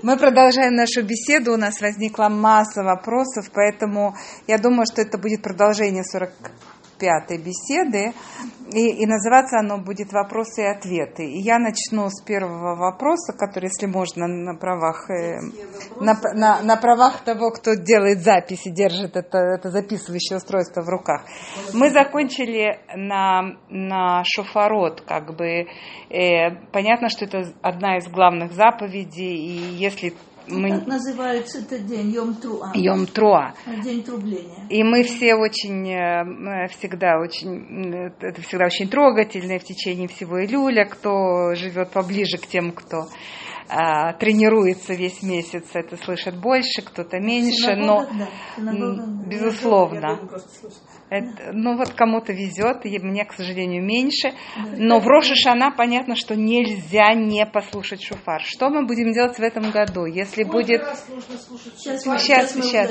Мы 0.00 0.16
продолжаем 0.16 0.76
нашу 0.76 1.02
беседу. 1.02 1.54
У 1.54 1.56
нас 1.56 1.80
возникла 1.80 2.28
масса 2.28 2.84
вопросов, 2.84 3.50
поэтому 3.52 4.14
я 4.46 4.58
думаю, 4.58 4.86
что 4.86 5.02
это 5.02 5.18
будет 5.18 5.42
продолжение 5.42 6.04
45-й 6.98 7.38
беседы. 7.38 8.12
И, 8.72 9.02
и 9.02 9.06
называться 9.06 9.60
оно 9.60 9.78
будет 9.78 10.12
«Вопросы 10.12 10.62
и 10.62 10.66
ответы». 10.66 11.24
И 11.24 11.40
я 11.40 11.58
начну 11.58 12.10
с 12.10 12.22
первого 12.22 12.76
вопроса, 12.76 13.32
который, 13.32 13.70
если 13.70 13.86
можно, 13.86 14.26
на 14.26 14.54
правах, 14.58 15.08
э, 15.08 15.40
на, 16.00 16.14
на, 16.34 16.62
на 16.62 16.76
правах 16.76 17.24
того, 17.24 17.50
кто 17.50 17.74
делает 17.74 18.18
записи, 18.20 18.68
держит 18.68 19.16
это, 19.16 19.38
это 19.38 19.70
записывающее 19.70 20.36
устройство 20.36 20.82
в 20.82 20.88
руках. 20.88 21.22
Мы 21.72 21.90
закончили 21.90 22.78
на, 22.94 23.56
на 23.70 24.22
шофарот, 24.24 25.00
как 25.00 25.34
бы. 25.34 25.66
Э, 26.10 26.50
понятно, 26.70 27.08
что 27.08 27.24
это 27.24 27.44
одна 27.62 27.96
из 27.96 28.06
главных 28.08 28.52
заповедей, 28.52 29.34
и 29.34 29.76
если 29.76 30.12
мы... 30.50 30.70
Как 30.70 30.86
называется 30.86 31.58
этот 31.58 31.86
день? 31.86 32.10
Йом 32.10 32.34
Труа. 32.34 32.72
Йом 32.74 33.06
Труа. 33.06 33.54
День 33.82 34.02
трубления. 34.02 34.66
И 34.68 34.82
мы 34.82 35.02
все 35.02 35.34
очень, 35.34 35.88
э, 35.90 36.68
всегда 36.68 37.18
очень, 37.18 37.94
э, 37.94 38.12
это 38.20 38.42
всегда 38.42 38.66
очень 38.66 38.88
трогательно 38.88 39.58
в 39.58 39.64
течение 39.64 40.08
всего 40.08 40.44
Илюля, 40.44 40.84
кто 40.84 41.54
живет 41.54 41.90
поближе 41.90 42.38
к 42.38 42.46
тем, 42.46 42.72
кто 42.72 43.08
а, 43.70 44.14
тренируется 44.14 44.94
весь 44.94 45.22
месяц, 45.22 45.64
это 45.74 45.96
слышит 45.98 46.40
больше, 46.40 46.80
кто-то 46.82 47.20
меньше, 47.20 47.76
но 47.76 48.06
да. 48.56 49.06
безусловно. 49.26 50.18
Это, 51.10 51.52
ну 51.52 51.76
вот 51.76 51.94
кому-то 51.94 52.32
везет, 52.32 52.84
и 52.84 52.98
мне, 52.98 53.24
к 53.24 53.32
сожалению, 53.32 53.82
меньше. 53.82 54.32
Но 54.76 55.00
в 55.00 55.06
Рошишана 55.06 55.70
понятно, 55.70 56.14
что 56.14 56.36
нельзя 56.36 57.14
не 57.14 57.46
послушать 57.46 58.02
шуфар. 58.02 58.42
Что 58.42 58.68
мы 58.68 58.86
будем 58.86 59.12
делать 59.12 59.38
в 59.38 59.42
этом 59.42 59.70
году, 59.70 60.04
если 60.04 60.42
Сколько 60.42 60.58
будет... 60.58 60.82
Сейчас, 61.76 62.02
сейчас, 62.02 62.52
сейчас. 62.52 62.90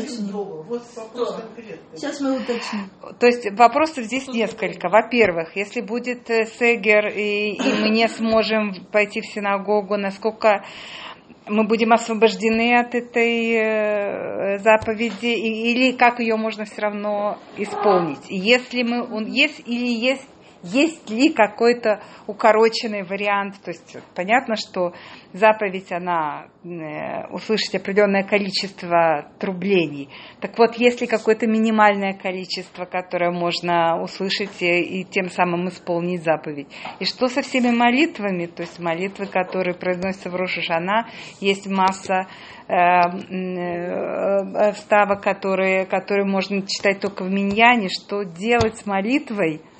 Сейчас 1.93 2.21
мы 2.21 2.37
уточним. 2.37 2.89
То 3.19 3.27
есть 3.27 3.51
вопросов 3.51 4.05
здесь 4.05 4.27
несколько. 4.27 4.89
Во-первых, 4.89 5.55
если 5.55 5.81
будет 5.81 6.29
э, 6.29 6.45
сегер 6.45 7.07
и, 7.07 7.53
и 7.53 7.81
мы 7.81 7.89
не 7.89 8.07
сможем 8.07 8.73
пойти 8.91 9.21
в 9.21 9.25
синагогу, 9.25 9.97
насколько 9.97 10.63
мы 11.49 11.63
будем 11.65 11.93
освобождены 11.93 12.79
от 12.79 12.95
этой 12.95 13.51
э, 13.53 14.59
заповеди, 14.59 15.27
или 15.27 15.91
как 15.91 16.19
ее 16.19 16.35
можно 16.35 16.65
все 16.65 16.81
равно 16.81 17.37
исполнить. 17.57 18.25
Если 18.29 18.83
мы, 18.83 19.03
он 19.03 19.25
есть 19.25 19.61
или 19.65 19.87
есть 19.87 20.27
есть 20.63 21.09
ли 21.09 21.31
какой-то 21.31 22.01
укороченный 22.25 23.03
вариант, 23.03 23.55
то 23.63 23.71
есть 23.71 23.97
понятно, 24.15 24.55
что 24.55 24.93
заповедь, 25.33 25.91
она 25.91 26.47
э, 26.63 27.27
услышать 27.31 27.75
определенное 27.75 28.23
количество 28.23 29.29
трублений. 29.39 30.09
Так 30.41 30.57
вот, 30.57 30.75
есть 30.75 31.01
ли 31.01 31.07
какое-то 31.07 31.47
минимальное 31.47 32.13
количество, 32.13 32.85
которое 32.85 33.31
можно 33.31 34.01
услышать 34.01 34.61
и, 34.61 35.01
и 35.01 35.03
тем 35.03 35.29
самым 35.29 35.69
исполнить 35.69 36.23
заповедь? 36.23 36.67
И 36.99 37.05
что 37.05 37.27
со 37.27 37.41
всеми 37.41 37.69
молитвами, 37.75 38.47
то 38.47 38.63
есть 38.63 38.79
молитвы, 38.79 39.27
которые 39.27 39.75
произносятся 39.75 40.29
в 40.29 40.35
Рошашана, 40.35 41.07
есть 41.39 41.67
масса 41.67 42.27
э, 42.67 42.73
э, 42.73 44.71
вставок, 44.73 45.21
которые, 45.21 45.85
которые 45.85 46.25
можно 46.25 46.61
читать 46.67 46.99
только 46.99 47.23
в 47.23 47.29
Миньяне, 47.29 47.89
что 47.89 48.23
делать 48.23 48.77
с 48.77 48.85
молитвой– 48.85 49.61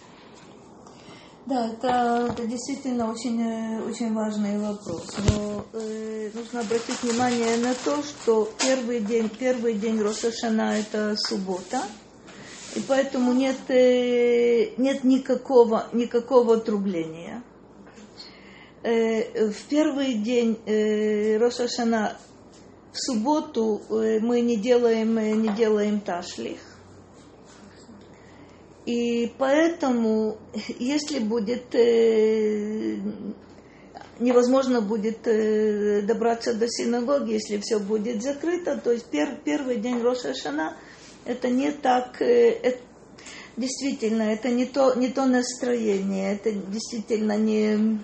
да, 1.48 1.68
это, 1.70 2.28
это 2.30 2.46
действительно 2.46 3.10
очень, 3.10 3.42
э, 3.42 3.82
очень 3.82 4.14
важный 4.14 4.60
вопрос. 4.60 5.16
Но 5.30 5.66
э, 5.74 6.30
нужно 6.34 6.60
обратить 6.60 7.02
внимание 7.02 7.56
на 7.58 7.74
то, 7.74 8.04
что 8.04 8.52
первый 8.62 9.00
день, 9.00 9.30
первый 9.30 9.76
день 9.76 10.02
Рошашана 10.02 10.78
это 10.78 11.16
суббота, 11.18 11.84
и 12.76 12.82
поэтому 12.82 13.32
нет, 13.32 13.56
э, 13.70 14.74
нет 14.78 15.06
никакого, 15.06 15.88
никакого 15.94 16.60
трубления. 16.60 17.42
Э, 18.84 19.50
в 19.50 19.64
первый 19.70 20.16
день 20.16 20.60
э, 20.66 21.38
Рошашана 21.38 22.18
в 22.92 22.98
субботу 22.98 23.82
э, 23.90 24.20
мы 24.20 24.42
не 24.42 24.58
делаем, 24.58 25.18
э, 25.18 25.32
не 25.32 25.50
делаем 25.56 26.02
ташлих. 26.02 26.60
И 28.88 29.34
поэтому, 29.38 30.38
если 30.80 31.20
будет 31.20 31.76
э, 31.76 32.98
невозможно 34.20 34.80
будет 34.80 35.28
э, 35.28 36.02
добраться 36.04 36.54
до 36.54 36.70
синагоги, 36.70 37.34
если 37.34 37.58
все 37.58 37.80
будет 37.80 38.24
закрыто, 38.24 38.80
то 38.82 38.94
есть 38.94 39.08
пер, 39.08 39.40
первый 39.44 39.76
день 39.76 40.02
Роша 40.02 40.34
Шана 40.34 40.78
это 41.26 41.50
не 41.50 41.72
так, 41.72 42.22
э, 42.22 42.52
это, 42.64 42.80
действительно, 43.58 44.22
это 44.22 44.50
не 44.52 44.66
то, 44.66 44.94
не 44.96 45.10
то 45.10 45.26
настроение, 45.26 46.36
это 46.36 46.54
действительно 46.54 47.36
не, 47.36 48.00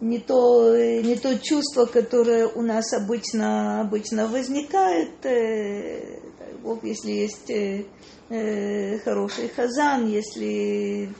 не 0.00 0.18
то, 0.18 0.76
не 0.76 1.14
то 1.14 1.38
чувство, 1.38 1.86
которое 1.86 2.48
у 2.48 2.62
нас 2.62 2.92
обычно, 2.92 3.80
обычно 3.80 4.26
возникает. 4.26 5.24
Э, 5.24 6.25
Бог, 6.66 6.82
если 6.82 7.12
есть 7.12 7.48
э, 7.48 7.84
э, 8.28 8.98
хороший 8.98 9.48
хазан, 9.48 10.08
если... 10.08 11.14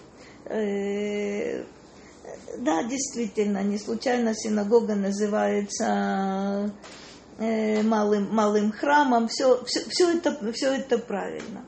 Э, 0.46 1.62
да, 2.58 2.82
действительно, 2.82 3.62
не 3.62 3.78
случайно 3.78 4.34
синагога 4.34 4.96
называется 4.96 6.74
э, 7.38 7.82
малым, 7.84 8.34
малым 8.34 8.72
храмом. 8.72 9.28
Все, 9.28 9.62
все, 9.66 9.88
все, 9.88 10.16
это, 10.16 10.52
все 10.52 10.72
это 10.72 10.98
правильно. 10.98 11.64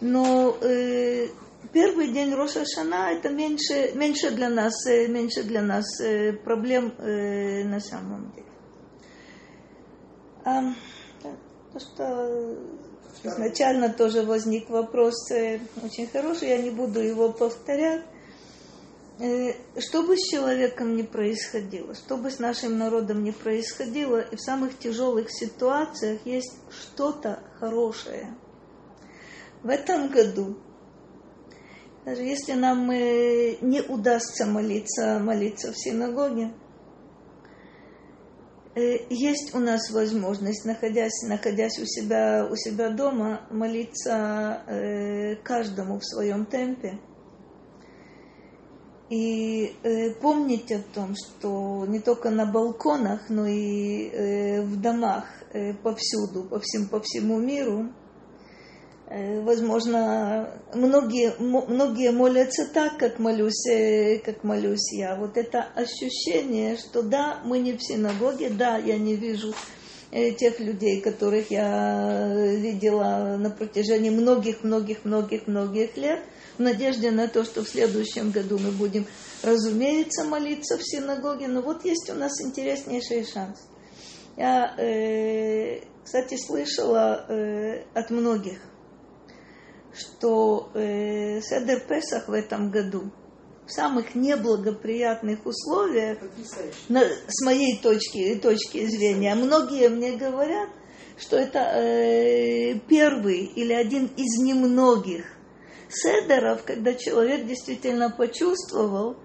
Но 0.00 0.56
э, 0.62 1.28
первый 1.74 2.08
день 2.08 2.32
Роша 2.32 2.64
Шана 2.64 3.12
это 3.12 3.28
меньше, 3.28 3.92
меньше 3.94 4.30
для 4.30 4.48
нас, 4.48 4.86
э, 4.86 5.08
меньше 5.08 5.42
для 5.42 5.60
нас 5.60 6.00
э, 6.00 6.32
проблем 6.32 6.94
э, 6.98 7.64
на 7.64 7.80
самом 7.80 8.32
деле. 8.32 8.46
То, 11.76 11.80
что 11.80 12.56
изначально 13.22 13.90
тоже 13.92 14.22
возник 14.22 14.70
вопрос 14.70 15.30
э, 15.30 15.58
очень 15.82 16.06
хороший, 16.06 16.48
я 16.48 16.56
не 16.56 16.70
буду 16.70 17.00
его 17.00 17.30
повторять. 17.32 18.02
Э, 19.18 19.52
что 19.78 20.02
бы 20.02 20.16
с 20.16 20.22
человеком 20.22 20.96
ни 20.96 21.02
происходило, 21.02 21.94
что 21.94 22.16
бы 22.16 22.30
с 22.30 22.38
нашим 22.38 22.78
народом 22.78 23.24
ни 23.24 23.30
происходило, 23.30 24.20
и 24.20 24.36
в 24.36 24.40
самых 24.40 24.78
тяжелых 24.78 25.30
ситуациях 25.30 26.20
есть 26.24 26.54
что-то 26.70 27.40
хорошее. 27.60 28.34
В 29.62 29.68
этом 29.68 30.08
году, 30.08 30.56
даже 32.06 32.22
если 32.22 32.54
нам 32.54 32.90
э, 32.90 33.56
не 33.60 33.82
удастся 33.82 34.46
молиться, 34.46 35.18
молиться 35.18 35.72
в 35.72 35.76
синагоге, 35.76 36.54
Э, 36.54 36.65
есть 38.76 39.54
у 39.54 39.58
нас 39.58 39.90
возможность, 39.90 40.64
находясь, 40.64 41.22
находясь 41.22 41.78
у, 41.78 41.86
себя, 41.86 42.46
у 42.50 42.56
себя 42.56 42.90
дома, 42.90 43.46
молиться 43.50 44.62
э, 44.66 45.36
каждому 45.36 45.98
в 45.98 46.04
своем 46.04 46.44
темпе. 46.44 46.98
И 49.08 49.74
э, 49.82 50.10
помнить 50.20 50.70
о 50.72 50.80
том, 50.80 51.14
что 51.14 51.86
не 51.86 52.00
только 52.00 52.30
на 52.30 52.44
балконах, 52.44 53.30
но 53.30 53.46
и 53.46 54.08
э, 54.08 54.62
в 54.62 54.80
домах 54.80 55.24
э, 55.52 55.72
повсюду, 55.74 56.44
по, 56.44 56.60
всем, 56.60 56.88
по 56.88 57.00
всему 57.00 57.38
миру– 57.38 57.92
Э, 58.05 58.05
возможно, 59.08 60.50
многие, 60.74 61.34
многие 61.38 62.10
молятся 62.10 62.66
так, 62.66 62.98
как 62.98 63.20
молюсь, 63.20 63.66
э, 63.68 64.18
как 64.18 64.42
молюсь 64.42 64.92
я. 64.92 65.14
Вот 65.14 65.36
это 65.36 65.62
ощущение, 65.74 66.76
что 66.76 67.02
да, 67.02 67.40
мы 67.44 67.60
не 67.60 67.74
в 67.74 67.82
синагоге, 67.82 68.50
да, 68.50 68.78
я 68.78 68.98
не 68.98 69.14
вижу 69.14 69.54
э, 70.10 70.32
тех 70.32 70.58
людей, 70.58 71.00
которых 71.00 71.52
я 71.52 72.34
видела 72.34 73.36
на 73.38 73.50
протяжении 73.50 74.10
многих-многих-многих-многих 74.10 75.96
лет, 75.96 76.20
в 76.58 76.62
надежде 76.62 77.12
на 77.12 77.28
то, 77.28 77.44
что 77.44 77.62
в 77.62 77.68
следующем 77.68 78.32
году 78.32 78.58
мы 78.58 78.72
будем, 78.72 79.06
разумеется, 79.44 80.24
молиться 80.24 80.78
в 80.78 80.82
синагоге. 80.82 81.46
Но 81.46 81.62
вот 81.62 81.84
есть 81.84 82.10
у 82.10 82.14
нас 82.14 82.32
интереснейший 82.40 83.24
шанс. 83.24 83.60
Я, 84.36 84.74
э, 84.78 85.82
кстати, 86.02 86.36
слышала 86.36 87.24
э, 87.28 87.84
от 87.94 88.10
многих– 88.10 88.58
что 89.96 90.70
э, 90.74 91.40
Седер 91.40 91.80
Песах 91.80 92.28
в 92.28 92.32
этом 92.32 92.70
году 92.70 93.10
в 93.66 93.72
самых 93.72 94.14
неблагоприятных 94.14 95.44
условиях, 95.44 96.18
на, 96.88 97.02
с 97.02 97.44
моей 97.44 97.78
точки, 97.78 98.36
точки 98.36 98.86
зрения, 98.86 99.34
многие 99.34 99.88
мне 99.88 100.12
говорят, 100.12 100.68
что 101.18 101.36
это 101.36 101.58
э, 101.58 102.78
первый 102.88 103.44
или 103.44 103.72
один 103.72 104.06
из 104.16 104.40
немногих 104.40 105.24
седеров, 105.88 106.62
когда 106.64 106.94
человек 106.94 107.46
действительно 107.46 108.10
почувствовал, 108.10 109.16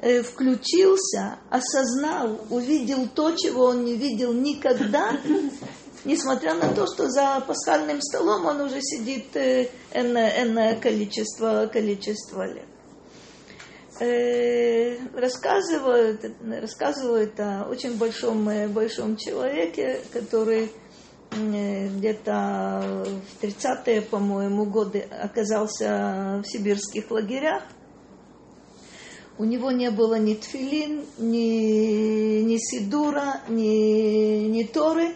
э, 0.00 0.22
включился, 0.22 1.38
осознал, 1.50 2.40
увидел 2.48 3.08
то, 3.08 3.32
чего 3.32 3.66
он 3.66 3.84
не 3.84 3.96
видел 3.96 4.32
никогда, 4.32 5.18
несмотря 6.04 6.54
на 6.54 6.72
то, 6.74 6.86
что 6.86 7.08
за 7.08 7.42
пасхальным 7.46 8.00
столом 8.00 8.46
он 8.46 8.60
уже 8.62 8.80
сидит 8.80 9.36
э, 9.36 9.68
энное, 9.92 10.42
энное 10.42 10.76
количество, 10.76 11.68
количество 11.72 12.46
лет. 12.46 12.66
Э, 14.00 14.96
рассказывают, 15.14 16.24
рассказывают 16.40 17.38
о 17.38 17.68
очень 17.70 17.96
большом, 17.96 18.48
э, 18.48 18.66
большом 18.66 19.16
человеке, 19.16 20.00
который 20.12 20.72
э, 21.30 21.88
где-то 21.88 23.04
в 23.38 23.44
30-е, 23.44 24.02
по-моему, 24.02 24.64
годы 24.64 25.00
оказался 25.00 26.42
в 26.42 26.48
сибирских 26.48 27.10
лагерях. 27.10 27.62
У 29.38 29.44
него 29.44 29.70
не 29.70 29.90
было 29.90 30.18
ни 30.18 30.34
тфилин, 30.34 31.04
ни, 31.18 32.40
ни 32.42 32.56
сидура, 32.56 33.42
ни, 33.48 34.48
ни 34.48 34.64
торы. 34.64 35.14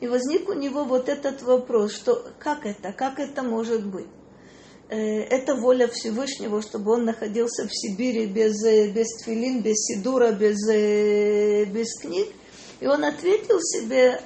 И 0.00 0.06
возник 0.08 0.48
у 0.48 0.52
него 0.52 0.84
вот 0.84 1.08
этот 1.08 1.42
вопрос, 1.42 1.92
что 1.92 2.26
как 2.38 2.66
это, 2.66 2.92
как 2.92 3.18
это 3.18 3.42
может 3.42 3.86
быть? 3.86 4.06
Э, 4.88 4.96
это 4.96 5.54
воля 5.56 5.88
Всевышнего, 5.88 6.62
чтобы 6.62 6.92
он 6.92 7.04
находился 7.04 7.66
в 7.66 7.70
Сибири 7.72 8.26
без, 8.26 8.62
э, 8.64 8.88
без 8.88 9.08
твилин, 9.22 9.62
без 9.62 9.76
сидура, 9.76 10.32
без, 10.32 10.58
э, 10.68 11.64
без 11.64 11.98
книг. 11.98 12.28
И 12.80 12.86
он 12.86 13.04
ответил 13.04 13.58
себе, 13.60 14.20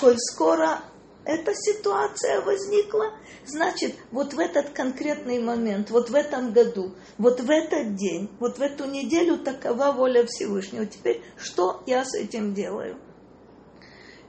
коль 0.00 0.16
скоро 0.18 0.80
эта 1.24 1.54
ситуация 1.54 2.40
возникла, 2.40 3.12
значит, 3.46 3.94
вот 4.10 4.34
в 4.34 4.38
этот 4.38 4.70
конкретный 4.70 5.38
момент, 5.38 5.90
вот 5.90 6.10
в 6.10 6.14
этом 6.14 6.52
году, 6.52 6.94
вот 7.18 7.40
в 7.40 7.50
этот 7.50 7.94
день, 7.94 8.28
вот 8.40 8.58
в 8.58 8.62
эту 8.62 8.86
неделю 8.86 9.38
такова 9.38 9.92
воля 9.92 10.26
Всевышнего. 10.26 10.86
Теперь 10.86 11.22
что 11.36 11.82
я 11.86 12.04
с 12.04 12.14
этим 12.14 12.54
делаю? 12.54 12.96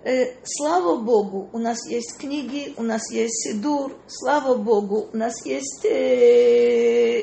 Э, 0.06 0.34
слава 0.44 0.98
Богу, 0.98 1.50
у 1.54 1.58
нас 1.58 1.88
есть 1.88 2.18
книги, 2.18 2.74
у 2.76 2.84
нас 2.84 3.10
есть 3.10 3.42
Сидур, 3.42 3.94
слава 4.08 4.56
Богу, 4.56 5.08
у 5.14 5.16
нас 5.16 5.46
есть, 5.46 5.86
э, 5.86 7.22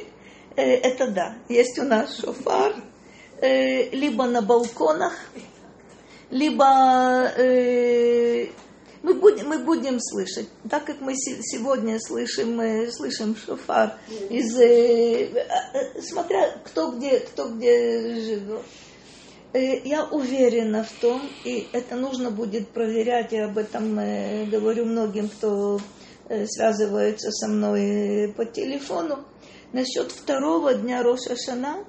э, 0.56 0.62
это 0.62 1.08
да, 1.08 1.34
есть 1.50 1.78
у 1.78 1.82
нас 1.82 2.16
шофар, 2.18 2.74
э, 3.42 3.90
либо 3.90 4.24
на 4.24 4.40
балконах, 4.40 5.12
либо 6.30 7.30
э, 7.36 8.46
мы, 9.02 9.12
будем, 9.12 9.48
мы 9.48 9.58
будем 9.58 10.00
слышать, 10.00 10.48
так 10.70 10.86
как 10.86 11.02
мы 11.02 11.14
сегодня 11.16 12.00
слышим, 12.00 12.58
э, 12.62 12.90
слышим 12.90 13.36
шофар 13.36 13.98
из, 14.30 14.58
э, 14.58 15.26
э, 15.26 16.00
смотря 16.00 16.56
кто 16.64 16.92
где, 16.92 17.20
кто 17.20 17.50
где 17.50 18.14
живет. 18.22 18.62
Э, 19.52 19.80
я 19.84 20.04
уверена 20.04 20.84
в 20.84 20.92
том, 21.00 21.22
и 21.44 21.66
это 21.72 21.96
нужно 21.96 22.30
будет 22.30 22.68
проверять, 22.68 23.32
я 23.32 23.46
об 23.46 23.58
этом 23.58 23.98
э, 23.98 24.44
говорю 24.46 24.84
многим, 24.84 25.28
кто 25.28 25.80
э, 26.28 26.46
связывается 26.46 27.32
со 27.32 27.48
мной 27.48 28.32
по 28.36 28.44
телефону. 28.44 29.24
Насчет 29.72 30.12
второго 30.12 30.74
дня 30.74 31.02
Роша 31.02 31.34
Шана 31.36 31.84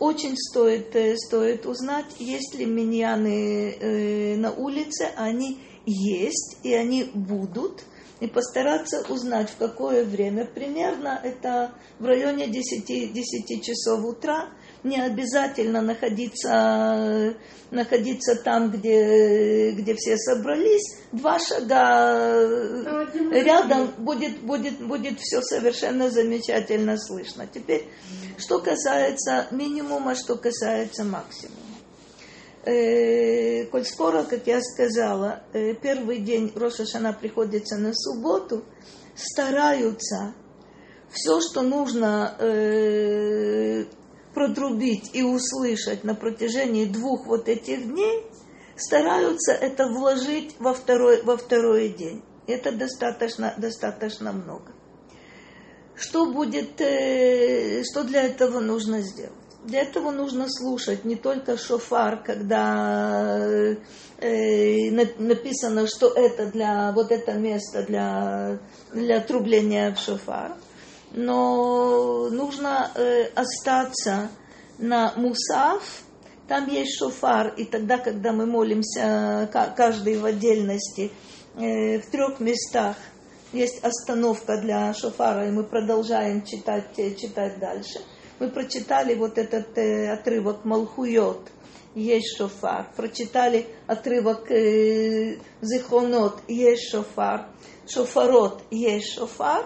очень 0.00 0.36
стоит, 0.36 0.96
стоит 1.20 1.66
узнать, 1.66 2.06
есть 2.18 2.54
ли 2.56 2.66
миньяны 2.66 4.36
на 4.36 4.52
улице, 4.52 5.08
они 5.16 5.58
есть, 5.86 6.58
и 6.64 6.74
они 6.74 7.10
будут, 7.14 7.84
и 8.20 8.26
постараться 8.26 9.04
узнать, 9.08 9.50
в 9.50 9.56
какое 9.56 10.04
время. 10.04 10.46
Примерно 10.46 11.20
это 11.22 11.72
в 12.00 12.04
районе 12.06 12.48
10, 12.48 13.12
10 13.12 13.64
часов 13.64 14.04
утра– 14.04 14.48
не 14.84 15.00
обязательно 15.00 15.80
находиться, 15.80 17.34
находиться 17.70 18.36
там, 18.36 18.70
где, 18.70 19.72
где 19.72 19.94
все 19.94 20.16
собрались. 20.18 20.98
Два 21.10 21.38
шага 21.38 23.08
рядом 23.32 23.92
будет, 23.98 24.40
будет, 24.40 24.78
будет 24.86 25.18
все 25.20 25.40
совершенно 25.42 26.10
замечательно 26.10 26.98
слышно. 26.98 27.46
Теперь, 27.46 27.88
что 28.38 28.60
касается 28.60 29.46
минимума, 29.50 30.14
что 30.14 30.36
касается 30.36 31.04
максимума. 31.04 31.56
Э, 32.66 33.66
коль 33.66 33.84
скоро, 33.84 34.24
как 34.24 34.46
я 34.46 34.60
сказала, 34.60 35.42
э, 35.52 35.74
первый 35.74 36.18
день 36.20 36.52
Рошашана 36.54 37.12
приходится 37.12 37.76
на 37.76 37.92
субботу, 37.94 38.64
стараются 39.14 40.34
все, 41.10 41.40
что 41.40 41.60
нужно 41.62 42.36
э, 42.38 43.84
протрубить 44.34 45.10
и 45.14 45.22
услышать 45.22 46.04
на 46.04 46.14
протяжении 46.14 46.84
двух 46.84 47.26
вот 47.26 47.48
этих 47.48 47.86
дней, 47.86 48.26
стараются 48.76 49.52
это 49.52 49.86
вложить 49.86 50.56
во 50.58 50.74
второй, 50.74 51.22
во 51.22 51.36
второй 51.36 51.90
день. 51.90 52.22
Это 52.46 52.72
достаточно, 52.72 53.54
достаточно 53.56 54.32
много. 54.32 54.72
Что 55.96 56.26
будет, 56.26 56.80
э, 56.80 57.82
что 57.84 58.04
для 58.04 58.24
этого 58.24 58.60
нужно 58.60 59.00
сделать? 59.00 59.32
Для 59.64 59.80
этого 59.82 60.10
нужно 60.10 60.46
слушать 60.48 61.06
не 61.06 61.16
только 61.16 61.56
шофар, 61.56 62.22
когда 62.22 63.38
э, 64.18 64.90
написано, 64.90 65.86
что 65.86 66.08
это 66.08 66.46
для 66.46 66.92
вот 66.92 67.10
это 67.10 67.32
место 67.32 67.82
для, 67.82 68.58
для 68.92 69.20
трубления 69.20 69.94
в 69.94 69.98
шофар, 69.98 70.56
но 71.14 72.28
нужно 72.28 72.90
э, 72.94 73.26
остаться 73.34 74.28
на 74.78 75.12
Мусав, 75.16 76.02
там 76.48 76.68
есть 76.68 76.98
шофар, 76.98 77.54
и 77.56 77.64
тогда, 77.64 77.98
когда 77.98 78.32
мы 78.32 78.46
молимся, 78.46 79.48
каждый 79.76 80.18
в 80.18 80.24
отдельности, 80.24 81.10
э, 81.56 82.00
в 82.00 82.10
трех 82.10 82.40
местах 82.40 82.96
есть 83.52 83.82
остановка 83.82 84.60
для 84.60 84.92
шофара, 84.92 85.48
и 85.48 85.52
мы 85.52 85.64
продолжаем 85.64 86.44
читать, 86.44 86.98
э, 86.98 87.14
читать 87.14 87.58
дальше. 87.60 88.00
Мы 88.40 88.50
прочитали 88.50 89.14
вот 89.14 89.38
этот 89.38 89.78
э, 89.78 90.10
отрывок 90.12 90.64
Малхуйот, 90.64 91.50
есть 91.94 92.36
шофар. 92.36 92.90
Прочитали 92.96 93.66
отрывок 93.86 94.50
э, 94.50 95.38
Зихонот, 95.60 96.40
есть 96.48 96.90
шофар. 96.90 97.46
Шофарот, 97.86 98.62
есть 98.70 99.14
шофар. 99.14 99.64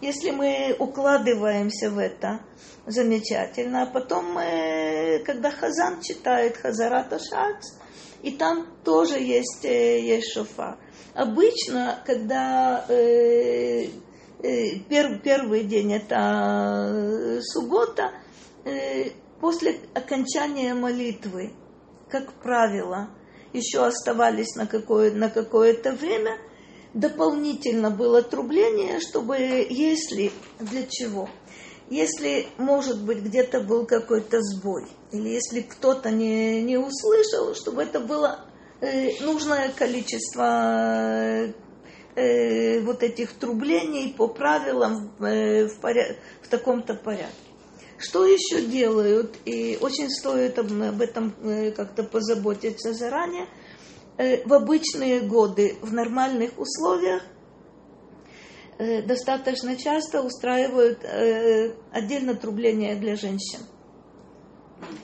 Если 0.00 0.30
мы 0.30 0.76
укладываемся 0.78 1.90
в 1.90 1.98
это, 1.98 2.40
замечательно. 2.88 3.82
А 3.82 3.86
потом, 3.86 4.32
мы, 4.32 5.22
когда 5.24 5.50
Хазан 5.50 6.00
читает 6.02 6.56
Хазарат 6.56 7.12
Ашац, 7.12 7.74
и 8.22 8.32
там 8.32 8.66
тоже 8.84 9.18
есть, 9.20 9.64
э, 9.64 10.00
есть 10.00 10.32
шофа. 10.32 10.78
Обычно, 11.14 12.02
когда 12.04 12.84
э, 12.88 13.86
э, 14.42 14.78
пер, 14.88 15.20
первый 15.22 15.64
день 15.64 15.92
это 15.92 16.88
э, 16.88 17.40
суббота, 17.42 18.12
э, 18.64 19.10
после 19.40 19.76
окончания 19.94 20.74
молитвы, 20.74 21.52
как 22.08 22.32
правило, 22.42 23.10
еще 23.52 23.86
оставались 23.86 24.56
на, 24.56 24.66
какое, 24.66 25.12
на 25.12 25.30
какое-то 25.30 25.92
время, 25.92 26.38
дополнительно 26.94 27.90
было 27.90 28.22
трубление, 28.22 29.00
чтобы, 29.00 29.36
если, 29.68 30.32
для 30.58 30.86
чего? 30.88 31.28
Если, 31.90 32.46
может 32.58 33.02
быть, 33.02 33.18
где-то 33.18 33.60
был 33.62 33.86
какой-то 33.86 34.40
сбой, 34.42 34.86
или 35.10 35.28
если 35.28 35.62
кто-то 35.62 36.10
не, 36.10 36.62
не 36.62 36.76
услышал, 36.76 37.54
чтобы 37.54 37.82
это 37.82 38.00
было 38.00 38.44
э, 38.80 39.22
нужное 39.22 39.70
количество 39.70 41.46
э, 42.14 42.80
вот 42.80 43.02
этих 43.02 43.32
трублений 43.38 44.12
по 44.12 44.28
правилам 44.28 45.14
э, 45.20 45.66
в, 45.68 45.80
поряд... 45.80 46.16
в 46.42 46.48
таком-то 46.48 46.94
порядке. 46.94 47.32
Что 47.96 48.26
еще 48.26 48.62
делают, 48.62 49.34
и 49.44 49.76
очень 49.80 50.10
стоит 50.10 50.58
об, 50.58 51.00
этом 51.00 51.34
э, 51.42 51.70
как-то 51.72 52.02
позаботиться 52.02 52.92
заранее– 52.92 53.46
в 54.18 54.52
обычные 54.52 55.20
годы, 55.20 55.76
в 55.80 55.92
нормальных 55.92 56.58
условиях, 56.58 57.22
э, 58.78 59.02
достаточно 59.02 59.76
часто 59.76 60.22
устраивают 60.22 61.04
э, 61.04 61.74
отдельно 61.92 62.34
трубление 62.34 62.96
для 62.96 63.14
женщин. 63.14 63.60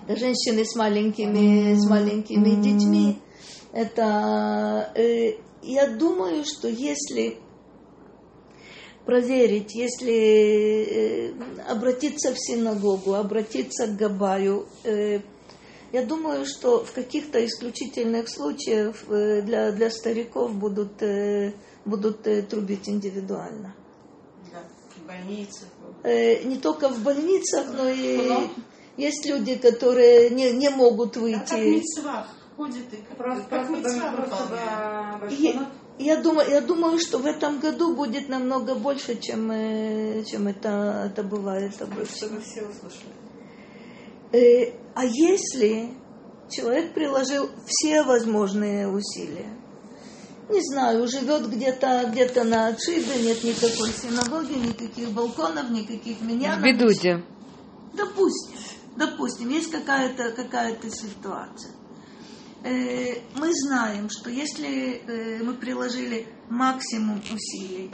Для 0.06 0.16
женщины 0.16 0.64
с 0.64 0.74
маленькими, 0.74 1.74
с 1.74 1.88
маленькими 1.88 2.60
детьми. 2.60 3.18
Это, 3.72 4.92
я 5.62 5.88
думаю, 5.88 6.44
что 6.44 6.68
если 6.68 7.38
проверить, 9.04 9.74
если 9.74 11.34
обратиться 11.68 12.32
в 12.32 12.38
синагогу, 12.38 13.14
обратиться 13.14 13.88
к 13.88 13.96
Габаю, 13.96 14.68
я 15.94 16.04
думаю, 16.04 16.44
что 16.44 16.84
в 16.84 16.90
каких-то 16.90 17.38
исключительных 17.46 18.28
случаях 18.28 18.96
э, 19.08 19.42
для, 19.42 19.70
для 19.70 19.90
стариков 19.90 20.52
будут, 20.52 21.00
э, 21.00 21.52
будут 21.84 22.26
э, 22.26 22.42
трубить 22.42 22.88
индивидуально. 22.88 23.76
Да, 24.52 24.58
в 24.96 25.06
больницах. 25.06 25.68
Не 26.02 26.58
только 26.58 26.88
в 26.88 27.00
больницах, 27.04 27.66
но 27.72 27.88
и, 27.88 28.18
Есть 28.96 29.24
люди, 29.26 29.54
которые 29.54 30.30
не, 30.30 30.50
не 30.50 30.68
могут 30.68 31.16
выйти. 31.16 31.80
А 32.04 32.26
ходит 32.56 32.92
и 32.92 32.96
просто, 33.16 33.44
как 33.48 33.68
просто, 33.68 34.12
просто 34.16 35.28
я, 35.30 35.70
я 35.98 36.16
думаю, 36.16 36.50
я 36.50 36.60
думаю, 36.60 36.98
что 36.98 37.18
в 37.18 37.26
этом 37.26 37.60
году 37.60 37.94
будет 37.94 38.28
намного 38.28 38.74
больше, 38.74 39.14
чем, 39.20 39.48
чем 40.24 40.48
это, 40.48 41.10
это 41.12 41.22
бывает 41.22 41.80
обычно. 41.80 42.16
Чтобы 42.16 42.40
все 42.40 42.62
услышали. 42.62 43.14
Э, 44.34 44.72
а 44.96 45.04
если 45.04 45.94
человек 46.50 46.92
приложил 46.92 47.50
все 47.66 48.02
возможные 48.02 48.88
усилия, 48.88 49.56
не 50.50 50.60
знаю, 50.60 51.06
живет 51.06 51.48
где-то 51.48 52.10
где 52.10 52.42
на 52.42 52.66
отшибе, 52.66 53.22
нет 53.22 53.44
никакой 53.44 53.90
синагоги, 53.90 54.54
никаких 54.54 55.10
балконов, 55.12 55.70
никаких 55.70 56.20
миньянов. 56.20 56.58
В 56.58 56.64
Бедуде. 56.64 57.24
Допустим, 57.94 58.58
допустим, 58.96 59.50
есть 59.50 59.70
какая-то 59.70 60.32
какая 60.32 60.76
ситуация. 60.82 61.70
Э, 62.64 63.20
мы 63.36 63.52
знаем, 63.52 64.10
что 64.10 64.30
если 64.30 65.00
э, 65.06 65.44
мы 65.44 65.54
приложили 65.54 66.26
максимум 66.50 67.22
усилий 67.32 67.92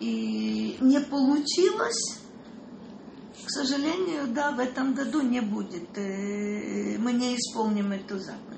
и 0.00 0.78
не 0.80 1.00
получилось, 1.00 2.20
к 3.44 3.50
сожалению, 3.50 4.28
да, 4.28 4.52
в 4.52 4.58
этом 4.58 4.94
году 4.94 5.20
не 5.20 5.40
будет. 5.40 5.96
Э, 5.96 6.98
мы 6.98 7.12
не 7.12 7.36
исполним 7.36 7.92
эту 7.92 8.18
заповедь. 8.18 8.56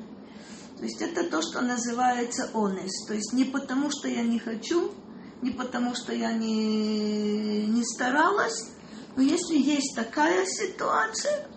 То 0.78 0.84
есть 0.84 1.02
это 1.02 1.28
то, 1.28 1.42
что 1.42 1.60
называется 1.60 2.50
онес. 2.54 3.06
То 3.06 3.14
есть 3.14 3.32
не 3.32 3.44
потому, 3.44 3.90
что 3.90 4.08
я 4.08 4.22
не 4.22 4.38
хочу, 4.38 4.92
не 5.42 5.50
потому, 5.50 5.94
что 5.94 6.12
я 6.12 6.32
не, 6.32 7.66
не 7.66 7.84
старалась, 7.84 8.70
но 9.16 9.22
если 9.22 9.56
есть 9.58 9.96
такая 9.96 10.46
ситуация, 10.46 11.48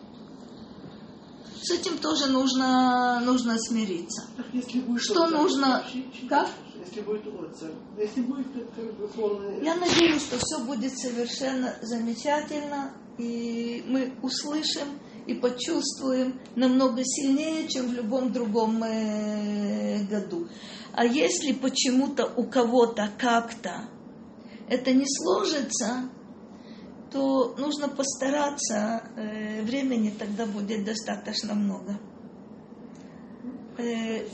с 1.61 1.69
этим 1.69 1.99
тоже 1.99 2.27
нужно, 2.27 3.21
нужно 3.23 3.55
смириться. 3.59 4.27
Так, 4.35 4.47
если 4.51 4.79
будет 4.79 5.03
что 5.03 5.25
отзыв, 5.25 5.37
нужно... 5.37 5.83
Как? 6.27 6.49
Если 6.83 7.01
будет 7.01 7.27
отзыв. 7.27 7.71
Если 7.99 8.21
будет, 8.21 8.47
как 8.75 8.97
бы, 8.97 9.05
условно... 9.05 9.63
Я 9.63 9.75
надеюсь, 9.75 10.23
что 10.23 10.37
все 10.39 10.63
будет 10.65 10.97
совершенно 10.97 11.75
замечательно, 11.83 12.93
и 13.17 13.83
мы 13.87 14.13
услышим 14.21 14.99
и 15.27 15.33
почувствуем 15.33 16.39
намного 16.55 17.03
сильнее, 17.03 17.67
чем 17.67 17.87
в 17.87 17.93
любом 17.93 18.31
другом 18.31 18.83
э, 18.83 20.03
году. 20.05 20.47
А 20.93 21.05
если 21.05 21.53
почему-то 21.53 22.25
у 22.35 22.43
кого-то 22.43 23.09
как-то 23.17 23.89
это 24.67 24.93
не 24.93 25.05
сложится, 25.05 26.09
то 27.11 27.55
нужно 27.57 27.89
постараться, 27.89 29.03
э, 29.15 29.61
времени 29.63 30.13
тогда 30.17 30.45
будет 30.45 30.85
достаточно 30.85 31.53
много. 31.53 31.99
Э, 33.81 34.27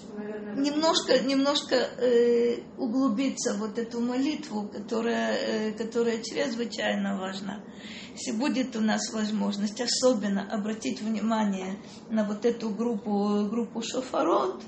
немножко, 0.57 1.19
немножко 1.19 1.75
э, 1.75 2.59
углубиться 2.77 3.55
вот 3.57 3.77
эту 3.77 4.01
молитву, 4.01 4.67
которая, 4.67 5.35
э, 5.35 5.71
которая 5.71 6.21
чрезвычайно 6.21 7.17
важна. 7.17 7.63
Если 8.13 8.31
будет 8.31 8.75
у 8.75 8.81
нас 8.81 9.13
возможность 9.13 9.79
особенно 9.79 10.51
обратить 10.51 11.01
внимание 11.01 11.77
на 12.09 12.25
вот 12.25 12.45
эту 12.45 12.69
группу, 12.69 13.47
группу 13.49 13.81
шофарот, 13.81 14.63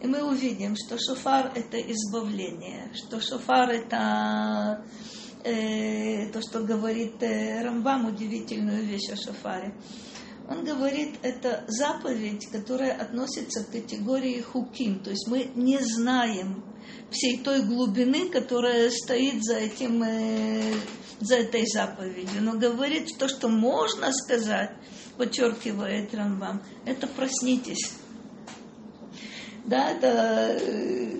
и 0.00 0.06
мы 0.06 0.22
увидим, 0.22 0.74
что 0.76 0.98
шофар– 0.98 1.52
это 1.54 1.78
избавление, 1.78 2.90
что 2.94 3.20
шофар– 3.20 3.70
это 3.70 4.84
э, 5.44 6.30
то, 6.32 6.40
что 6.40 6.62
говорит 6.62 7.22
э, 7.22 7.62
Рамбам, 7.62 8.06
удивительную 8.06 8.84
вещь 8.84 9.10
о 9.12 9.16
шофаре. 9.16 9.74
Он 10.48 10.64
говорит, 10.64 11.16
это 11.22 11.64
заповедь, 11.66 12.46
которая 12.52 12.92
относится 12.92 13.64
к 13.64 13.72
категории 13.72 14.40
хуким, 14.40 15.00
то 15.00 15.10
есть 15.10 15.26
мы 15.26 15.50
не 15.54 15.78
знаем 15.78 16.64
всей 17.10 17.38
той 17.38 17.62
глубины, 17.62 18.28
которая 18.28 18.90
стоит 18.90 19.42
за 19.42 19.56
этим, 19.56 20.02
э, 20.04 20.74
за 21.20 21.36
этой 21.36 21.66
заповедью. 21.66 22.42
Но 22.42 22.52
говорит, 22.52 23.18
то, 23.18 23.28
что 23.28 23.48
можно 23.48 24.12
сказать, 24.12 24.70
подчеркивает 25.16 26.14
Рамбам, 26.14 26.62
это 26.84 27.06
проснитесь. 27.08 27.92
Да, 29.64 29.90
это 29.90 30.58
э, 30.60 31.16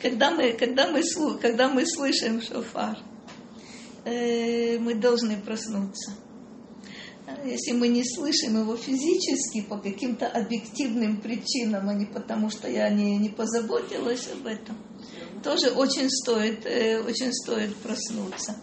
когда 0.00 0.30
мы, 0.30 0.52
когда 0.52 0.90
мы, 0.90 1.02
когда 1.40 1.68
мы 1.68 1.86
слышим 1.86 2.40
шофар, 2.40 2.98
э, 4.04 4.78
мы 4.78 4.94
должны 4.94 5.36
проснуться. 5.40 6.12
Если 7.46 7.72
мы 7.72 7.88
не 7.88 8.04
слышим 8.04 8.60
его 8.60 8.76
физически 8.76 9.62
по 9.62 9.78
каким-то 9.78 10.26
объективным 10.26 11.20
причинам, 11.20 11.88
а 11.88 11.94
не 11.94 12.06
потому, 12.06 12.50
что 12.50 12.68
я 12.68 12.88
не, 12.90 13.16
не 13.18 13.28
позаботилась 13.28 14.28
об 14.32 14.46
этом, 14.46 14.76
тоже 15.42 15.70
очень 15.70 16.10
стоит, 16.10 16.66
э, 16.66 17.00
очень 17.00 17.32
стоит 17.32 17.74
проснуться. 17.76 18.56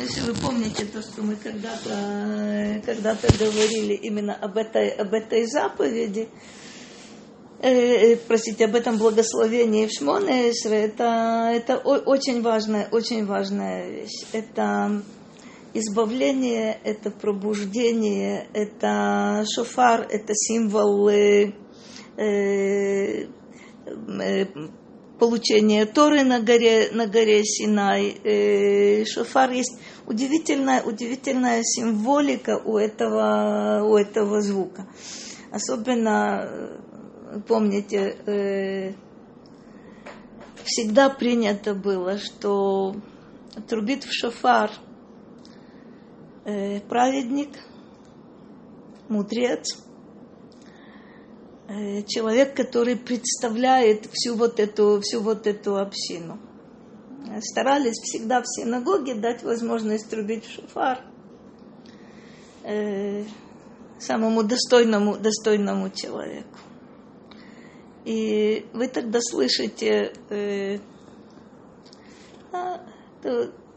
Если 0.00 0.20
вы 0.22 0.34
помните 0.34 0.84
то, 0.86 1.00
что 1.00 1.22
мы 1.22 1.36
когда-то 1.36 2.82
когда 2.84 3.16
говорили 3.38 3.94
именно 3.94 4.34
об 4.34 4.56
этой, 4.56 4.90
об 4.90 5.12
этой 5.14 5.46
заповеди, 5.46 6.28
Э, 7.64 8.12
э, 8.12 8.16
простите, 8.16 8.66
об 8.66 8.74
этом 8.74 8.98
благословении 8.98 9.86
в 9.86 9.90
Шмонесре, 9.90 10.84
это, 10.84 11.50
это 11.50 11.78
очень 11.78 12.42
важная, 12.42 12.88
очень 12.90 13.24
важная 13.24 13.88
вещь. 13.88 14.26
Это 14.32 15.00
избавление, 15.74 16.78
это 16.84 17.10
пробуждение, 17.10 18.48
это 18.54 19.44
шофар, 19.52 20.06
это 20.08 20.32
символ 20.34 21.08
э, 21.08 21.52
э, 22.16 23.26
э, 23.26 24.46
получения 25.18 25.84
Торы 25.86 26.22
на 26.22 26.40
горе, 26.40 26.90
на 26.92 27.06
горе 27.06 27.44
Синай. 27.44 28.16
Э, 28.24 29.04
шофар 29.04 29.50
есть 29.50 29.78
удивительная, 30.06 30.82
удивительная 30.82 31.62
символика 31.62 32.62
у 32.64 32.78
этого, 32.78 33.82
у 33.84 33.96
этого 33.96 34.40
звука. 34.40 34.86
Особенно 35.50 36.80
помните, 37.48 38.16
э, 38.26 38.92
всегда 40.64 41.10
принято 41.10 41.74
было, 41.74 42.18
что 42.18 42.96
трубит 43.68 44.04
в 44.04 44.12
шофар 44.12 44.70
э, 46.44 46.80
праведник, 46.80 47.50
мудрец, 49.08 49.78
э, 51.68 52.02
человек, 52.02 52.54
который 52.54 52.96
представляет 52.96 54.06
всю 54.12 54.36
вот 54.36 54.60
эту, 54.60 55.00
всю 55.00 55.20
вот 55.20 55.46
эту 55.46 55.76
общину. 55.76 56.38
Старались 57.40 57.98
всегда 58.02 58.42
в 58.42 58.46
синагоге 58.46 59.14
дать 59.14 59.42
возможность 59.42 60.08
трубить 60.10 60.44
в 60.44 60.50
шофар 60.50 61.00
э, 62.62 63.24
самому 63.98 64.42
достойному, 64.42 65.16
достойному 65.16 65.90
человеку. 65.90 66.58
И 68.04 68.66
вы 68.74 68.88
тогда 68.88 69.20
слышите, 69.22 70.12
э, 70.28 70.78
а, 72.52 72.80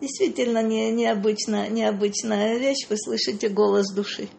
действительно 0.01 0.61
не, 0.61 0.91
необычная, 0.91 1.69
необычная 1.69 2.57
вещь, 2.57 2.87
вы 2.89 2.97
слышите 2.97 3.49
голос 3.49 3.91
души. 3.91 4.29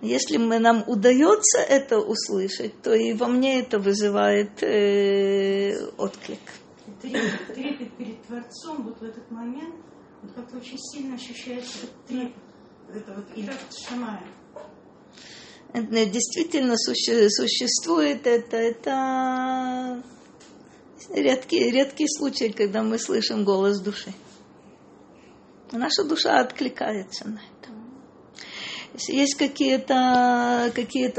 Если 0.00 0.36
мы, 0.36 0.58
нам 0.58 0.84
удается 0.86 1.58
это 1.60 1.98
услышать, 1.98 2.80
то 2.82 2.94
и 2.94 3.14
во 3.14 3.26
мне 3.26 3.60
это 3.60 3.78
вызывает 3.78 4.62
э, 4.62 5.86
отклик. 5.96 6.40
Трепет, 7.00 7.54
трепет 7.54 7.96
перед 7.96 8.22
Творцом 8.22 8.84
вот 8.84 9.00
в 9.00 9.02
этот 9.02 9.30
момент, 9.30 9.74
вот 10.22 10.32
как-то 10.32 10.58
очень 10.58 10.78
сильно 10.78 11.14
ощущается 11.14 11.86
трепет. 12.06 12.34
Это 12.92 13.14
вот 13.14 13.24
и 13.34 13.48
Шамая 13.88 14.22
действительно 15.82 16.76
существует, 16.76 18.26
это, 18.26 18.56
это 18.56 20.02
редкий, 21.10 21.70
редкий 21.70 22.06
случай, 22.08 22.50
когда 22.50 22.82
мы 22.82 22.98
слышим 22.98 23.44
голос 23.44 23.80
души. 23.80 24.12
Наша 25.74 26.04
душа 26.04 26.40
откликается 26.40 27.28
на 27.28 27.38
это. 27.38 27.70
Если 28.94 29.12
есть 29.14 29.34
какие-то 29.34 30.72
какие 30.74 31.12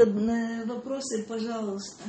вопросы, 0.64 1.24
пожалуйста. 1.24 2.04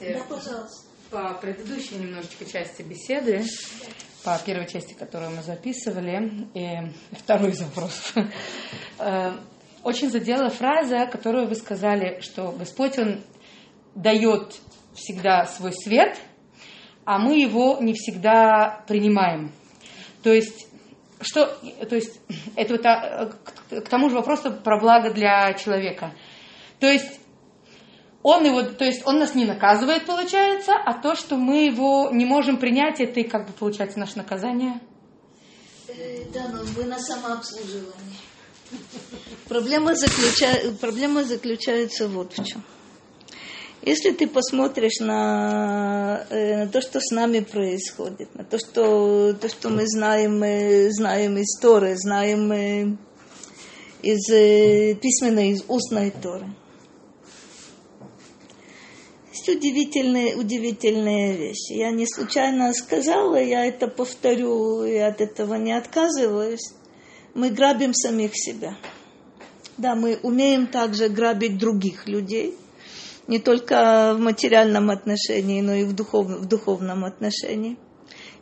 Да, 0.00 0.22
пожалуйста 0.28 0.86
по 1.10 1.34
предыдущей 1.34 1.96
немножечко 1.96 2.44
части 2.44 2.82
беседы, 2.82 3.44
по 4.24 4.38
первой 4.44 4.68
части, 4.68 4.94
которую 4.94 5.30
мы 5.30 5.42
записывали, 5.42 6.48
и 6.54 6.92
второй 7.12 7.52
запрос. 7.52 8.12
Э, 8.98 9.32
очень 9.86 10.10
задела 10.10 10.48
фраза, 10.50 11.06
которую 11.06 11.46
вы 11.46 11.54
сказали, 11.54 12.18
что 12.20 12.50
Господь, 12.50 12.98
Он 12.98 13.22
дает 13.94 14.56
всегда 14.94 15.46
свой 15.46 15.72
свет, 15.72 16.18
а 17.04 17.20
мы 17.20 17.38
его 17.38 17.78
не 17.80 17.92
всегда 17.92 18.82
принимаем. 18.88 19.52
То 20.24 20.32
есть, 20.32 20.66
что, 21.20 21.46
то 21.88 21.94
есть, 21.94 22.20
это 22.56 22.74
вот, 22.74 22.84
а, 22.84 23.30
к, 23.70 23.88
тому 23.88 24.10
же 24.10 24.16
вопросу 24.16 24.52
про 24.52 24.80
благо 24.80 25.12
для 25.12 25.54
человека. 25.54 26.12
То 26.80 26.88
есть, 26.88 27.20
он 28.24 28.44
его, 28.44 28.62
то 28.62 28.84
есть 28.84 29.06
он 29.06 29.20
нас 29.20 29.36
не 29.36 29.44
наказывает, 29.44 30.04
получается, 30.04 30.72
а 30.72 31.00
то, 31.00 31.14
что 31.14 31.36
мы 31.36 31.66
его 31.66 32.10
не 32.10 32.24
можем 32.24 32.56
принять, 32.56 33.00
это 33.00 33.20
и 33.20 33.22
как 33.22 33.46
бы 33.46 33.52
получается 33.52 34.00
наше 34.00 34.16
наказание. 34.16 34.80
Э, 35.86 36.24
да, 36.34 36.48
но 36.48 36.64
вы 36.64 36.86
на 36.86 36.98
самообслуживании. 36.98 38.16
Проблема, 39.48 39.94
заключа... 39.94 40.72
Проблема 40.80 41.24
заключается 41.24 42.08
вот 42.08 42.32
в 42.36 42.44
чем. 42.44 42.62
Если 43.82 44.10
ты 44.10 44.26
посмотришь 44.26 44.98
на, 45.00 46.26
э, 46.30 46.64
на 46.64 46.66
то, 46.68 46.80
что 46.80 46.98
с 47.00 47.10
нами 47.12 47.40
происходит, 47.40 48.34
на 48.34 48.44
то, 48.44 48.58
что, 48.58 49.32
то, 49.34 49.48
что 49.48 49.68
мы 49.68 49.86
знаем, 49.86 50.38
знаем 50.92 51.36
из 51.38 51.58
Торы, 51.60 51.96
знаем 51.96 52.50
э, 52.52 52.96
из 54.02 54.26
письменной, 55.00 55.50
из 55.50 55.64
устной 55.68 56.10
Торы– 56.10 56.46
есть 59.46 59.48
удивительные, 59.48 60.36
удивительные 60.36 61.36
вещи. 61.36 61.72
Я 61.72 61.90
не 61.90 62.06
случайно 62.06 62.72
сказала, 62.72 63.36
я 63.36 63.66
это 63.66 63.86
повторю 63.88 64.84
и 64.84 64.96
от 64.96 65.20
этого 65.20 65.54
не 65.54 65.72
отказываюсь. 65.72 66.72
Мы 67.36 67.50
грабим 67.50 67.94
самих 67.94 68.32
себя. 68.34 68.76
Да, 69.78 69.94
мы 69.94 70.18
умеем 70.22 70.66
также 70.66 71.08
грабить 71.08 71.58
других 71.58 72.08
людей, 72.08 72.56
не 73.28 73.38
только 73.38 74.14
в 74.16 74.20
материальном 74.20 74.90
отношении, 74.90 75.60
но 75.60 75.74
и 75.74 75.84
в, 75.84 75.92
духов, 75.92 76.26
в 76.26 76.46
духовном 76.46 77.04
отношении. 77.04 77.76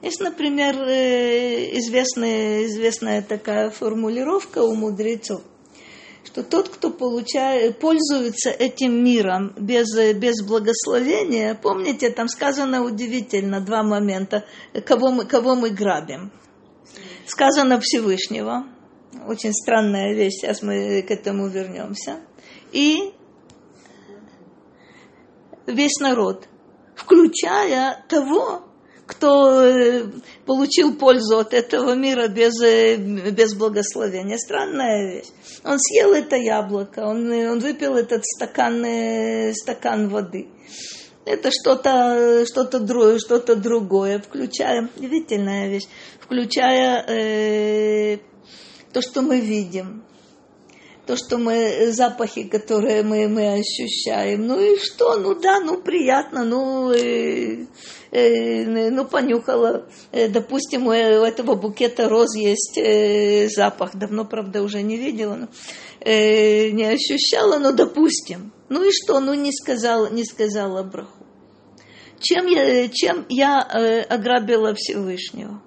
Есть, 0.00 0.20
например, 0.20 0.76
э, 0.76 1.76
известная, 1.78 2.64
известная 2.66 3.20
такая 3.20 3.70
формулировка 3.70 4.62
у 4.62 4.74
мудрецов– 4.74 5.42
что 6.24 6.42
тот, 6.42 6.68
кто 6.68 6.90
получает, 6.90 7.78
пользуется 7.78 8.50
этим 8.50 9.04
миром 9.04 9.52
без, 9.56 9.94
без 10.14 10.42
благословения, 10.42 11.54
помните, 11.54 12.10
там 12.10 12.28
сказано 12.28 12.82
удивительно 12.82 13.60
два 13.60 13.82
момента, 13.82 14.44
кого 14.86 15.10
мы, 15.10 15.26
кого 15.26 15.54
мы 15.54 15.70
грабим. 15.70 16.32
Сказано 17.26 17.80
Всевышнего, 17.80 18.66
очень 19.26 19.52
странная 19.52 20.14
вещь, 20.14 20.34
сейчас 20.34 20.62
мы 20.62 21.02
к 21.02 21.10
этому 21.10 21.48
вернемся. 21.48 22.20
И 22.72 23.12
весь 25.66 25.98
народ, 26.00 26.48
включая 26.96 28.04
того, 28.08 28.62
кто 29.06 29.62
э, 29.62 30.06
получил 30.46 30.94
пользу 30.96 31.38
от 31.38 31.52
этого 31.52 31.94
мира 31.94 32.28
без, 32.28 32.58
э, 32.62 32.96
без 32.96 33.54
благословения. 33.54 34.38
Странная 34.38 35.16
вещь. 35.16 35.28
Он 35.62 35.78
съел 35.78 36.12
это 36.14 36.36
яблоко, 36.36 37.00
он, 37.00 37.30
э, 37.30 37.50
он 37.50 37.58
выпил 37.58 37.96
этот 37.96 38.24
стакан, 38.24 38.84
стакан 39.54 40.08
воды. 40.08 40.48
Это 41.26 41.50
что-то 41.50 42.44
что 42.46 42.64
другое, 42.64 43.18
что-то 43.18 43.56
другое, 43.56 44.18
включая, 44.20 44.88
удивительная 44.96 45.68
вещь, 45.68 45.84
включая 46.20 47.04
э, 47.06 48.18
то, 48.94 49.02
что 49.02 49.22
мы 49.22 49.40
видим, 49.40 50.04
то, 51.04 51.16
что 51.16 51.36
мы, 51.36 51.90
запахи, 51.90 52.44
которые 52.44 53.02
мы, 53.02 53.28
мы 53.28 53.54
ощущаем. 53.54 54.46
Ну 54.46 54.58
и 54.60 54.78
что? 54.78 55.16
Ну 55.16 55.34
да, 55.34 55.60
ну 55.60 55.82
приятно, 55.82 56.44
ну, 56.44 56.92
э, 56.92 57.66
э, 58.12 58.90
ну 58.90 59.04
понюхала. 59.04 59.86
Э, 60.12 60.28
допустим, 60.28 60.86
у 60.86 60.92
этого 60.92 61.56
букета 61.56 62.08
роз 62.08 62.36
есть 62.36 62.78
э, 62.78 63.48
запах. 63.48 63.96
Давно, 63.96 64.24
правда, 64.24 64.62
уже 64.62 64.80
не 64.82 64.96
видела, 64.96 65.34
но, 65.34 65.48
э, 66.00 66.70
не 66.70 66.84
ощущала, 66.84 67.58
но 67.58 67.72
допустим. 67.72 68.52
Ну 68.68 68.84
и 68.84 68.92
что? 68.92 69.18
Ну 69.18 69.34
не 69.34 69.52
сказала, 69.52 70.08
не 70.08 70.24
сказала 70.24 70.84
браху. 70.84 71.26
Чем 72.20 72.46
я, 72.46 72.88
чем 72.88 73.26
я 73.28 73.60
э, 73.60 74.02
ограбила 74.02 74.72
Всевышнего? 74.74 75.60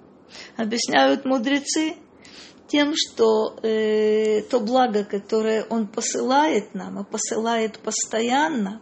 Объясняют 0.56 1.24
мудрецы, 1.24 1.94
тем, 2.68 2.94
что 2.96 3.56
э, 3.62 4.42
то 4.42 4.60
благо, 4.60 5.04
которое 5.04 5.64
Он 5.70 5.88
посылает 5.88 6.74
нам, 6.74 6.98
а 6.98 7.04
посылает 7.04 7.78
постоянно, 7.78 8.80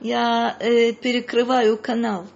я 0.00 0.56
э, 0.60 0.92
перекрываю 0.92 1.76
канал. 1.76 2.26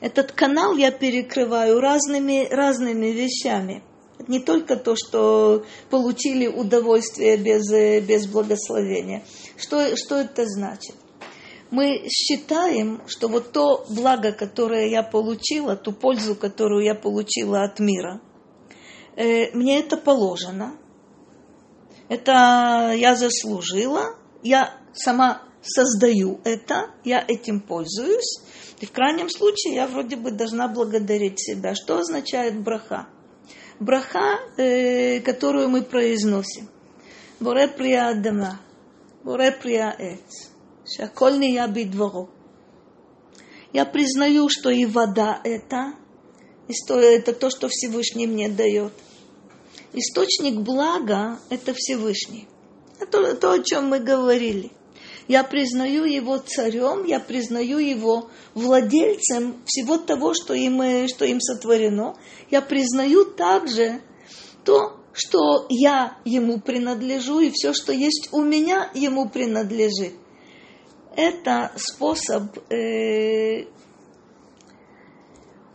Этот 0.00 0.32
канал 0.32 0.76
я 0.76 0.90
перекрываю 0.90 1.80
разными, 1.80 2.46
разными 2.50 3.06
вещами. 3.06 3.82
Не 4.28 4.40
только 4.40 4.76
то, 4.76 4.96
что 4.96 5.64
получили 5.90 6.48
удовольствие 6.48 7.36
без, 7.36 7.70
э, 7.72 8.00
без 8.00 8.26
благословения. 8.26 9.22
Что, 9.56 9.96
что 9.96 10.16
это 10.16 10.44
значит? 10.46 10.96
Мы 11.70 12.08
считаем, 12.08 13.02
что 13.06 13.28
вот 13.28 13.52
то 13.52 13.84
благо, 13.90 14.32
которое 14.32 14.88
я 14.88 15.02
получила, 15.02 15.76
ту 15.76 15.92
пользу, 15.92 16.34
которую 16.34 16.84
я 16.84 16.94
получила 16.94 17.62
от 17.62 17.78
мира– 17.78 18.20
э, 19.16 19.50
мне 19.52 19.80
это 19.80 19.96
положено, 19.96 20.76
это 22.08 22.92
я 22.94 23.16
заслужила, 23.16 24.16
я 24.42 24.78
сама 24.92 25.42
создаю 25.62 26.40
это, 26.44 26.90
я 27.04 27.24
этим 27.26 27.60
пользуюсь, 27.60 28.40
и 28.80 28.86
в 28.86 28.92
крайнем 28.92 29.28
случае 29.28 29.74
я 29.74 29.86
вроде 29.86 30.16
бы 30.16 30.30
должна 30.30 30.68
благодарить 30.68 31.40
себя. 31.40 31.74
Что 31.74 31.98
означает 31.98 32.60
браха? 32.60 33.08
Браха, 33.80 34.38
э, 34.56 35.20
которую 35.20 35.68
мы 35.68 35.82
произносим. 35.82 36.68
Боре 37.40 37.68
прия 37.68 38.08
адама, 38.08 38.60
боре 39.22 39.52
прия 39.52 39.94
эц, 39.98 40.50
шаколь 40.96 41.38
не 41.38 41.52
я 41.52 41.66
бидворо. 41.66 42.30
Я 43.72 43.84
признаю, 43.84 44.48
что 44.48 44.70
и 44.70 44.86
вода 44.86 45.40
это, 45.44 45.94
и 46.68 46.72
это 46.92 47.34
то, 47.34 47.50
что 47.50 47.68
Всевышний 47.68 48.26
мне 48.26 48.48
дает 48.48 48.92
источник 49.92 50.60
блага– 50.60 51.38
это 51.50 51.74
Всевышний. 51.74 52.48
Это 53.00 53.34
то, 53.34 53.52
о 53.52 53.62
чем 53.62 53.88
мы 53.88 53.98
говорили. 53.98 54.72
Я 55.28 55.42
признаю 55.42 56.04
его 56.04 56.38
царем, 56.38 57.04
я 57.04 57.18
признаю 57.18 57.78
его 57.78 58.30
владельцем 58.54 59.62
всего 59.66 59.98
того, 59.98 60.34
что 60.34 60.54
им, 60.54 61.08
что 61.08 61.24
им 61.24 61.40
сотворено. 61.40 62.16
Я 62.50 62.62
признаю 62.62 63.24
также 63.24 64.00
то, 64.64 65.00
что 65.12 65.66
я 65.68 66.18
ему 66.24 66.60
принадлежу, 66.60 67.40
и 67.40 67.50
все, 67.50 67.72
что 67.72 67.92
есть 67.92 68.28
у 68.32 68.42
меня, 68.42 68.90
ему 68.94 69.28
принадлежит. 69.28 70.14
Это 71.16 71.72
способ 71.76 72.58
э, 72.70 73.64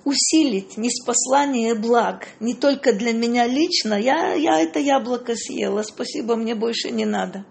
усилить 0.03 0.77
неспослание 0.77 1.75
благ 1.75 2.27
не 2.39 2.55
только 2.55 2.93
для 2.93 3.13
меня 3.13 3.47
лично, 3.47 3.93
я, 3.93 4.33
я 4.33 4.59
это 4.59 4.79
яблоко 4.79 5.35
съела, 5.35 5.83
спасибо, 5.83 6.35
мне 6.35 6.55
больше 6.55 6.91
не 6.91 7.05
надо. 7.05 7.45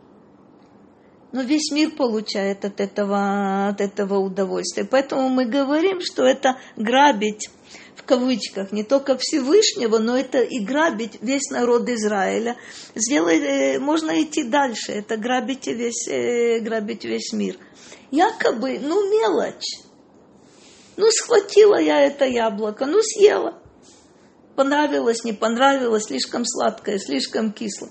Но 1.32 1.42
весь 1.42 1.70
мир 1.70 1.92
получает 1.92 2.64
от 2.64 2.80
этого, 2.80 3.68
от 3.68 3.80
этого 3.80 4.18
удовольствия. 4.18 4.84
Поэтому 4.84 5.28
мы 5.28 5.44
говорим, 5.44 6.00
что 6.00 6.24
это 6.24 6.58
грабить 6.76 7.48
в 7.94 8.02
кавычках 8.02 8.72
не 8.72 8.82
только 8.82 9.16
Всевышнего, 9.16 9.98
но 9.98 10.16
это 10.16 10.40
и 10.40 10.58
грабить 10.58 11.18
весь 11.20 11.50
народ 11.50 11.88
Израиля. 11.88 12.56
Сделай, 12.96 13.38
э, 13.38 13.78
можно 13.78 14.20
идти 14.22 14.42
дальше, 14.42 14.92
это 14.92 15.16
грабить 15.16 15.68
весь, 15.68 16.08
э, 16.08 16.58
грабить 16.60 17.04
весь 17.04 17.32
мир. 17.32 17.56
Якобы, 18.10 18.80
ну 18.80 19.08
мелочь, 19.08 19.78
ну, 20.96 21.10
схватила 21.10 21.80
я 21.80 22.00
это 22.00 22.24
яблоко, 22.24 22.86
ну, 22.86 23.00
съела. 23.02 23.60
Понравилось, 24.56 25.24
не 25.24 25.32
понравилось, 25.32 26.04
слишком 26.04 26.44
сладкое, 26.44 26.98
слишком 26.98 27.52
кисло. 27.52 27.88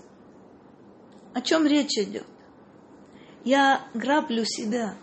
О 1.33 1.41
чем 1.41 1.65
речь 1.65 1.97
идет? 1.97 2.25
Я 3.43 3.87
граблю 3.93 4.45
себя. 4.45 4.95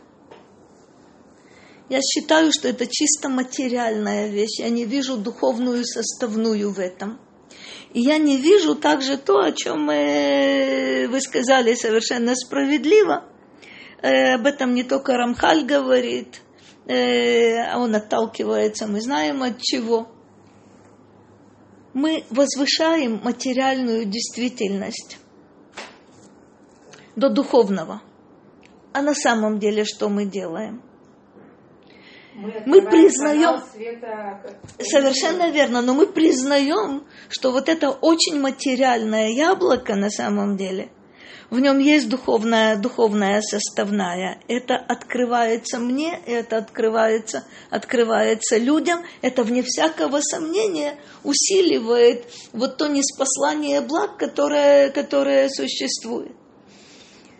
Я 1.89 2.01
считаю, 2.03 2.53
что 2.53 2.69
это 2.69 2.87
чисто 2.87 3.29
материальная 3.29 4.29
вещь. 4.29 4.59
Я 4.59 4.69
не 4.69 4.85
вижу 4.85 5.17
духовную 5.17 5.85
составную 5.85 6.73
в 6.73 6.79
этом. 6.79 7.19
И 7.93 8.01
я 8.01 8.19
не 8.19 8.37
вижу 8.37 8.75
также 8.75 9.17
то, 9.17 9.39
о 9.39 9.53
чем 9.53 9.85
мы, 9.85 11.07
вы 11.09 11.21
сказали 11.21 11.75
совершенно 11.75 12.35
справедливо. 12.35 13.25
Э, 14.03 14.35
об 14.35 14.47
этом 14.47 14.75
не 14.75 14.85
только 14.85 15.17
Рамхаль 15.17 15.65
говорит, 15.65 16.43
Э, 16.46 16.46
он 16.89 17.95
отталкивается, 17.95 18.87
мы 18.87 19.01
знаем 19.01 19.43
от 19.43 19.61
чего. 19.61 20.09
Мы 21.93 22.25
возвышаем 22.31 23.21
материальную 23.25 24.05
действительность 24.05 25.19
до 27.17 27.31
духовного. 27.31 28.03
А 28.93 29.03
на 29.03 29.15
самом 29.15 29.59
деле 29.59 29.85
что 29.85 30.09
мы 30.09 30.27
делаем? 30.27 30.83
Мы 32.67 32.83
признаем, 32.83 33.63
совершенно 34.79 35.51
верно, 35.51 35.81
но 35.81 35.95
мы 35.95 36.07
признаем, 36.07 37.07
что 37.31 37.51
вот 37.51 37.71
это 37.71 37.91
очень 37.91 38.39
материальное 38.39 39.31
яблоко 39.31 39.95
на 39.95 40.11
самом 40.11 40.59
деле, 40.59 40.91
в 41.49 41.61
нем 41.61 41.79
есть 41.79 42.09
духовная, 42.09 42.77
духовная 42.77 43.41
составная. 43.41 44.41
Это 44.49 44.75
открывается 44.75 45.79
мне, 45.79 46.19
это 46.27 46.57
открывается, 46.57 47.45
открывается 47.71 48.57
людям. 48.57 49.05
Это, 49.23 49.45
вне 49.45 49.63
всякого 49.63 50.21
сомнения, 50.21 50.99
усиливает 51.23 52.25
вот 52.53 52.79
то 52.79 52.89
неспослание 52.89 53.81
благ, 53.81 54.19
которое, 54.19 54.91
которое 54.91 55.49
существует. 55.49 56.35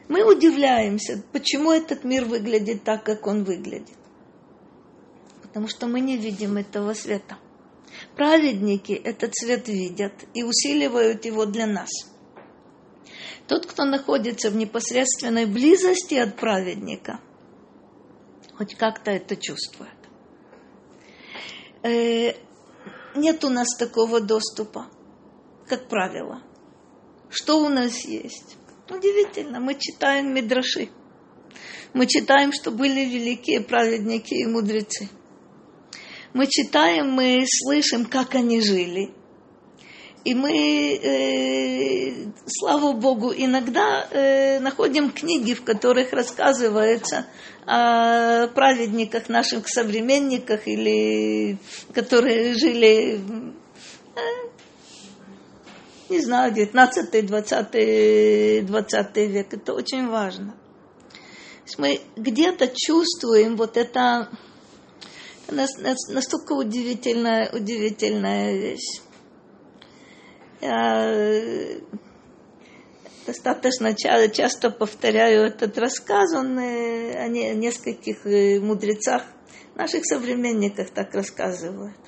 Мы 0.09 0.23
удивляемся, 0.23 1.21
почему 1.33 1.73
этот 1.73 2.05
мир 2.05 2.27
выглядит 2.27 2.85
так, 2.85 3.03
как 3.03 3.27
он 3.27 3.43
выглядит. 3.43 3.97
Потому 5.43 5.67
что 5.67 5.89
мы 5.89 5.99
не 5.99 6.17
видим 6.17 6.59
этого 6.59 6.95
света. 6.95 7.39
Праведники 8.15 8.93
этот 8.93 9.35
свет 9.35 9.67
видят 9.67 10.13
и 10.33 10.45
усиливают 10.45 11.25
его 11.25 11.45
для 11.45 11.67
нас– 11.67 11.89
тот, 13.49 13.67
кто 13.67 13.85
находится 13.85 14.51
в 14.51 14.57
непосредственной 14.57 15.47
близости 15.47 16.15
от 16.15 16.37
праведника, 16.37 17.21
хоть 18.57 18.75
как-то 18.75 19.11
это 19.11 19.37
чувствует. 19.37 19.91
Э, 21.83 22.35
нет 23.15 23.45
у 23.45 23.51
нас 23.51 23.77
такого 23.77 24.21
доступа, 24.21 24.89
как 25.69 25.89
правило. 25.89 26.43
Что 27.31 27.61
у 27.65 27.69
нас 27.69 28.05
есть? 28.05 28.57
Удивительно, 28.89 29.61
мы 29.61 29.75
читаем 29.79 30.35
Мидраши. 30.35 30.91
Мы 31.93 32.07
читаем, 32.07 32.53
что 32.53 32.71
были 32.71 33.01
великие 33.01 33.61
праведники 33.61 34.35
и 34.35 34.47
мудрецы. 34.47 35.09
Мы 36.35 36.47
читаем, 36.47 37.11
мы 37.11 37.45
слышим, 37.47 38.05
как 38.05 38.35
они 38.35 38.61
жили– 38.61 39.15
и 40.27 40.35
мы, 40.35 40.99
э, 41.01 42.13
слава 42.47 42.93
Богу, 42.95 43.33
иногда 43.33 44.09
э, 44.11 44.59
находим 44.59 45.13
книги, 45.13 45.55
в 45.55 45.63
которых 45.63 46.13
рассказывается 46.13 47.27
о 47.65 48.49
праведниках, 48.49 49.29
наших 49.29 49.69
современниках, 49.69 50.67
или 50.67 51.59
которые 51.95 52.55
жили, 52.55 53.21
э, 54.17 54.21
не 56.09 56.21
знаю, 56.21 56.53
19 56.53 57.25
20 57.25 58.67
20 58.67 59.17
век. 59.29 59.55
Это 59.55 59.75
очень 59.75 60.09
важно. 60.09 60.57
Мы 61.79 62.01
где-то 62.17 62.69
чувствуем 62.75 63.55
вот 63.55 63.77
это 63.77 64.29
настолько 65.49 66.55
удивительная, 66.55 67.49
удивительная 67.53 68.55
вещь. 68.55 69.06
Э, 70.61 71.81
достаточно 73.27 73.95
часто 73.95 74.71
повторяю 74.71 75.47
этот 75.47 75.77
рассказ, 75.77 76.35
он 76.35 76.59
э, 76.59 77.15
о 77.15 77.29
нескольких 77.29 78.27
э, 78.27 78.61
мудрецах, 78.61 79.23
наших 79.75 80.07
современниках 80.07 80.91
так 80.91 81.15
рассказывают, 81.15 81.99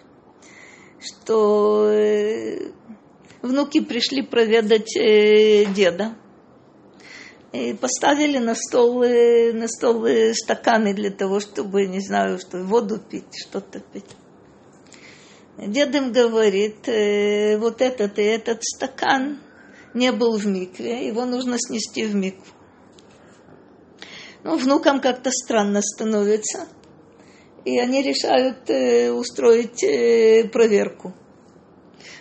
что 0.98 1.92
внуки 3.42 3.80
пришли 3.80 4.22
проведать 4.22 4.94
деда, 5.74 6.16
и 7.52 7.74
поставили 7.74 8.38
на 8.38 8.54
стол, 8.54 9.02
на 9.02 9.68
стол 9.68 10.06
стаканы 10.32 10.94
для 10.94 11.10
того, 11.10 11.40
чтобы, 11.40 11.86
не 11.86 12.00
знаю, 12.00 12.38
что 12.38 12.62
воду 12.64 12.98
пить, 12.98 13.36
что-то 13.46 13.80
пить. 13.80 14.17
Дед 15.58 15.92
им 15.96 16.12
говорит, 16.12 16.88
э, 16.88 17.58
вот 17.58 17.82
этот 17.82 18.18
и 18.20 18.22
этот 18.22 18.62
стакан 18.62 19.40
не 19.92 20.12
был 20.12 20.38
в 20.38 20.46
микве, 20.46 21.08
его 21.08 21.24
нужно 21.24 21.56
снести 21.58 22.06
в 22.06 22.14
микву. 22.14 22.44
Ну, 24.44 24.56
внукам 24.56 25.00
как-то 25.00 25.32
странно 25.32 25.82
становится. 25.82 26.68
И 27.64 27.76
они 27.80 28.02
решают 28.02 28.70
э, 28.70 29.10
устроить 29.10 29.82
э, 29.82 30.48
проверку. 30.48 31.12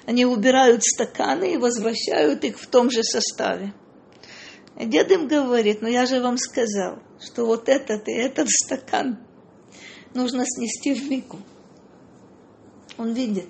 Они 0.07 0.25
убирают 0.25 0.83
стаканы 0.83 1.53
и 1.53 1.57
возвращают 1.57 2.43
их 2.43 2.59
в 2.59 2.65
том 2.65 2.89
же 2.89 3.03
составе. 3.03 3.71
Дед 4.75 5.11
им 5.11 5.27
говорит, 5.27 5.81
ну 5.81 5.87
я 5.87 6.07
же 6.07 6.21
вам 6.21 6.37
сказал, 6.37 6.99
что 7.19 7.45
вот 7.45 7.69
этот 7.69 8.07
и 8.07 8.13
этот 8.13 8.49
стакан 8.49 9.19
нужно 10.15 10.43
снести 10.45 10.95
в 10.95 11.07
мику. 11.07 11.37
Он 12.97 13.13
видит. 13.13 13.47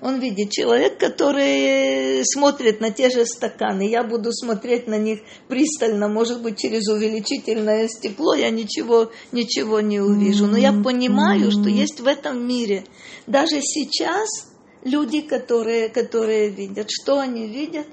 Он 0.00 0.20
видит 0.20 0.50
человек, 0.50 0.98
который 0.98 2.22
смотрит 2.24 2.80
на 2.80 2.90
те 2.90 3.08
же 3.08 3.24
стаканы. 3.24 3.88
Я 3.88 4.02
буду 4.02 4.32
смотреть 4.32 4.86
на 4.86 4.98
них 4.98 5.20
пристально, 5.48 6.08
может 6.08 6.42
быть, 6.42 6.58
через 6.58 6.88
увеличительное 6.88 7.88
стекло 7.88 8.34
я 8.34 8.50
ничего, 8.50 9.10
ничего 9.32 9.80
не 9.80 10.00
увижу. 10.00 10.46
Но 10.46 10.58
я 10.58 10.72
понимаю, 10.72 11.50
что 11.50 11.70
есть 11.70 12.00
в 12.00 12.06
этом 12.06 12.46
мире 12.46 12.84
даже 13.26 13.60
сейчас 13.62 14.28
люди, 14.82 15.22
которые, 15.22 15.88
которые 15.88 16.50
видят. 16.50 16.88
Что 16.90 17.20
они 17.20 17.46
видят? 17.46 17.86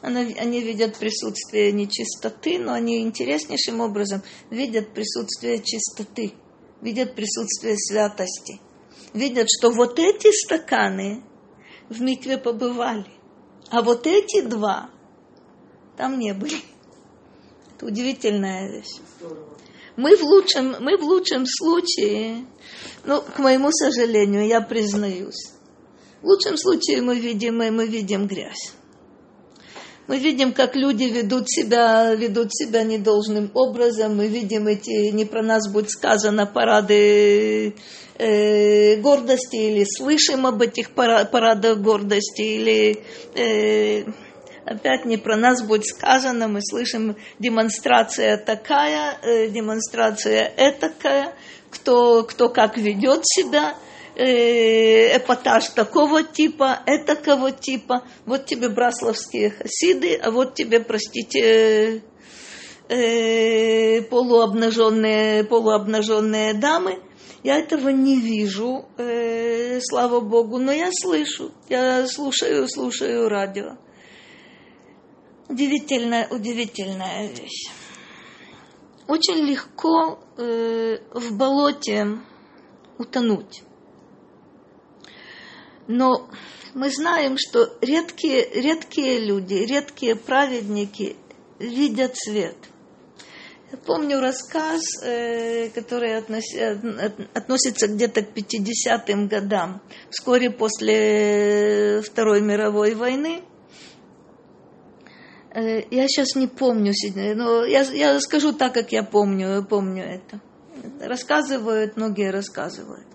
Они 0.00 0.60
видят 0.60 0.98
присутствие 0.98 1.70
нечистоты, 1.70 2.58
но 2.58 2.72
они 2.72 3.02
интереснейшим 3.02 3.80
образом 3.80 4.22
видят 4.50 4.92
присутствие 4.94 5.62
чистоты, 5.62 6.32
видят 6.80 7.14
присутствие 7.14 7.76
святости– 7.76 8.60
видят, 9.12 9.48
что 9.48 9.70
вот 9.70 9.98
эти 9.98 10.30
стаканы 10.32 11.22
в 11.88 12.00
микве 12.00 12.38
побывали, 12.38 13.10
а 13.70 13.82
вот 13.82 14.06
эти 14.06 14.40
два 14.42 14.90
там 15.96 16.18
не 16.18 16.32
были. 16.32 16.58
Это 17.76 17.86
удивительная 17.86 18.70
вещь. 18.70 19.00
Мы 19.96 20.16
в 20.16 20.22
лучшем, 20.22 20.76
мы 20.80 20.96
в 20.96 21.02
лучшем 21.02 21.44
случае, 21.46 22.46
ну, 23.04 23.20
к 23.20 23.38
моему 23.38 23.70
сожалению, 23.70 24.46
я 24.46 24.62
признаюсь, 24.62 25.52
в 26.22 26.26
лучшем 26.26 26.56
случае 26.56 27.02
мы 27.02 27.18
видим, 27.18 27.58
мы 27.58 27.86
видим 27.86 28.26
грязь. 28.26 28.72
Мы 30.08 30.18
видим, 30.18 30.52
как 30.52 30.74
люди 30.74 31.04
ведут 31.04 31.48
себя, 31.48 32.14
ведут 32.14 32.48
себя 32.52 32.82
недолжным 32.82 33.50
образом. 33.54 34.16
Мы 34.16 34.26
видим 34.26 34.66
эти, 34.66 35.10
не 35.10 35.24
про 35.24 35.42
нас 35.42 35.70
будет 35.72 35.90
сказано, 35.90 36.44
парады 36.44 37.76
э, 38.18 38.96
гордости, 38.96 39.56
или 39.56 39.84
слышим 39.84 40.46
об 40.46 40.62
этих 40.62 40.90
парадах 40.92 41.78
гордости, 41.78 42.42
или 42.42 43.04
э, 43.34 44.04
опять 44.64 45.04
не 45.04 45.16
про 45.16 45.36
нас 45.36 45.62
будет 45.62 45.86
сказано, 45.86 46.48
мы 46.48 46.60
слышим 46.62 47.16
демонстрация 47.38 48.36
такая, 48.36 49.18
э, 49.22 49.48
демонстрация 49.48 50.52
этакая, 50.56 51.34
кто, 51.70 52.24
кто 52.24 52.48
как 52.48 52.76
ведет 52.76 53.22
себя– 53.24 53.74
Э, 54.14 55.16
эпатаж 55.16 55.68
такого 55.68 56.22
типа, 56.22 56.80
этакого 56.86 57.50
типа. 57.50 58.02
Вот 58.26 58.44
тебе 58.44 58.68
брасловские 58.68 59.50
хасиды, 59.50 60.16
а 60.16 60.30
вот 60.30 60.54
тебе, 60.54 60.80
простите, 60.80 62.02
э, 62.90 64.02
полуобнаженные, 64.02 65.44
полуобнаженные 65.44 66.52
дамы. 66.52 66.98
Я 67.42 67.58
этого 67.58 67.88
не 67.88 68.20
вижу, 68.20 68.84
э, 68.98 69.80
слава 69.80 70.20
Богу, 70.20 70.58
но 70.58 70.70
я 70.70 70.90
слышу, 70.92 71.50
я 71.68 72.06
слушаю, 72.06 72.68
слушаю 72.68 73.28
радио. 73.28 73.78
Удивительная, 75.48 76.28
удивительная 76.28 77.28
вещь. 77.28 77.68
Очень 79.08 79.44
легко 79.44 80.20
э, 80.36 80.98
в 81.12 81.36
болоте 81.36 82.20
утонуть. 82.98 83.64
Но 85.88 86.30
мы 86.74 86.90
знаем, 86.90 87.36
что 87.38 87.76
редкие, 87.80 88.48
редкие 88.54 89.18
люди, 89.18 89.54
редкие 89.54 90.14
праведники 90.14 91.16
видят 91.58 92.16
свет. 92.16 92.56
Помню 93.86 94.20
рассказ, 94.20 94.82
э, 95.02 95.70
который 95.70 96.18
относится 96.18 97.88
где-то 97.88 98.22
к 98.22 98.34
50-м 98.34 99.28
годам, 99.28 99.80
вскоре 100.10 100.50
после 100.50 102.02
Второй 102.02 102.42
мировой 102.42 102.94
войны. 102.94 103.42
Э, 105.54 105.82
я 105.90 106.06
сейчас 106.08 106.34
не 106.34 106.48
помню, 106.48 106.92
но 107.34 107.64
я, 107.64 107.82
я 107.82 108.20
скажу 108.20 108.52
так, 108.52 108.74
как 108.74 108.92
я 108.92 109.02
помню, 109.02 109.64
помню 109.64 110.04
это. 110.04 110.40
Рассказывают, 111.00 111.96
многие 111.96 112.30
рассказывают. 112.30 113.06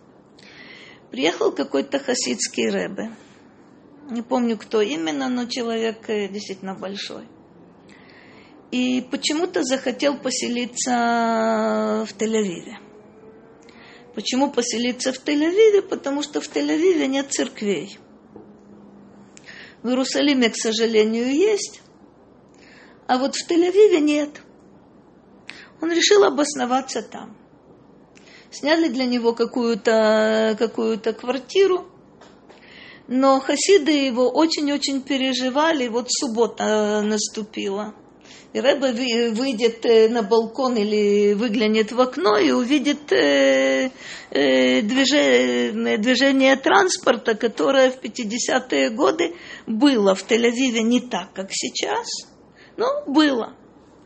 Приехал 1.12 1.52
какой-то 1.52 2.00
хасидский 2.00 2.70
рэбе. 2.70 3.12
Не 4.10 4.24
помню, 4.24 4.58
кто 4.58 4.82
именно, 4.82 5.30
но 5.30 5.46
человек 5.46 6.10
э, 6.10 6.28
действительно 6.30 6.74
большой. 6.74 7.26
И 8.72 9.02
почему-то 9.12 9.64
захотел 9.64 10.18
поселиться 10.18 12.06
в 12.06 12.14
Тель-Авиве. 12.18 12.76
Почему 14.14 14.52
поселиться 14.52 15.14
в 15.14 15.24
Тель-Авиве? 15.24 15.82
Потому 15.82 16.22
что 16.22 16.42
в 16.42 16.50
Тель-Авиве 16.54 17.08
нет 17.08 17.32
церквей. 17.32 17.98
В 19.84 19.88
Иерусалиме, 19.88 20.50
к 20.50 20.58
сожалению, 20.58 21.34
есть, 21.34 21.82
а 23.08 23.18
вот 23.18 23.36
в 23.36 23.50
Тель-Авиве 23.50 24.02
нет. 24.02 24.42
Он 25.82 25.92
решил 25.92 26.26
обосноваться 26.26 27.02
там. 27.02 27.38
Сняли 28.52 28.90
для 28.90 29.06
него 29.06 29.34
какую-то 29.34 30.58
какую 30.60 31.00
квартиру, 31.00 31.88
но 33.08 33.40
хасиды 33.40 33.92
его 33.92 34.30
очень-очень 34.30 35.04
переживали. 35.04 35.88
Вот 35.88 36.08
суббота 36.10 37.02
наступила– 37.02 37.96
и 38.54 38.60
Рэба 38.60 38.88
выйдет 39.34 39.86
э, 39.86 40.08
на 40.10 40.24
балкон 40.24 40.78
или 40.78 41.34
выглянет 41.34 41.92
в 41.92 42.00
окно 42.00 42.38
и 42.38 42.52
увидит 42.52 43.12
э, 43.12 43.92
э, 44.32 44.82
движение, 44.82 45.98
движение 45.98 46.56
транспорта, 46.56 47.36
которое 47.36 47.92
в 47.92 48.02
50-е 48.02 48.90
годы 48.92 49.36
было 49.66 50.16
в 50.16 50.26
Тель-Авиве 50.26 50.82
не 50.82 51.02
так, 51.02 51.34
как 51.34 51.50
сейчас, 51.52 52.08
но 52.78 53.04
было. 53.06 53.54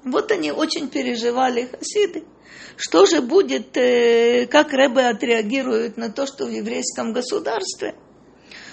Вот 0.03 0.31
они 0.31 0.51
очень 0.51 0.89
переживали, 0.89 1.69
хасиды. 1.71 2.23
Что 2.75 3.05
же 3.05 3.21
будет, 3.21 3.73
как 3.73 4.73
Рэбе 4.73 5.01
отреагирует 5.01 5.97
на 5.97 6.09
то, 6.09 6.25
что 6.25 6.45
в 6.45 6.49
еврейском 6.49 7.13
государстве 7.13 7.93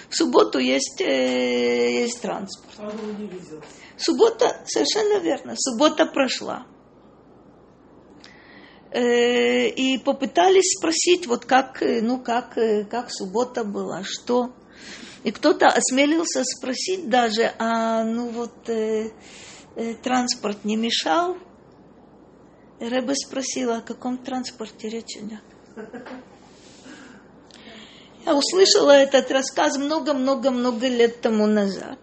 в 0.09 0.15
субботу 0.15 0.59
есть, 0.59 0.99
есть 0.99 2.21
транспорт. 2.21 2.93
Суббота, 3.97 4.63
совершенно 4.65 5.19
верно, 5.19 5.53
суббота 5.57 6.05
прошла. 6.05 6.65
Э, 8.91 9.67
и 9.67 9.99
попытались 9.99 10.77
спросить, 10.77 11.27
вот 11.27 11.45
как, 11.45 11.83
э, 11.83 12.01
ну 12.01 12.19
как, 12.19 12.57
э, 12.57 12.85
как 12.85 13.11
суббота 13.11 13.63
была, 13.63 14.01
что. 14.03 14.51
И 15.23 15.31
кто-то 15.31 15.67
осмелился 15.67 16.43
спросить 16.43 17.07
даже, 17.07 17.51
а 17.59 18.03
ну 18.03 18.29
вот 18.29 18.67
э, 18.67 19.11
э, 19.75 19.93
транспорт 19.95 20.65
не 20.65 20.75
мешал? 20.75 21.37
Рэбе 22.79 23.13
спросила, 23.13 23.77
о 23.77 23.81
каком 23.81 24.17
транспорте 24.17 24.89
речь 24.89 25.17
идет. 25.17 25.43
Я 28.29 28.35
услышала 28.35 28.91
этот 28.91 29.31
рассказ 29.31 29.79
много-много-много 29.79 30.87
лет 30.87 31.19
тому 31.19 31.47
назад. 31.47 31.97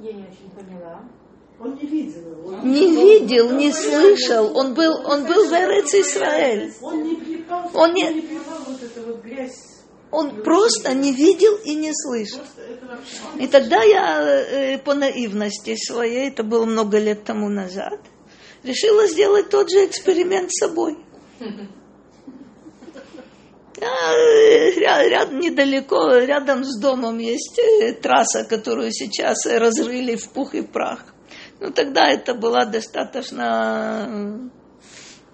Я 0.00 0.12
не 0.12 0.22
очень 0.22 0.48
поняла. 0.56 1.02
Он 1.60 1.74
не 1.74 1.86
видел 1.86 2.22
его. 2.22 2.56
Не 2.62 2.86
видел, 2.86 3.50
не 3.52 3.70
слышал. 3.70 4.56
Он 4.56 4.72
был, 4.72 4.94
он 5.04 5.26
был 5.26 5.44
в 5.46 5.52
Эрец 5.52 5.92
Израиль. 5.92 6.72
Он 6.80 7.02
не 7.02 7.16
плевал, 7.16 7.70
он 7.74 7.92
не, 7.92 8.14
не 8.14 8.20
плевал 8.22 8.60
вот 8.66 8.82
эту 8.82 9.08
вот 9.08 9.22
грязь. 9.22 9.84
Он 10.10 10.42
просто 10.42 10.94
не 10.94 11.12
видел 11.12 11.56
и 11.56 11.74
не 11.74 11.92
слышал. 11.92 12.40
И 13.38 13.46
тогда 13.46 13.82
я 13.82 14.22
э, 14.22 14.78
по 14.78 14.94
наивности 14.94 15.76
своей, 15.76 16.30
это 16.30 16.44
было 16.44 16.64
много 16.64 16.98
лет 16.98 17.24
тому 17.24 17.50
назад, 17.50 18.00
решила 18.62 19.06
сделать 19.06 19.50
тот 19.50 19.70
же 19.70 19.84
эксперимент 19.84 20.50
с 20.50 20.60
собой. 20.60 20.96
Э, 23.80 24.70
рядом, 25.08 25.38
недалеко, 25.38 26.16
рядом 26.16 26.64
с 26.64 26.78
домом 26.80 27.18
есть 27.18 27.58
э, 27.58 27.92
трасса, 27.92 28.44
которую 28.44 28.90
сейчас 28.92 29.46
разрыли 29.46 30.16
в 30.16 30.28
пух 30.30 30.54
и 30.54 30.62
прах. 30.62 31.14
Ну, 31.60 31.70
тогда 31.70 32.08
это 32.08 32.34
было 32.34 32.66
достаточно 32.66 34.50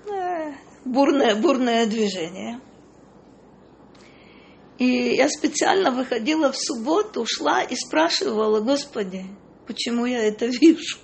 э, 0.07 0.53
бурное, 0.85 1.35
бурное 1.37 1.87
движение. 1.87 2.61
И 4.79 5.15
я 5.15 5.29
специально 5.29 5.91
выходила 5.91 6.51
в 6.53 6.57
субботу, 6.57 7.25
шла 7.27 7.63
и 7.63 7.77
спрашивала, 7.77 8.61
Господи, 8.61 9.25
почему 9.67 10.05
я 10.05 10.23
это 10.25 10.47
вижу? 10.47 10.99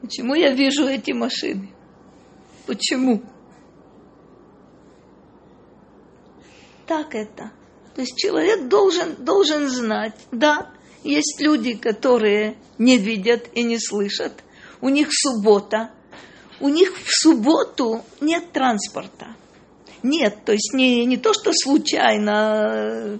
Почему 0.00 0.34
я 0.34 0.52
вижу 0.52 0.86
эти 0.86 1.12
машины? 1.12 1.74
Почему? 2.66 3.22
Так 6.86 7.14
это. 7.14 7.50
То 7.94 8.02
есть 8.02 8.16
человек 8.16 8.68
должен, 8.68 9.16
должен 9.24 9.68
знать, 9.68 10.14
да, 10.30 10.70
есть 11.02 11.40
люди, 11.40 11.74
которые 11.74 12.56
не 12.78 12.98
видят 12.98 13.48
и 13.54 13.62
не 13.62 13.78
слышат. 13.78 14.32
У 14.80 14.88
них 14.88 15.08
суббота. 15.10 15.90
У 16.60 16.68
них 16.68 16.92
в 16.96 17.10
субботу 17.10 18.04
нет 18.20 18.52
транспорта. 18.52 19.36
Нет, 20.02 20.44
то 20.44 20.52
есть 20.52 20.72
не, 20.74 21.04
не 21.04 21.16
то, 21.16 21.32
что 21.32 21.52
случайно 21.52 23.18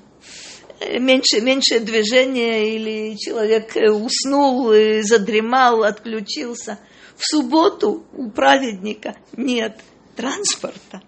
э, 0.81 0.98
меньше, 0.98 1.40
меньше 1.40 1.81
движения 1.81 2.76
или 2.76 3.16
человек 3.16 3.76
э, 3.76 3.90
уснул, 3.90 4.72
задремал, 5.02 5.85
отключился. 5.85 6.79
В 7.16 7.24
субботу 7.24 8.05
у 8.12 8.31
праведника 8.31 9.16
нет 9.37 9.81
транспорта. 10.14 11.02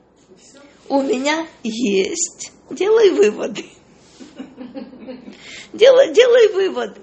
У 0.89 1.03
меня 1.03 1.47
есть. 1.63 2.53
Делай 2.71 3.11
выводы. 3.11 3.67
Делай, 5.73 6.13
делай 6.13 6.53
выводы. 6.53 7.01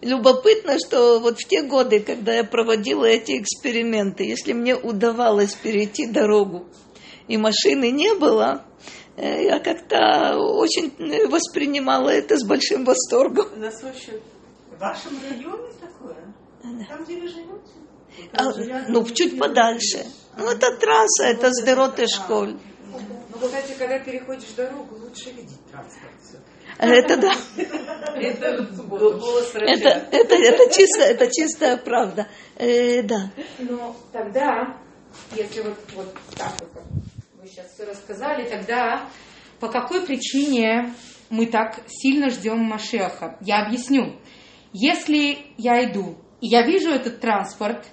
Любопытно, 0.00 0.78
что 0.78 1.18
вот 1.18 1.38
в 1.40 1.48
те 1.48 1.62
годы, 1.62 2.00
когда 2.00 2.34
я 2.34 2.44
проводила 2.44 3.04
эти 3.04 3.38
эксперименты, 3.40 4.24
если 4.24 4.52
мне 4.52 4.76
удавалось 4.76 5.54
перейти 5.54 6.06
дорогу, 6.06 6.66
и 7.26 7.36
машины 7.36 7.90
не 7.90 8.14
было, 8.14 8.64
э, 9.16 9.44
я 9.44 9.58
как-то 9.58 10.36
очень 10.38 10.92
воспринимала 11.28 12.10
это 12.10 12.36
с 12.36 12.44
большим 12.44 12.84
восторгом. 12.84 13.48
На 13.58 13.72
случай 13.72 14.22
в 14.70 14.78
вашем 14.78 15.18
районе 15.28 15.72
такое? 15.80 16.32
Да. 16.62 16.84
Там, 16.88 17.04
где 17.04 17.16
вы 17.16 17.28
живете? 17.28 17.78
А, 18.32 18.52
ну, 18.88 19.04
чуть 19.06 19.38
подальше. 19.38 20.06
Ну, 20.36 20.48
это 20.48 20.76
трасса, 20.76 21.24
это 21.24 21.50
Сдерот 21.52 21.98
и 21.98 22.06
школь. 22.06 22.56
Ну, 22.90 23.38
кстати, 23.40 23.74
когда 23.78 23.98
переходишь 23.98 24.50
дорогу, 24.56 24.96
лучше 24.96 25.30
видеть 25.30 25.64
транспорт. 25.70 26.12
Это 26.78 27.16
да. 27.16 27.32
Это, 29.66 29.88
это, 30.10 30.34
это, 30.34 30.74
чисто, 30.74 31.02
это 31.02 31.26
чистая 31.26 31.76
правда. 31.76 32.28
Э, 32.56 33.02
да. 33.02 33.30
Но 33.58 33.96
тогда, 34.12 34.76
если 35.34 35.60
вот, 35.62 35.78
вот 35.94 36.14
так 36.36 36.52
вот, 36.60 36.82
вы 37.40 37.46
сейчас 37.46 37.72
все 37.74 37.84
рассказали, 37.84 38.48
тогда 38.48 39.08
по 39.60 39.68
какой 39.68 40.06
причине 40.06 40.94
мы 41.30 41.46
так 41.46 41.80
сильно 41.88 42.30
ждем 42.30 42.58
Машеха? 42.60 43.36
Я 43.40 43.66
объясню. 43.66 44.18
Если 44.72 45.38
я 45.56 45.84
иду, 45.84 46.16
и 46.40 46.48
я 46.48 46.62
вижу 46.62 46.90
этот 46.90 47.20
транспорт, 47.20 47.86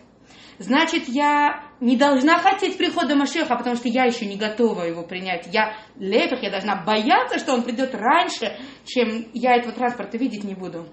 значит, 0.59 1.07
я 1.07 1.64
не 1.79 1.97
должна 1.97 2.39
хотеть 2.39 2.77
прихода 2.77 3.15
Машеха, 3.15 3.55
потому 3.55 3.75
что 3.75 3.87
я 3.87 4.05
еще 4.05 4.25
не 4.25 4.37
готова 4.37 4.83
его 4.83 5.03
принять. 5.03 5.47
Я 5.51 5.75
лепех, 5.97 6.41
я 6.41 6.49
должна 6.49 6.83
бояться, 6.83 7.39
что 7.39 7.53
он 7.53 7.63
придет 7.63 7.93
раньше, 7.93 8.57
чем 8.85 9.29
я 9.33 9.55
этого 9.55 9.73
транспорта 9.73 10.17
видеть 10.17 10.43
не 10.43 10.55
буду. 10.55 10.87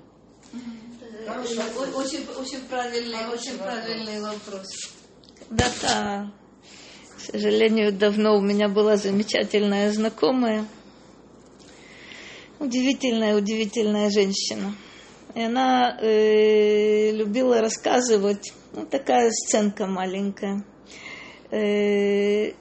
Очень, 1.29 2.27
очень 2.37 2.61
правильный, 2.69 3.27
очень 3.33 3.59
правильный 3.59 4.21
вопрос. 4.21 4.67
Когда-то, 5.49 6.33
к 7.17 7.21
сожалению, 7.21 7.93
давно 7.93 8.37
у 8.37 8.41
меня 8.41 8.69
была 8.69 8.97
замечательная 8.97 9.93
знакомая, 9.93 10.67
удивительная, 12.59 13.37
удивительная 13.37 14.11
женщина. 14.11 14.75
И 15.35 15.41
она 15.43 15.99
э, 16.01 17.11
любила 17.13 17.61
рассказывать, 17.61 18.53
ну, 18.73 18.85
такая 18.85 19.31
сценка 19.31 19.87
маленькая. 19.87 20.65
Э, 21.51 22.53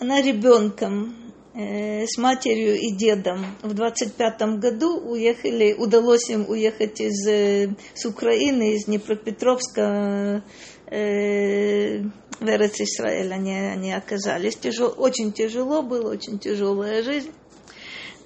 она 0.00 0.20
ребенком 0.20 1.32
э, 1.54 2.04
с 2.06 2.18
матерью 2.18 2.74
и 2.76 2.90
дедом 2.90 3.46
в 3.62 3.74
25 3.74 4.58
году 4.58 4.98
уехали, 4.98 5.72
удалось 5.72 6.28
им 6.30 6.46
уехать 6.48 7.00
из, 7.00 7.26
э, 7.28 7.74
с 7.94 8.04
Украины, 8.06 8.74
из 8.74 8.86
Днепропетровска 8.86 10.42
э, 10.90 12.00
в 12.40 12.48
Эрец 12.48 12.80
Исраэль 12.80 13.32
они, 13.32 13.54
они 13.54 13.92
оказались. 13.92 14.56
Тяжело, 14.56 14.90
очень 14.90 15.32
тяжело 15.32 15.82
было, 15.82 16.10
очень 16.10 16.38
тяжелая 16.38 17.02
жизнь. 17.02 17.30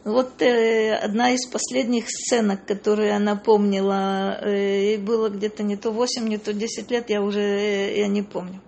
Вот 0.08 0.40
э, 0.40 0.94
одна 0.94 1.32
из 1.32 1.46
последних 1.46 2.08
сценок, 2.08 2.64
которые 2.64 3.14
она 3.14 3.36
помнила, 3.36 4.38
э, 4.40 4.92
ей 4.92 4.96
было 4.96 5.28
где-то 5.28 5.62
не 5.62 5.76
то 5.76 5.90
8, 5.90 6.26
не 6.26 6.38
то 6.38 6.54
10 6.54 6.90
лет, 6.90 7.10
я 7.10 7.20
уже 7.20 7.40
э, 7.40 7.98
я 7.98 8.08
не 8.08 8.22
помню. 8.22 8.62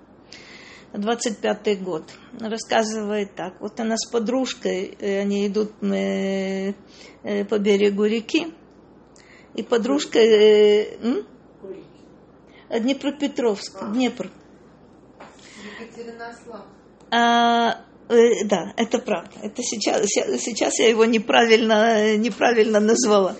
25-й 0.92 1.76
год. 1.76 2.04
Рассказывает 2.38 3.34
так. 3.36 3.58
Вот 3.60 3.80
она 3.80 3.96
с 3.96 4.10
подружкой, 4.10 4.94
э, 5.00 5.20
они 5.20 5.46
идут 5.46 5.72
э, 5.82 6.74
э, 7.22 7.44
по 7.46 7.58
берегу 7.58 8.04
реки, 8.04 8.52
и 9.54 9.62
подружка... 9.62 10.18
М? 10.18 11.26
Днепропетровск, 12.68 13.78
а. 13.80 13.86
Днепр. 13.86 14.30
Екатеринослав. 15.80 16.66
А, 17.10 17.80
э, 18.10 18.44
да, 18.44 18.72
это 18.76 18.98
правда. 18.98 19.32
Это 19.42 19.62
сейчас, 19.62 20.06
сейчас 20.06 20.78
я 20.78 20.88
его 20.88 21.04
неправильно, 21.04 22.16
неправильно 22.16 22.80
назвала. 22.80 23.36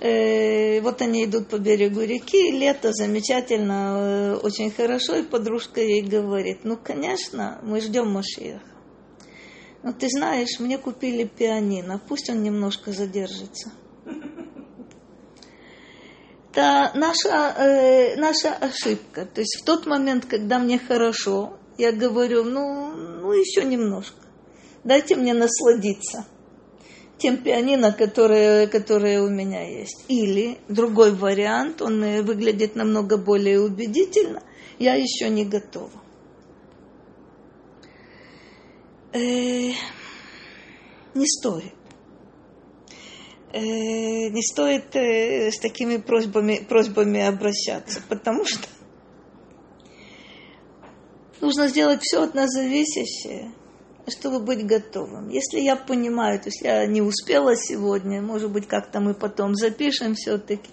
Э, 0.00 0.80
вот 0.80 1.02
они 1.02 1.26
идут 1.26 1.48
по 1.48 1.58
берегу 1.58 2.00
реки, 2.00 2.52
лето 2.52 2.90
замечательно, 2.92 3.96
э, 3.98 4.34
очень 4.42 4.70
хорошо, 4.70 5.16
и 5.16 5.22
подружка 5.22 5.82
ей 5.82 6.02
говорит, 6.02 6.60
ну, 6.64 6.78
конечно, 6.82 7.60
мы 7.62 7.80
ждем 7.82 8.10
Машиях. 8.10 8.62
Но 9.82 9.92
ты 9.92 10.08
знаешь, 10.08 10.58
мне 10.58 10.78
купили 10.78 11.24
пианино, 11.24 12.00
пусть 12.08 12.30
он 12.30 12.42
немножко 12.42 12.92
задержится. 12.92 13.72
Это 16.52 16.90
наша, 16.94 17.54
э, 17.58 18.16
наша 18.16 18.54
ошибка. 18.54 19.26
То 19.26 19.40
есть 19.40 19.60
в 19.60 19.64
тот 19.64 19.86
момент, 19.86 20.24
когда 20.24 20.58
мне 20.58 20.78
хорошо, 20.78 21.59
я 21.80 21.92
говорю, 21.92 22.44
ну, 22.44 22.92
ну 22.92 23.32
еще 23.32 23.64
немножко. 23.64 24.20
Дайте 24.84 25.16
мне 25.16 25.34
насладиться 25.34 26.26
тем 27.18 27.36
пианино, 27.36 27.92
которое, 27.92 28.66
которое 28.66 29.22
у 29.22 29.28
меня 29.28 29.62
есть. 29.62 30.04
Или 30.08 30.58
другой 30.68 31.12
вариант, 31.12 31.82
он 31.82 32.22
выглядит 32.22 32.76
намного 32.76 33.16
более 33.18 33.60
убедительно, 33.60 34.42
я 34.78 34.94
еще 34.94 35.28
не 35.28 35.44
готова. 35.44 35.90
Э, 39.12 39.72
не 41.14 41.26
стоит. 41.26 41.74
Э, 43.52 43.58
не 44.28 44.42
стоит 44.42 44.94
э, 44.94 45.50
с 45.50 45.58
такими 45.58 45.96
просьбами, 45.96 46.64
просьбами 46.66 47.20
обращаться, 47.20 48.00
потому 48.08 48.44
что 48.44 48.66
нужно 51.40 51.68
сделать 51.68 52.00
все 52.02 52.22
от 52.22 52.34
нас 52.34 52.50
зависящее, 52.50 53.52
чтобы 54.08 54.40
быть 54.40 54.66
готовым. 54.66 55.28
Если 55.28 55.60
я 55.60 55.76
понимаю, 55.76 56.38
то 56.38 56.48
есть 56.48 56.62
я 56.62 56.86
не 56.86 57.02
успела 57.02 57.56
сегодня, 57.56 58.20
может 58.20 58.50
быть, 58.50 58.66
как-то 58.66 59.00
мы 59.00 59.14
потом 59.14 59.54
запишем 59.54 60.14
все-таки. 60.14 60.68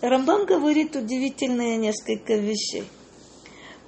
Рамбам 0.00 0.46
говорит 0.46 0.96
удивительные 0.96 1.76
несколько 1.76 2.34
вещей. 2.34 2.84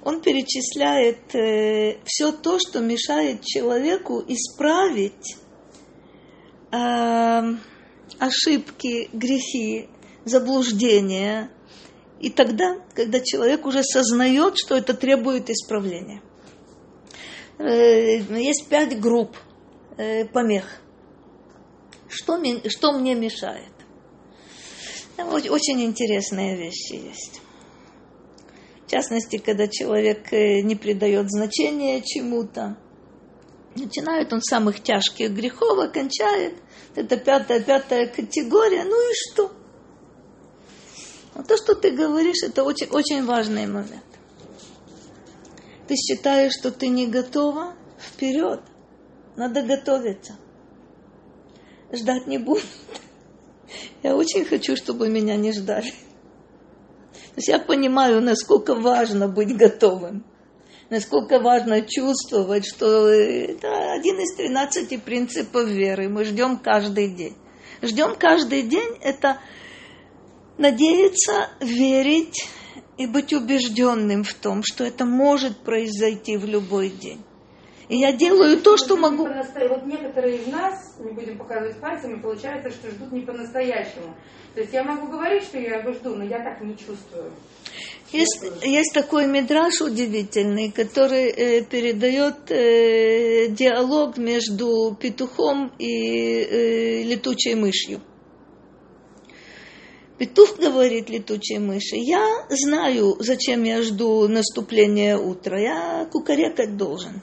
Он 0.03 0.21
перечисляет 0.21 1.33
э, 1.33 1.97
все 2.05 2.31
то, 2.31 2.59
что 2.59 2.81
мешает 2.81 3.43
человеку 3.43 4.21
исправить 4.27 5.37
э, 6.71 7.41
ошибки, 8.19 9.09
грехи, 9.13 9.87
заблуждения. 10.25 11.49
И 12.23 12.29
тогда, 12.29 12.77
когда 12.95 13.19
человек 13.19 13.65
уже 13.65 13.83
сознает, 13.83 14.57
что 14.57 14.75
это 14.75 14.93
требует 14.93 15.49
исправления– 15.49 16.21
Э, 17.59 18.17
есть 18.17 18.67
пять 18.67 18.99
групп 18.99 19.37
э, 19.97 20.25
помех. 20.25 20.65
Что, 22.09 22.37
что 22.67 22.91
мне 22.93 23.15
мешает? 23.15 23.71
Очень 25.17 25.83
интересные 25.83 26.57
вещи 26.57 26.93
есть. 26.93 27.41
В 28.85 28.91
частности, 28.91 29.37
когда 29.37 29.67
человек 29.67 30.33
э, 30.33 30.61
не 30.61 30.75
придает 30.75 31.27
значения 31.29 32.01
чему-то, 32.01 32.77
начинает 33.75 34.33
он 34.33 34.41
с 34.41 34.49
самых 34.49 34.81
тяжких 34.81 35.31
грехов, 35.31 35.79
окончает. 35.79 36.55
Это 36.95 37.17
пятая, 37.17 37.61
пятая 37.61 38.07
категория. 38.07 38.83
Ну 38.83 39.11
и 39.11 39.13
что? 39.13 39.51
Но 41.35 41.43
то, 41.43 41.57
что 41.57 41.75
ты 41.75 41.91
говоришь, 41.91 42.43
это 42.43 42.63
очень, 42.63 42.87
очень 42.87 43.25
важный 43.25 43.65
момент 43.65 44.03
ты 45.87 45.95
считаешь, 45.95 46.53
что 46.53 46.71
ты 46.71 46.87
не 46.87 47.07
готова, 47.07 47.75
вперед. 47.99 48.61
Надо 49.35 49.61
готовиться. 49.63 50.37
Ждать 51.91 52.27
не 52.27 52.37
буду. 52.37 52.61
Я 54.01 54.15
очень 54.15 54.45
хочу, 54.45 54.75
чтобы 54.75 55.09
меня 55.09 55.35
не 55.35 55.51
ждали. 55.51 55.91
То 55.91 57.37
есть 57.37 57.47
я 57.47 57.59
понимаю, 57.59 58.21
насколько 58.21 58.75
важно 58.75 59.27
быть 59.27 59.55
готовым. 59.55 60.25
Насколько 60.89 61.39
важно 61.39 61.81
чувствовать, 61.81 62.65
что 62.67 63.07
это 63.07 63.93
один 63.93 64.19
из 64.19 64.35
13 64.35 65.01
принципов 65.03 65.67
веры. 65.67 66.09
Мы 66.09 66.25
ждем 66.25 66.57
каждый 66.57 67.09
день. 67.09 67.35
Ждем 67.81 68.15
каждый 68.15 68.63
день– 68.63 68.97
это 69.01 69.39
надеяться, 70.57 71.49
верить 71.59 72.47
и 72.97 73.07
быть 73.07 73.33
убежденным 73.33 74.23
в 74.23 74.33
том, 74.33 74.61
что 74.63 74.83
это 74.83 75.05
может 75.05 75.57
произойти 75.57 76.37
в 76.37 76.45
любой 76.45 76.89
день. 76.89 77.21
И 77.89 77.97
я 77.97 78.13
делаю 78.13 78.57
то, 78.61 78.77
что 78.77 78.95
могу. 78.95 79.27
Вот 79.27 79.85
некоторые 79.85 80.37
из 80.37 80.47
нас, 80.47 80.95
не 80.99 81.11
будем 81.11 81.37
показывать 81.37 81.79
пальцами, 81.79 82.19
получается, 82.19 82.71
что 82.71 82.89
ждут 82.89 83.11
не 83.11 83.21
по-настоящему. 83.21 84.15
То 84.55 84.61
есть 84.61 84.73
я 84.73 84.83
могу 84.83 85.07
говорить, 85.07 85.43
что 85.43 85.59
я 85.59 85.81
жду, 85.93 86.15
но 86.15 86.23
я 86.23 86.37
так 86.39 86.61
не 86.61 86.77
чувствую. 86.77 87.33
Есть, 88.11 88.43
есть 88.63 88.93
такой 88.93 89.25
мидраж 89.25 89.81
удивительный, 89.81 90.71
который 90.71 91.29
э, 91.29 91.63
передает 91.65 92.51
э, 92.51 93.47
диалог 93.49 94.17
между 94.17 94.95
петухом 94.99 95.71
и 95.79 96.41
э, 96.41 97.03
летучей 97.03 97.55
мышью. 97.55 98.01
Петух 100.23 100.57
говорит 100.57 101.09
летучей 101.09 101.57
мыши, 101.57 101.97
я 101.97 102.47
знаю, 102.49 103.17
зачем 103.19 103.63
я 103.63 103.81
жду 103.81 104.29
наступления 104.29 105.17
утра. 105.17 105.59
Я 105.59 106.05
кукарекать 106.05 106.77
должен. 106.77 107.21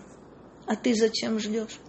А 0.67 0.77
ты 0.77 0.95
зачем 0.95 1.39
ждешь? 1.39 1.81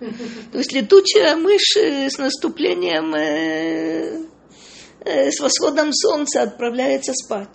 То 0.00 0.56
есть 0.56 0.72
летучая 0.72 1.36
мышь 1.36 1.76
с 1.76 2.16
наступлением, 2.16 3.14
э, 3.14 4.26
э, 5.00 5.30
с 5.30 5.38
восходом 5.40 5.92
солнца 5.92 6.40
отправляется 6.40 7.12
спать. 7.12 7.50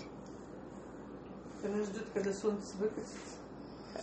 Она 1.64 1.84
ждет, 1.84 2.06
когда 2.14 2.32
солнце 2.34 2.78
выкатится. 2.78 3.16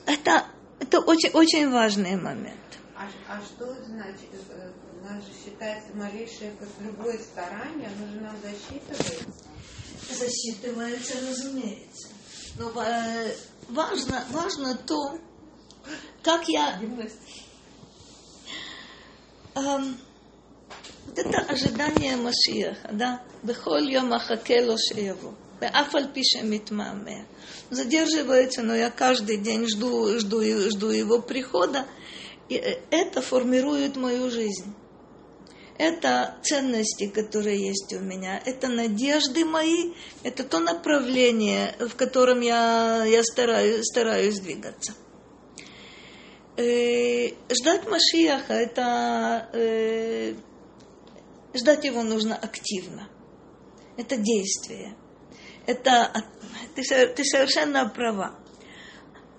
Это, 0.06 0.46
это 0.80 0.98
очень, 0.98 1.30
очень 1.30 1.70
важный 1.70 2.16
момент. 2.16 2.58
А, 2.96 3.06
а 3.28 3.40
что 3.40 3.72
значит, 3.86 4.30
э, 4.50 4.72
у 5.04 5.06
нас 5.06 5.22
же 5.24 5.30
считается 5.44 5.94
малейшее, 5.94 6.52
как 6.58 6.68
любое 6.80 7.18
старание, 7.18 7.88
оно 7.88 8.10
же 8.10 8.20
нам 8.20 8.36
засчитывается? 8.40 9.24
Засчитывается, 10.10 11.14
разумеется. 11.28 12.08
Но 12.58 12.70
э, 12.82 13.34
важно, 13.68 14.24
важно 14.30 14.76
то, 14.76 15.18
как 16.22 16.48
я... 16.48 16.80
Эм, 19.56 19.98
вот 21.06 21.18
это 21.18 21.38
ожидание 21.52 22.16
Машиаха, 22.16 22.88
да? 22.92 23.22
Бехоль 23.42 23.92
йом 23.92 24.12
ахакело 24.12 24.76
шеево. 24.78 25.34
Афаль 25.60 26.12
пише 26.12 26.42
митмаме. 26.42 27.26
Задерживается, 27.70 28.62
но 28.62 28.74
я 28.74 28.90
каждый 28.90 29.36
день 29.36 29.68
жду, 29.68 30.18
жду, 30.18 30.42
жду 30.70 30.90
его 30.90 31.20
прихода. 31.20 31.86
И 32.48 32.54
это 32.90 33.20
формирует 33.20 33.96
мою 33.96 34.30
жизнь. 34.30 34.74
Это 35.76 36.36
ценности, 36.44 37.08
которые 37.08 37.66
есть 37.66 37.92
у 37.94 37.98
меня, 37.98 38.40
это 38.44 38.68
надежды 38.68 39.44
мои, 39.44 39.92
это 40.22 40.44
то 40.44 40.60
направление, 40.60 41.74
в 41.80 41.96
котором 41.96 42.40
я, 42.42 43.04
я 43.04 43.24
стараюсь, 43.24 43.84
стараюсь 43.84 44.38
двигаться. 44.38 44.94
Э, 46.56 47.30
ждать 47.50 47.88
Машиаха, 47.88 48.52
это 48.52 49.48
э, 49.52 50.34
ждать 51.54 51.84
его 51.84 52.04
нужно 52.04 52.36
активно. 52.36 53.08
Это 53.96 54.16
действие. 54.16 54.96
Это 55.66 56.24
ты, 56.76 56.82
ты 56.82 57.24
совершенно 57.24 57.88
права. 57.88 58.38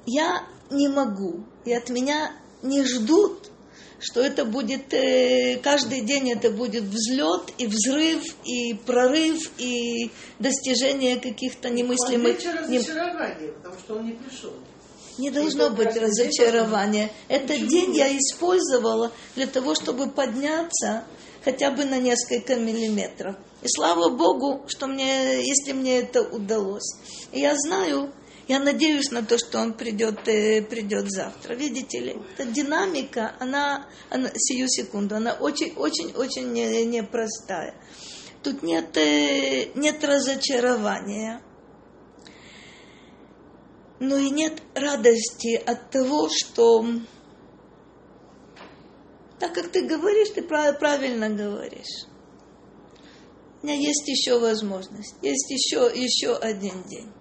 Я 0.05 0.45
не 0.69 0.89
могу, 0.89 1.45
и 1.63 1.73
от 1.73 1.89
меня 1.89 2.33
не 2.61 2.83
ждут, 2.83 3.51
что 3.99 4.21
это 4.21 4.45
будет, 4.45 4.93
э, 4.93 5.59
каждый 5.63 6.01
день 6.01 6.31
это 6.31 6.51
будет 6.51 6.83
взлет 6.83 7.51
и 7.57 7.67
взрыв, 7.67 8.23
и 8.43 8.73
прорыв, 8.73 9.51
и 9.57 10.11
достижение 10.39 11.19
каких-то 11.19 11.69
немыслимых... 11.69 12.37
разочарование, 12.37 13.51
потому 13.53 13.79
что 13.79 13.95
он 13.95 14.05
не 14.05 14.13
пришел. 14.13 14.53
Не 15.17 15.31
должно 15.31 15.69
быть 15.69 15.95
разочарования. 15.95 17.09
Этот 17.29 17.67
день 17.67 17.95
я 17.95 18.15
использовала 18.17 19.11
для 19.35 19.47
того, 19.47 19.73
чтобы 19.73 20.09
подняться 20.09 21.05
хотя 21.45 21.71
бы 21.71 21.85
на 21.85 21.99
несколько 21.99 22.55
миллиметров. 22.55 23.35
И 23.61 23.67
слава 23.67 24.09
Богу, 24.09 24.65
что 24.67 24.87
мне, 24.87 25.41
если 25.41 25.71
мне 25.71 25.99
это 25.99 26.21
удалось. 26.21 26.97
И 27.31 27.39
я 27.39 27.55
знаю, 27.55 28.11
я 28.47 28.59
надеюсь 28.59 29.11
на 29.11 29.23
то, 29.23 29.37
что 29.37 29.59
он 29.59 29.73
придет, 29.73 30.27
э, 30.27 30.61
придет 30.61 31.09
завтра. 31.09 31.55
Видите 31.55 31.99
ли, 31.99 32.17
эта 32.37 32.49
динамика, 32.49 33.35
она, 33.39 33.87
она 34.09 34.29
сию 34.35 34.67
секунду, 34.69 35.15
она 35.15 35.33
очень-очень-очень 35.33 36.51
непростая. 36.53 37.75
Тут 38.43 38.61
нет, 38.61 38.95
э, 38.97 39.71
нет 39.75 40.03
разочарования. 40.03 41.41
но 43.99 44.17
и 44.17 44.29
нет 44.29 44.61
радости 44.75 45.55
от 45.55 45.89
того, 45.89 46.29
что 46.29 46.85
так 49.39 49.53
как 49.53 49.69
ты 49.69 49.85
говоришь, 49.85 50.29
ты 50.29 50.41
правильно 50.41 51.29
говоришь. 51.29 52.05
У 53.61 53.65
меня 53.65 53.75
есть 53.75 54.07
еще 54.07 54.39
возможность, 54.39 55.15
есть 55.21 55.49
еще, 55.49 55.91
еще 55.93 56.35
один 56.35 56.83
день. 56.83 57.11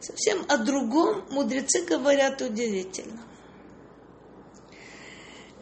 Совсем 0.00 0.44
о 0.48 0.58
другом 0.58 1.24
мудрецы 1.30 1.82
говорят 1.84 2.40
удивительно. 2.42 3.22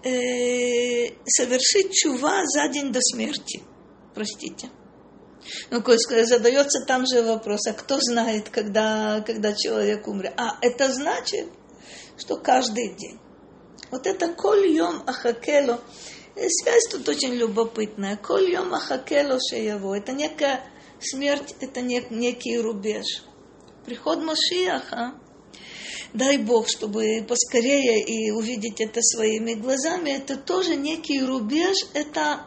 Э, 0.02 1.06
совершить 1.24 1.92
чува 1.92 2.44
за 2.46 2.68
день 2.68 2.92
до 2.92 3.00
смерти. 3.00 3.62
Простите. 4.14 4.68
Ну, 5.70 5.82
задается 6.24 6.84
там 6.86 7.06
же 7.06 7.22
вопрос, 7.22 7.66
а 7.66 7.72
кто 7.72 7.98
знает, 8.00 8.48
когда, 8.48 9.22
когда 9.26 9.52
человек 9.54 10.06
умрет? 10.08 10.34
А 10.36 10.58
это 10.60 10.92
значит, 10.92 11.48
что 12.18 12.36
каждый 12.36 12.94
день. 12.94 13.18
Вот 13.90 14.06
это 14.06 14.32
коль 14.32 14.66
йом 14.66 15.02
ахакело. 15.06 15.80
Э, 16.36 16.48
связь 16.48 16.88
тут 16.90 17.08
очень 17.08 17.34
любопытная. 17.34 18.16
Коль 18.16 18.50
йом 18.50 18.74
ахакело 18.74 19.38
шеяво. 19.38 19.96
Это 19.96 20.12
некая 20.12 20.60
смерть, 21.00 21.54
это 21.60 21.80
нек, 21.80 22.10
некий 22.10 22.58
рубеж. 22.58 23.22
Приход 23.84 24.22
Машиаха, 24.22 25.14
дай 26.14 26.38
Бог, 26.38 26.68
чтобы 26.68 27.24
поскорее 27.28 28.02
и 28.02 28.30
увидеть 28.30 28.80
это 28.80 29.02
своими 29.02 29.52
глазами, 29.52 30.10
это 30.10 30.36
тоже 30.36 30.76
некий 30.76 31.22
рубеж, 31.22 31.76
это 31.92 32.46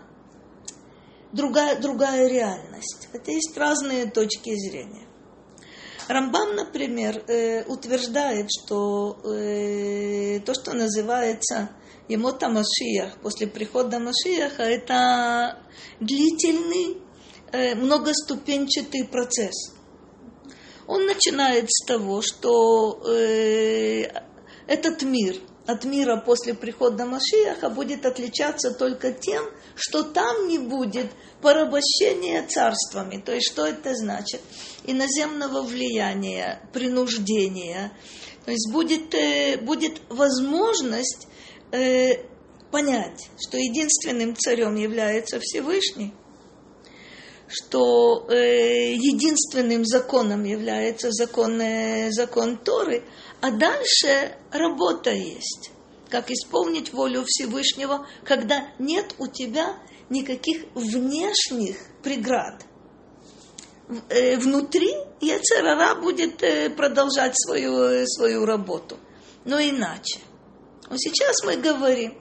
другая, 1.31 1.79
другая 1.79 2.27
реальность. 2.27 3.07
Это 3.13 3.31
есть 3.31 3.55
разные 3.55 4.09
точки 4.09 4.51
зрения. 4.55 5.05
Рамбам, 6.07 6.55
например, 6.55 7.23
э, 7.27 7.65
утверждает, 7.65 8.47
что 8.49 9.19
э, 9.25 10.39
то, 10.39 10.53
что 10.55 10.73
называется 10.73 11.69
Емота 12.07 12.49
Машиях, 12.49 13.19
после 13.21 13.45
прихода 13.45 13.99
Машиаха, 13.99 14.63
это 14.63 15.59
длительный, 15.99 16.97
э, 17.51 17.75
многоступенчатый 17.75 19.05
процесс. 19.05 19.76
Он 20.87 21.05
начинает 21.05 21.69
с 21.69 21.85
того, 21.85 22.21
что 22.21 23.01
э, 23.05 24.09
этот 24.67 25.03
мир 25.03 25.35
от 25.67 25.83
мира 25.83 26.15
после 26.25 26.53
прихода 26.53 27.05
Машиаха 27.05 27.69
будет 27.69 28.05
отличаться 28.05 28.71
только 28.71 29.11
тем, 29.11 29.43
что 29.75 30.03
там 30.03 30.47
не 30.47 30.59
будет 30.59 31.07
порабощения 31.41 32.47
царствами. 32.47 33.21
То 33.21 33.33
есть, 33.33 33.51
что 33.51 33.67
это 33.67 33.93
значит? 33.93 34.39
Иноземного 34.85 35.61
влияния, 35.61 36.61
принуждения. 36.71 37.91
То 38.45 38.51
есть, 38.51 38.71
будет, 38.71 39.13
э, 39.13 39.57
будет 39.57 40.01
возможность 40.07 41.27
э, 41.73 42.23
понять, 42.71 43.29
что 43.37 43.57
единственным 43.57 44.37
царем 44.37 44.75
является 44.75 45.39
Всевышний, 45.41 46.13
что 47.47 48.27
э, 48.29 48.93
единственным 48.93 49.85
законом 49.85 50.43
является 50.43 51.11
закон, 51.11 51.59
э, 51.61 52.11
закон 52.11 52.57
Торы, 52.57 53.03
а 53.41 53.51
дальше 53.51 54.35
работа 54.51 55.11
есть. 55.11 55.71
Как 56.09 56.31
исполнить 56.31 56.93
волю 56.93 57.23
Всевышнего, 57.25 58.07
когда 58.23 58.67
нет 58.79 59.15
у 59.17 59.27
тебя 59.27 59.77
никаких 60.09 60.65
внешних 60.73 61.77
преград. 62.03 62.65
Э, 64.09 64.37
внутри 64.37 64.93
Яцерара 65.21 65.95
будет 65.95 66.43
э, 66.43 66.69
продолжать 66.69 67.33
свою, 67.35 68.05
свою 68.07 68.45
работу. 68.45 68.97
Но 69.45 69.59
иначе. 69.59 70.19
Но 70.89 70.97
сейчас 70.97 71.43
мы 71.45 71.55
говорим, 71.55 72.17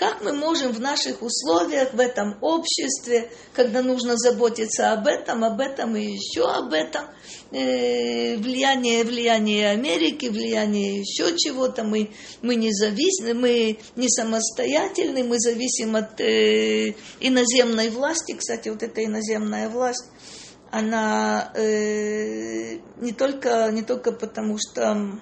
как 0.00 0.22
мы 0.22 0.32
можем 0.32 0.72
в 0.72 0.80
наших 0.80 1.20
условиях, 1.20 1.92
в 1.92 2.00
этом 2.00 2.38
обществе, 2.40 3.30
когда 3.52 3.82
нужно 3.82 4.16
заботиться 4.16 4.92
об 4.92 5.06
этом, 5.06 5.44
об 5.44 5.60
этом 5.60 5.94
и 5.94 6.14
еще 6.14 6.50
об 6.50 6.72
этом, 6.72 7.04
э, 7.52 8.38
влияние, 8.38 9.04
влияние 9.04 9.68
Америки, 9.68 10.30
влияние 10.30 11.00
еще 11.00 11.36
чего-то, 11.36 11.84
мы, 11.84 12.12
мы 12.40 12.54
не 12.54 12.72
зависим, 12.72 13.38
мы 13.42 13.78
не 13.94 14.08
самостоятельны, 14.08 15.22
мы 15.22 15.38
зависим 15.38 15.94
от 15.94 16.18
э, 16.18 16.94
иноземной 17.20 17.90
власти. 17.90 18.32
Кстати, 18.32 18.70
вот 18.70 18.82
эта 18.82 19.04
иноземная 19.04 19.68
власть, 19.68 20.06
она 20.70 21.52
э, 21.54 22.78
не, 23.02 23.12
только, 23.12 23.70
не 23.70 23.82
только 23.82 24.12
потому, 24.12 24.56
что 24.56 25.20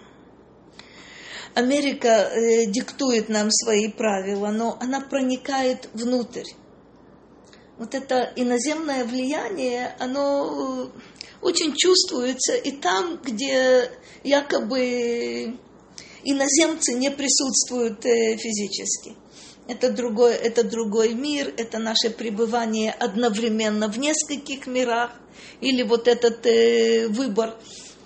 Америка 1.59 2.09
э, 2.09 2.67
диктует 2.67 3.29
нам 3.29 3.51
свои 3.51 3.89
правила, 3.89 4.51
но 4.53 4.79
она 4.81 5.01
проникает 5.01 5.89
внутрь. 5.93 6.45
Вот 7.79 7.97
это 7.97 8.33
иноземное 8.37 9.05
влияние, 9.05 9.97
оно 9.99 10.93
э, 10.95 11.01
очень 11.43 11.75
чувствуется 11.75 12.55
и 12.55 12.71
там, 12.71 13.21
где 13.25 13.91
якобы 14.23 15.59
иноземцы 16.23 16.95
не 16.95 17.11
присутствуют 17.11 18.07
э, 18.07 18.37
физически. 18.37 19.17
Это 19.67 19.91
другой, 19.91 20.35
это 20.35 20.63
другой 20.63 21.15
мир, 21.15 21.53
это 21.57 21.79
наше 21.79 22.11
пребывание 22.11 22.93
одновременно 22.93 23.89
в 23.89 23.99
нескольких 23.99 24.69
мирах, 24.69 25.11
или 25.61 25.83
вот 25.83 26.07
этот 26.07 26.47
э, 26.47 27.09
выбор 27.09 27.57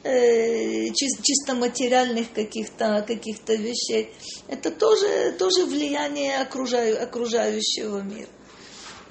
э, 0.05 0.89
чисто 0.95 1.55
материальных 1.55 2.33
каких-то 2.33 3.05
каких 3.07 3.37
вещей. 3.49 4.13
Это 4.49 4.71
тоже, 4.71 5.35
тоже 5.39 5.65
влияние 5.67 6.39
окружаю, 6.39 7.03
окружающего 7.03 8.01
мира. 8.01 8.29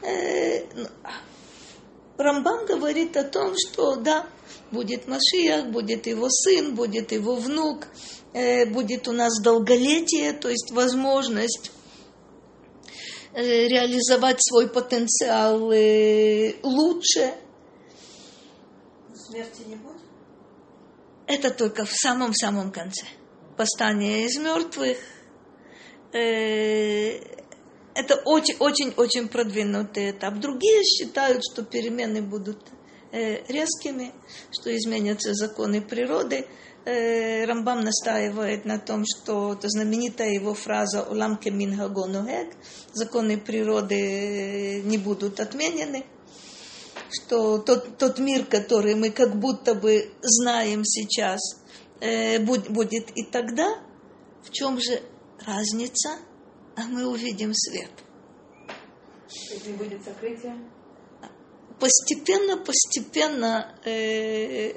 Э, 0.01 0.65
ну, 0.75 0.87
Рамбам 2.17 2.65
говорит 2.65 3.17
о 3.17 3.23
том, 3.23 3.53
что 3.55 3.95
да, 3.95 4.27
будет 4.71 5.07
Машиях, 5.07 5.67
будет 5.67 6.07
его 6.07 6.27
сын, 6.29 6.75
будет 6.75 7.11
его 7.11 7.35
внук, 7.35 7.87
э, 8.33 8.65
будет 8.65 9.07
у 9.07 9.11
нас 9.11 9.41
долголетие, 9.41 10.33
то 10.33 10.49
есть 10.49 10.71
возможность 10.71 11.71
э, 13.33 13.67
реализовать 13.67 14.37
свой 14.43 14.69
потенциал 14.69 15.59
лучше. 16.63 17.33
Смерти 19.13 19.61
не 19.67 19.75
будет? 19.75 19.90
Это 21.31 21.51
только 21.51 21.85
в 21.85 21.91
самом-самом 21.91 22.71
конце. 22.71 23.05
Восстание 23.57 24.25
из 24.25 24.37
мертвых. 24.37 24.97
Э, 26.13 27.19
это 27.93 28.15
очень-очень-очень 28.25 29.27
продвинутый 29.27 30.11
этап. 30.11 30.39
Другие 30.39 30.83
считают, 30.83 31.41
что 31.43 31.63
перемены 31.63 32.21
будут 32.21 32.59
э, 33.11 33.43
резкими, 33.47 34.13
что 34.51 34.75
изменятся 34.75 35.33
законы 35.33 35.81
природы. 35.81 36.47
Э, 36.83 37.45
Рамбам 37.45 37.81
настаивает 37.81 38.65
на 38.65 38.79
том, 38.79 39.03
что 39.05 39.53
это 39.53 39.69
знаменитая 39.69 40.31
его 40.31 40.53
фраза 40.53 41.03
«Улам 41.03 41.37
кемин 41.37 41.77
хагонуэг» 41.77 42.53
законы 42.93 43.37
природы 43.37 44.81
не 44.83 44.97
будут 44.97 45.39
отменены 45.39 46.05
что 47.13 47.57
тот, 47.59 47.97
тот 47.97 48.19
мир, 48.19 48.45
который 48.45 48.95
мы 48.95 49.09
как 49.09 49.35
будто 49.35 49.75
бы 49.75 50.11
знаем 50.21 50.83
сейчас, 50.85 51.39
э, 51.99 52.39
будет, 52.39 52.69
будет 52.69 53.11
и 53.15 53.23
тогда, 53.23 53.79
в 54.43 54.51
чем 54.51 54.79
же 54.79 55.01
разница, 55.45 56.19
а 56.75 56.83
мы 56.83 57.07
увидим 57.07 57.53
свет. 57.53 57.91
Если 59.29 59.71
будет 59.73 60.03
сокрытие? 60.03 60.57
Постепенно, 61.79 62.57
постепенно, 62.57 63.75
э, 63.85 64.73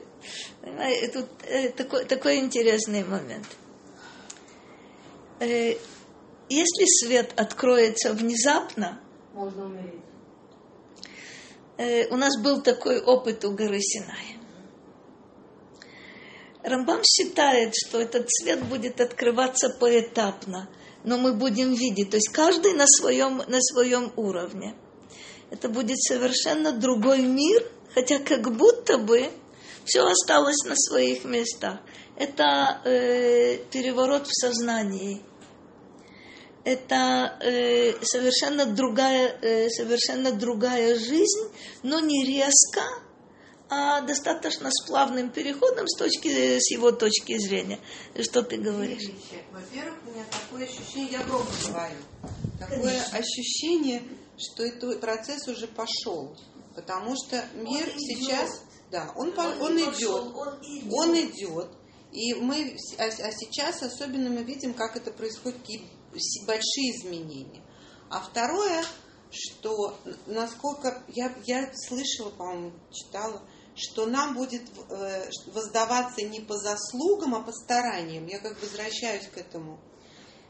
тут 1.12 1.26
э, 1.42 1.68
такой, 1.70 2.04
такой 2.06 2.38
интересный 2.38 3.04
момент. 3.04 3.46
Э, 5.40 5.76
если 6.48 7.04
свет 7.04 7.32
откроется 7.36 8.12
внезапно, 8.12 9.00
можно 9.32 9.66
умереть 9.66 10.03
э, 11.76 12.06
у 12.08 12.16
нас 12.16 12.40
был 12.40 12.62
такой 12.62 13.00
опыт 13.00 13.44
у 13.44 13.52
горы 13.52 13.80
Синай. 13.80 14.38
Рамбам 16.62 17.02
считает, 17.04 17.74
что 17.74 18.00
этот 18.00 18.26
свет 18.30 18.64
будет 18.64 19.00
открываться 19.00 19.68
поэтапно, 19.68 20.70
но 21.04 21.18
мы 21.18 21.34
будем 21.34 21.74
видеть, 21.74 22.10
то 22.10 22.16
есть 22.16 22.30
каждый 22.30 22.72
на 22.72 22.86
своем, 22.86 23.42
на 23.46 23.60
своем 23.60 24.12
уровне. 24.16 24.74
Это 25.50 25.68
будет 25.68 26.00
совершенно 26.00 26.72
другой 26.72 27.22
мир, 27.22 27.70
хотя 27.92 28.18
как 28.18 28.56
будто 28.56 28.96
бы 28.96 29.30
все 29.84 30.04
осталось 30.04 30.64
на 30.64 30.74
своих 30.74 31.24
местах. 31.24 31.80
Это 32.16 32.80
э, 32.84 33.58
переворот 33.70 34.26
в 34.26 34.32
сознании– 34.32 35.20
это 36.64 37.36
э, 37.40 37.92
совершенно, 38.04 38.66
другая, 38.66 39.38
э, 39.42 39.68
совершенно 39.68 40.32
другая 40.32 40.98
жизнь, 40.98 41.50
но 41.82 42.00
не 42.00 42.24
резко, 42.24 42.82
а 43.68 44.00
достаточно 44.02 44.70
с 44.70 44.86
плавным 44.86 45.30
переходом 45.30 45.86
с, 45.88 45.96
точки, 45.96 46.58
с 46.58 46.70
его 46.70 46.92
точки 46.92 47.38
зрения. 47.38 47.80
Что 48.20 48.42
ты 48.42 48.56
говоришь? 48.56 49.10
Во-первых, 49.52 49.98
у 50.06 50.10
меня 50.10 50.24
такое 50.30 50.66
ощущение, 50.66 51.12
я 51.12 51.22
громко 51.24 51.52
говорю, 51.66 51.96
такое 52.58 53.02
ощущение, 53.12 54.02
что 54.38 54.64
этот 54.64 55.00
процесс 55.00 55.46
уже 55.48 55.66
пошел. 55.66 56.36
Потому 56.74 57.14
что 57.14 57.44
мир 57.54 57.88
Он 57.88 57.98
сейчас, 58.00 58.50
идет. 58.50 58.60
да, 58.90 59.12
он, 59.16 59.32
Он 59.38 59.62
он 59.62 59.78
идет, 59.78 59.94
пошел, 59.94 60.36
он 60.36 60.58
идет. 60.62 60.92
он 60.92 61.20
идет. 61.20 61.68
И 62.12 62.34
мы, 62.34 62.76
а, 62.98 63.04
а 63.04 63.32
сейчас 63.32 63.82
особенно 63.82 64.30
мы 64.30 64.42
видим, 64.42 64.74
как 64.74 64.96
это 64.96 65.10
происходит, 65.12 65.58
большие 66.46 66.96
изменения. 66.96 67.62
А 68.10 68.20
второе, 68.20 68.84
что 69.30 69.96
насколько 70.26 71.02
я, 71.08 71.34
я 71.46 71.70
слышала, 71.74 72.30
по-моему, 72.30 72.72
читала, 72.92 73.42
что 73.76 74.06
нам 74.06 74.34
будет 74.34 74.62
э, 74.90 75.30
воздаваться 75.52 76.22
не 76.22 76.40
по 76.40 76.56
заслугам, 76.56 77.34
а 77.34 77.40
по 77.40 77.52
стараниям. 77.52 78.26
Я 78.26 78.38
как 78.38 78.54
бы 78.54 78.60
возвращаюсь 78.60 79.26
к 79.26 79.38
этому. 79.38 79.80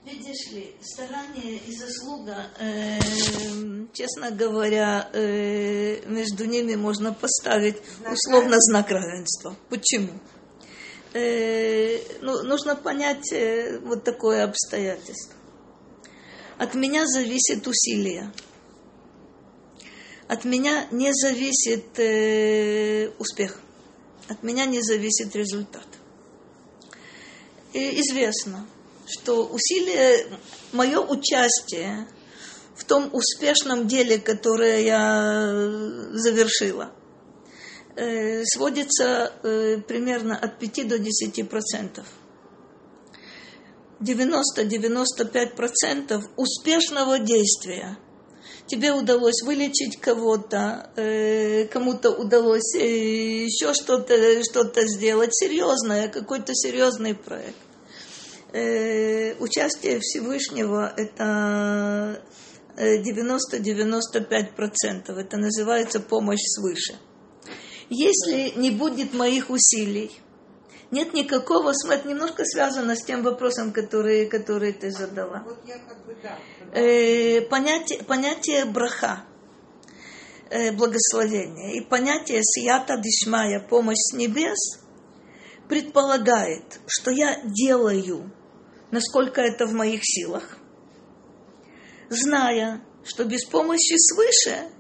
Видишь 0.05 0.53
ли, 0.53 0.77
старание 0.83 1.57
и 1.57 1.75
заслуга, 1.75 2.51
э, 2.61 3.01
честно 3.95 4.31
говоря, 4.31 5.09
э, 5.15 6.05
между 6.07 6.45
ними 6.45 6.75
можно 6.75 7.15
поставить 7.15 7.77
Знак 8.01 8.13
условно 8.13 8.57
знак 8.59 8.91
равенства. 8.91 9.57
Почему? 9.71 10.21
Э, 11.15 12.01
ну, 12.21 12.43
нужно 12.43 12.77
понять 12.77 13.33
э, 13.33 13.79
вот 13.79 14.05
такое 14.05 14.45
обстоятельство. 14.45 15.35
От 16.59 16.75
меня 16.75 17.07
зависит 17.07 17.67
усилие. 17.67 18.33
От 20.29 20.45
меня 20.45 20.87
не 20.91 21.13
зависит 21.13 21.99
э, 21.99 23.11
успех. 23.19 23.61
От 24.29 24.43
меня 24.43 24.65
не 24.65 24.81
зависит 24.81 25.35
результат. 25.37 25.87
И 27.73 28.01
известно, 28.01 28.67
что 29.07 29.47
усилие, 29.47 30.27
мое 30.73 31.01
участие 31.01 32.07
в 32.77 32.85
том 32.85 33.11
успешном 33.13 33.87
деле, 33.87 34.19
которое 34.19 34.81
я 34.81 35.51
э, 35.53 36.11
завершила, 36.13 36.93
э, 37.97 38.45
сводится 38.45 39.33
э, 39.43 39.79
примерно 39.87 40.39
от 40.39 40.59
5 40.59 40.89
до 40.89 40.99
10 40.99 41.49
процентов. 41.49 42.07
90-95% 44.05 46.23
успешного 46.37 47.19
действия. 47.19 47.99
Тебе 48.67 48.93
удалось 48.93 49.43
вылечить 49.43 50.01
кого-то, 50.01 50.91
э, 50.97 51.67
кому-то 51.67 52.11
удалось 52.11 52.75
э, 52.75 53.45
еще 53.45 53.75
что-то 53.75 54.43
что 54.43 54.65
сделать 54.87 55.35
серьезное, 55.35 56.09
какой-то 56.09 56.55
серьезный 56.55 57.15
проект. 57.15 57.59
Э, 58.55 59.35
участие 59.41 60.01
Всевышнего– 60.01 60.95
это 60.97 62.23
э, 62.77 63.03
90-95%. 63.03 65.13
Это 65.13 65.37
называется 65.37 66.01
помощь 66.01 66.41
свыше. 66.57 66.95
Если 67.91 68.55
не 68.57 68.71
будет 68.71 69.13
моих 69.13 69.51
усилий, 69.51 70.11
нет 70.95 71.13
никакого 71.13 71.73
смысла. 71.73 72.09
Немножко 72.09 72.45
связано 72.45 72.95
с 72.95 73.05
тем 73.05 73.23
вопросом, 73.23 73.73
который, 73.73 74.27
который 74.27 74.73
ты 74.73 74.91
задала. 74.91 75.43
Вот 75.45 75.59
я 75.67 75.79
как 75.79 76.07
бы, 76.07 76.17
да. 76.23 76.39
Э, 76.73 77.43
понятие, 77.43 78.03
понятие 78.05 78.65
браха, 78.65 79.25
э, 80.51 80.73
благословения, 80.73 81.73
и 81.75 81.85
понятие 81.85 82.41
сията 82.43 82.97
дишмая, 82.99 83.61
помощь 83.61 83.99
с 83.99 84.15
небес, 84.15 84.81
предполагает, 85.69 86.81
что 86.87 87.11
я 87.11 87.41
делаю, 87.45 88.33
насколько 88.91 89.41
это 89.41 89.67
в 89.67 89.73
моих 89.73 90.01
силах, 90.05 90.59
зная, 92.09 92.83
что 93.05 93.25
без 93.25 93.45
помощи 93.45 93.97
свыше 93.97 94.71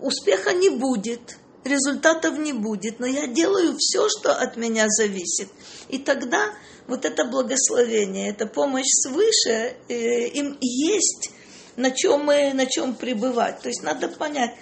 успеха 0.00 0.52
не 0.52 0.70
будет, 0.70 1.38
результатов 1.66 2.38
не 2.38 2.52
будет, 2.52 3.00
но 3.00 3.06
я 3.06 3.26
делаю 3.26 3.76
все, 3.78 4.08
что 4.08 4.32
от 4.32 4.56
меня 4.56 4.86
зависит. 4.88 5.48
И 5.88 5.98
тогда 5.98 6.52
вот 6.86 7.04
это 7.04 7.24
благословение, 7.24 8.30
эта 8.30 8.46
помощь 8.46 8.86
свыше, 9.02 9.76
э, 9.88 10.28
им 10.28 10.56
есть 10.60 11.30
на 11.76 11.90
чем, 11.90 12.24
мы, 12.24 12.52
на 12.54 12.66
чем 12.66 12.94
пребывать. 12.94 13.60
То 13.60 13.68
есть 13.68 13.82
надо 13.82 14.08
понять, 14.08 14.54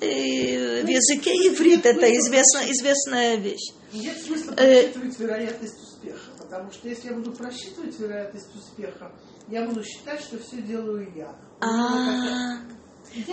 э, 0.00 0.82
в 0.84 0.88
языке 0.88 1.30
иврит 1.30 1.86
это 1.86 2.06
известна, 2.16 2.70
известная 2.70 3.36
вещь. 3.36 3.72
Нет 3.92 4.18
смысла 4.22 4.54
Э, 4.56 4.82
просчитывать 4.82 5.18
вероятность 5.18 5.82
успеха, 5.82 6.30
потому 6.38 6.70
что 6.70 6.88
если 6.88 7.08
я 7.08 7.14
буду 7.14 7.32
просчитывать 7.32 7.98
вероятность 7.98 8.54
успеха, 8.54 9.12
я 9.48 9.66
буду 9.66 9.82
считать, 9.82 10.20
что 10.20 10.38
все 10.38 10.62
делаю 10.62 11.12
я. 11.16 11.34
А, 11.60 12.60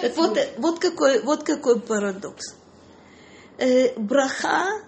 так 0.01 0.17
вот, 0.17 0.38
вот, 0.57 0.80
какой, 0.80 1.21
вот 1.21 1.43
какой 1.43 1.80
парадокс. 1.80 2.55
Э, 3.58 3.93
браха, 3.97 4.84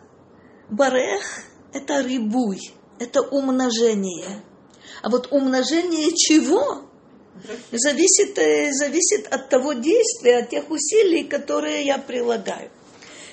барех– 0.70 1.42
это 1.74 2.02
рибуй, 2.02 2.60
это 3.00 3.22
умножение. 3.22 4.44
А 5.02 5.10
вот 5.10 5.32
умножение 5.32 6.12
чего? 6.16 6.86
Зависит, 7.72 8.38
э, 8.38 8.72
зависит 8.72 9.26
от 9.34 9.50
того 9.50 9.74
действия, 9.74 10.40
от 10.44 10.50
тех 10.50 10.70
усилий, 10.70 11.24
которые 11.24 11.84
я 11.84 11.98
прилагаю. 11.98 12.70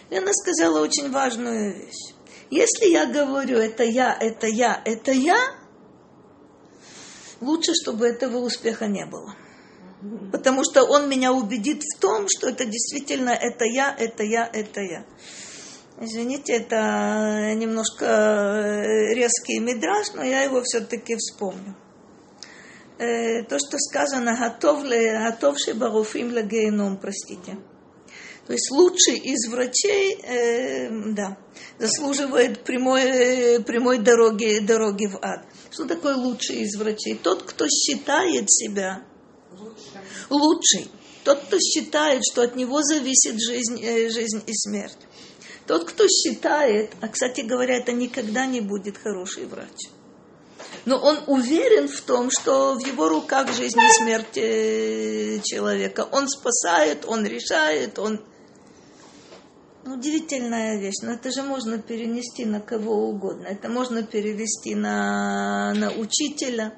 И 0.09 0.17
она 0.17 0.33
сказала 0.33 0.81
очень 0.81 1.11
важную 1.11 1.75
вещь. 1.75 2.15
Если 2.49 2.87
я 2.87 3.05
говорю, 3.07 3.59
это 3.59 3.83
я, 3.83 4.17
это 4.19 4.47
я, 4.47 4.81
это 4.85 5.11
я, 5.11 5.37
лучше, 7.41 7.73
чтобы 7.75 8.07
этого 8.07 8.39
успеха 8.39 8.87
не 8.87 9.05
было. 9.05 9.35
Потому 10.33 10.63
что 10.65 10.85
он 10.85 11.09
меня 11.09 11.33
убедит 11.33 11.83
в 11.83 11.99
том, 11.99 12.27
что 12.29 12.49
это 12.49 12.65
действительно 12.65 13.31
это 13.31 13.65
я, 13.65 13.95
это 13.99 14.23
я, 14.23 14.49
это 14.53 14.81
я. 14.81 15.05
Извините, 15.99 16.53
это 16.53 17.55
немножко 17.55 18.05
э, 18.05 19.15
резкий 19.15 19.59
мидраж, 19.61 20.13
но 20.15 20.23
я 20.23 20.43
его 20.43 20.61
все-таки 20.63 21.17
вспомню. 21.17 21.75
Э, 22.99 23.43
То, 23.45 23.59
что 23.59 23.79
сказано 23.79 24.37
«Готов 24.39 24.85
ле- 24.85 25.19
готов 25.19 25.59
шебаруфим 25.59 26.35
лагейном», 26.35 26.99
простите. 26.99 27.57
То 28.47 28.53
есть 28.53 28.71
лучший 28.71 29.17
из 29.17 29.49
врачей, 29.49 30.21
э, 30.23 30.89
да, 31.15 31.37
заслуживает 31.79 32.63
прямой, 32.63 33.03
э, 33.03 33.61
прямой 33.61 33.99
дороги, 33.99 34.61
дороги 34.61 35.07
в 35.07 35.17
ад. 35.23 35.47
Что 35.71 35.87
такое 35.87 36.15
лучший 36.15 36.57
из 36.57 36.77
врачей? 36.77 37.19
Тот, 37.21 37.43
кто 37.43 37.67
считает 37.69 38.51
себя 38.51 39.03
лучший. 40.31 40.91
Тот, 41.25 41.41
кто 41.41 41.59
считает, 41.59 42.23
что 42.31 42.43
от 42.43 42.57
него 42.57 42.83
зависит 42.83 43.41
жизнь, 43.41 43.81
э, 43.83 44.09
жизнь 44.11 44.43
и 44.47 44.53
смерть. 44.55 44.99
Тот, 45.67 45.85
кто 45.85 46.07
считает, 46.07 46.93
а, 47.01 47.09
кстати 47.09 47.41
говоря, 47.41 47.77
это 47.77 47.93
никогда 47.93 48.47
не 48.47 48.61
будет 48.61 48.97
хороший 48.99 49.47
врач. 49.47 49.91
Но 50.85 50.99
он 50.99 51.19
уверен 51.27 51.89
в 51.89 52.01
том, 52.03 52.31
что 52.31 52.75
в 52.75 52.87
его 52.87 53.09
руках 53.09 53.53
жизнь 53.53 53.79
и 53.79 53.93
смерть 53.93 54.37
э, 54.37 55.41
человека. 55.43 56.09
Он 56.13 56.29
спасает, 56.29 57.05
он 57.07 57.27
решает, 57.27 57.99
он... 57.99 58.21
Ну, 59.85 59.95
Удивительная 59.95 60.79
вещь, 60.79 61.03
но 61.03 61.13
это 61.13 61.31
же 61.31 61.43
можно 61.43 61.79
перенести 61.79 62.45
на 62.45 62.61
кого 62.61 63.09
угодно. 63.09 63.47
Это 63.47 63.69
можно 63.69 64.03
перевести 64.03 64.75
на, 64.75 65.75
на 65.75 65.91
учителя, 65.91 66.75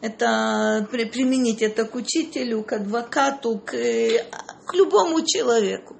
это 0.00 0.86
при- 0.90 1.04
применить 1.04 1.62
это 1.62 1.84
к 1.84 1.94
учителю, 1.94 2.62
к 2.62 2.72
адвокату, 2.72 3.58
к, 3.58 3.74
э, 3.74 4.24
к 4.66 4.74
любому 4.74 5.24
человеку. 5.24 5.96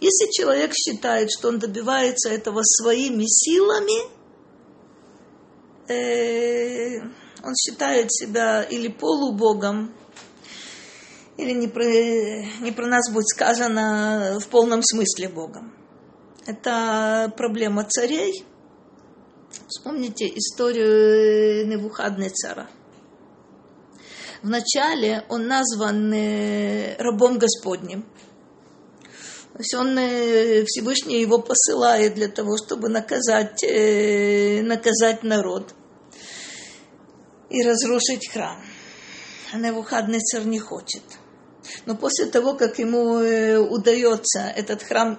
Если 0.00 0.30
человек 0.30 0.72
считает, 0.74 1.30
что 1.30 1.48
он 1.48 1.58
добивается 1.58 2.28
этого 2.28 2.60
своими 2.62 3.24
силами, 3.26 4.10
э, 5.88 7.00
он 7.42 7.54
считает 7.54 8.12
себя 8.12 8.62
или 8.62 8.88
полубогом, 8.88 9.94
или 11.36 11.52
не 11.52 11.68
про, 11.68 11.84
не 11.84 12.72
про 12.72 12.86
нас 12.86 13.10
будет 13.12 13.28
сказано 13.28 14.38
в 14.40 14.46
полном 14.48 14.82
смысле 14.82 15.28
Богом. 15.28 15.74
Это 16.46 17.32
проблема 17.36 17.84
царей. 17.84 18.44
Вспомните 19.68 20.26
историю 20.26 21.66
Невухаднецара. 21.66 22.68
Вначале 24.44 25.24
он 25.30 25.46
назван 25.46 26.12
э, 26.12 26.96
рабом 26.98 27.38
Господним. 27.38 28.02
То 29.54 29.58
есть 29.58 29.72
он, 29.72 29.96
э, 29.96 30.64
Всевышний 30.66 31.22
его 31.22 31.38
посылает 31.38 32.14
для 32.14 32.28
того, 32.28 32.58
чтобы 32.58 32.90
наказать, 32.90 33.64
э, 33.64 34.60
наказать 34.60 35.22
народ 35.22 35.72
и 37.48 37.62
разрушить 37.62 38.30
храм. 38.30 38.60
А 39.54 39.56
Навуходнецер 39.56 40.44
не 40.44 40.58
хочет. 40.58 41.04
Но 41.86 41.96
после 41.96 42.26
того, 42.26 42.52
как 42.52 42.78
ему 42.78 43.14
удается 43.70 44.52
этот 44.54 44.82
храм 44.82 45.18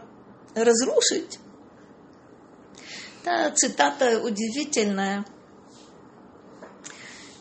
разрушить. 0.53 1.39
Это 3.23 3.55
цитата 3.55 4.21
удивительная, 4.21 5.25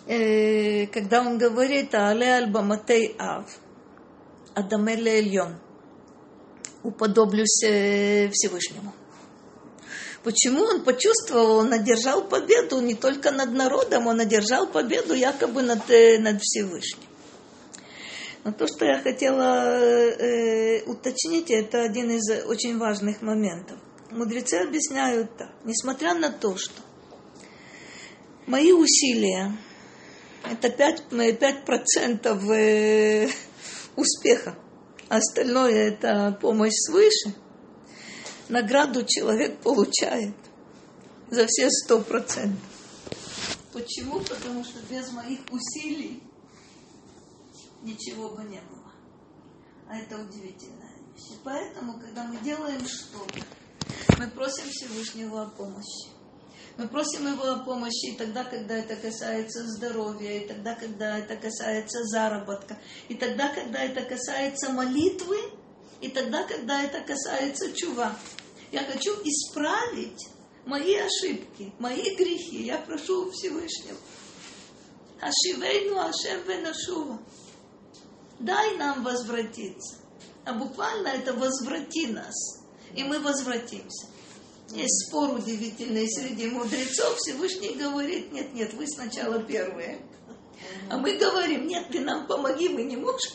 э, 0.06 0.86
когда 0.86 1.20
он 1.20 1.38
говорит 1.38 1.94
«Але 1.94 2.36
альбаматей 2.38 3.16
ав, 3.18 3.46
адамеле 4.54 5.18
эльон» 5.18 5.56
уподоблюсь 6.84 7.62
э, 7.64 8.28
Всевышнему. 8.30 8.92
Почему 10.22 10.62
он 10.62 10.84
почувствовал, 10.84 11.56
он 11.58 11.72
одержал 11.72 12.24
победу 12.24 12.80
не 12.80 12.94
только 12.94 13.30
над 13.30 13.52
народом, 13.52 14.06
он 14.06 14.20
одержал 14.20 14.66
победу 14.66 15.14
якобы 15.14 15.62
над, 15.62 15.90
э, 15.90 16.18
над 16.18 16.40
Всевышним. 16.40 17.08
Но 18.44 18.52
то, 18.52 18.66
что 18.66 18.84
я 18.84 19.00
хотела 19.00 19.78
э, 19.78 20.82
уточнить, 20.84 21.50
это 21.50 21.82
один 21.82 22.10
из 22.10 22.28
очень 22.46 22.78
важных 22.78 23.22
моментов. 23.22 23.78
Мудрецы 24.10 24.56
объясняют 24.56 25.36
так. 25.36 25.50
Несмотря 25.64 26.14
на 26.14 26.30
то, 26.30 26.56
что 26.56 26.82
мои 28.46 28.72
усилия 28.72 29.56
это 30.50 30.68
5%, 30.68 31.38
5 31.38 32.26
э, 32.50 33.28
успеха, 33.96 34.56
остальное 35.08 35.88
это 35.90 36.38
помощь 36.40 36.74
свыше, 36.86 37.34
награду 38.48 39.04
человек 39.04 39.58
получает 39.58 40.34
за 41.30 41.46
все 41.46 41.70
сто 41.70 42.00
процентов. 42.00 42.62
Почему? 43.72 44.20
Потому 44.20 44.64
что 44.64 44.78
без 44.88 45.10
моих 45.12 45.40
усилий 45.50 46.22
ничего 47.82 48.30
бы 48.30 48.44
не 48.44 48.60
было. 48.60 48.92
А 49.88 49.98
это 49.98 50.16
удивительная 50.16 50.94
вещь. 51.12 51.32
И 51.32 51.38
поэтому, 51.42 51.98
когда 51.98 52.24
мы 52.24 52.36
делаем 52.38 52.86
что-то, 52.86 53.44
мы 54.18 54.28
просим 54.28 54.64
Всевышнего 54.70 55.42
о 55.42 55.46
помощи. 55.46 56.13
Мы 56.76 56.88
просим 56.88 57.32
его 57.32 57.44
о 57.44 57.58
помощи 57.60 58.06
и 58.06 58.16
тогда, 58.16 58.42
когда 58.42 58.74
это 58.74 58.96
касается 58.96 59.64
здоровья, 59.64 60.40
и 60.40 60.48
тогда, 60.48 60.74
когда 60.74 61.18
это 61.18 61.36
касается 61.36 62.02
заработка, 62.04 62.76
и 63.08 63.14
тогда, 63.14 63.48
когда 63.54 63.80
это 63.80 64.02
касается 64.02 64.70
молитвы, 64.70 65.38
и 66.00 66.08
тогда, 66.08 66.42
когда 66.42 66.82
это 66.82 67.00
касается 67.00 67.72
чува. 67.72 68.16
Я 68.72 68.82
хочу 68.84 69.12
исправить 69.22 70.26
мои 70.66 70.96
ошибки, 70.96 71.72
мои 71.78 72.16
грехи. 72.16 72.64
Я 72.64 72.78
прошу 72.78 73.30
Всевышнего. 73.30 73.96
Ашивейну 75.20 75.98
Ашем 76.00 76.42
Венашува. 76.42 77.22
Дай 78.40 78.76
нам 78.76 79.04
возвратиться. 79.04 79.96
А 80.44 80.52
буквально 80.52 81.08
это 81.08 81.32
возврати 81.32 82.08
нас. 82.08 82.34
И 82.94 83.04
мы 83.04 83.20
возвратимся. 83.20 84.08
Есть 84.70 85.08
спор 85.08 85.34
удивительный 85.34 86.08
среди 86.08 86.48
мудрецов. 86.48 87.16
Всевышний 87.18 87.74
говорит, 87.74 88.32
нет, 88.32 88.54
нет, 88.54 88.72
вы 88.74 88.86
сначала 88.86 89.42
первые. 89.42 90.00
А 90.90 90.96
мы 90.96 91.16
говорим, 91.16 91.66
нет, 91.66 91.88
ты 91.90 92.00
нам 92.00 92.26
помоги, 92.26 92.68
мы 92.68 92.84
не 92.84 92.96
можем. 92.96 93.32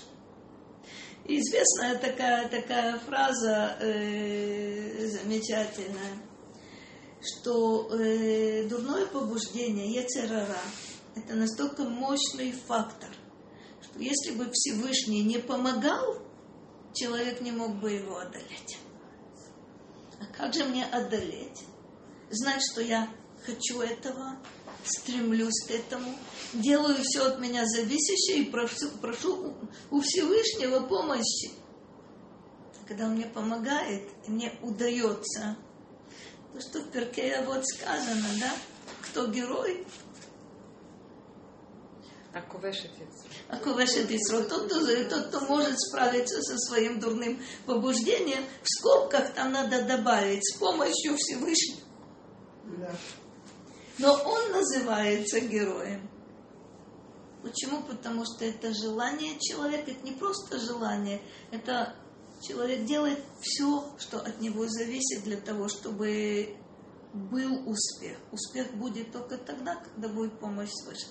Известная 1.26 1.96
такая, 2.00 2.50
такая 2.50 2.98
фраза 3.00 3.78
э, 3.80 5.08
замечательная, 5.08 6.18
что 7.22 7.88
э, 7.94 8.68
дурное 8.68 9.06
побуждение, 9.06 9.94
ецерара, 9.94 10.58
это 11.16 11.36
настолько 11.36 11.84
мощный 11.84 12.52
фактор, 12.52 13.10
что 13.84 14.00
если 14.00 14.32
бы 14.32 14.50
Всевышний 14.52 15.24
не 15.24 15.38
помогал, 15.38 16.18
человек 16.94 17.42
не 17.42 17.52
мог 17.52 17.80
бы 17.80 17.92
его 17.92 18.18
одолеть. 18.18 18.80
А 20.22 20.26
как 20.38 20.54
же 20.54 20.66
мне 20.66 20.86
одолеть? 20.86 21.64
Знать, 22.30 22.62
что 22.72 22.82
я 22.82 23.10
хочу 23.46 23.82
этого, 23.82 24.38
стремлюсь 24.84 25.66
к 25.68 25.72
этому, 25.72 26.14
делаю 26.54 26.98
все 27.04 27.26
от 27.28 27.40
меня 27.40 27.66
зависящее 27.66 28.44
и 28.44 28.52
прошу, 28.52 28.90
прошу 29.02 29.56
у 29.92 30.02
Всевышнего 30.02 30.82
помощи. 30.82 31.52
Когда 32.88 33.06
он 33.06 33.14
мне 33.14 33.26
помогает, 33.26 34.10
мне 34.28 34.54
удается. 34.62 35.58
То, 36.54 36.60
что 36.60 36.80
в 36.80 36.92
Перкея 36.92 37.44
вот 37.46 37.64
сказано, 37.68 38.28
да? 38.40 38.52
Кто 39.02 39.28
герой? 39.28 39.86
Акувешет 42.34 42.92
Акувешет 43.48 44.12
Исро. 44.12 44.44
Тот, 44.44 44.66
кто, 44.66 44.86
тот, 45.10 45.28
кто 45.28 45.42
может 45.42 45.80
справиться 45.80 46.42
со 46.42 46.58
своим 46.58 47.00
дурным 47.00 47.42
побуждением, 47.66 48.44
в 48.62 48.68
скобках 48.68 49.34
там 49.34 49.52
надо 49.52 49.84
добавить 49.84 50.46
с 50.46 50.58
помощью 50.58 51.18
Всевышнего. 51.18 51.82
Да. 52.78 52.92
Но 53.98 54.14
он 54.14 54.52
называется 54.52 55.40
героем. 55.40 56.10
Почему? 57.42 57.82
Потому 57.82 58.26
что 58.26 58.46
это 58.46 58.74
желание 58.74 59.40
человека, 59.40 59.92
это 59.92 60.06
не 60.06 60.12
просто 60.12 60.60
желание, 60.60 61.22
это 61.52 61.96
человек 62.42 62.86
делает 62.86 63.20
все, 63.42 63.96
что 63.98 64.20
от 64.20 64.40
него 64.40 64.68
зависит 64.68 65.24
для 65.24 65.38
того, 65.38 65.68
чтобы 65.68 66.58
был 67.14 67.68
успех. 67.68 68.18
Успех 68.32 68.72
будет 68.76 69.12
только 69.12 69.38
тогда, 69.38 69.76
когда 69.78 70.10
будет 70.10 70.40
помощь 70.40 70.70
свыше. 70.84 71.08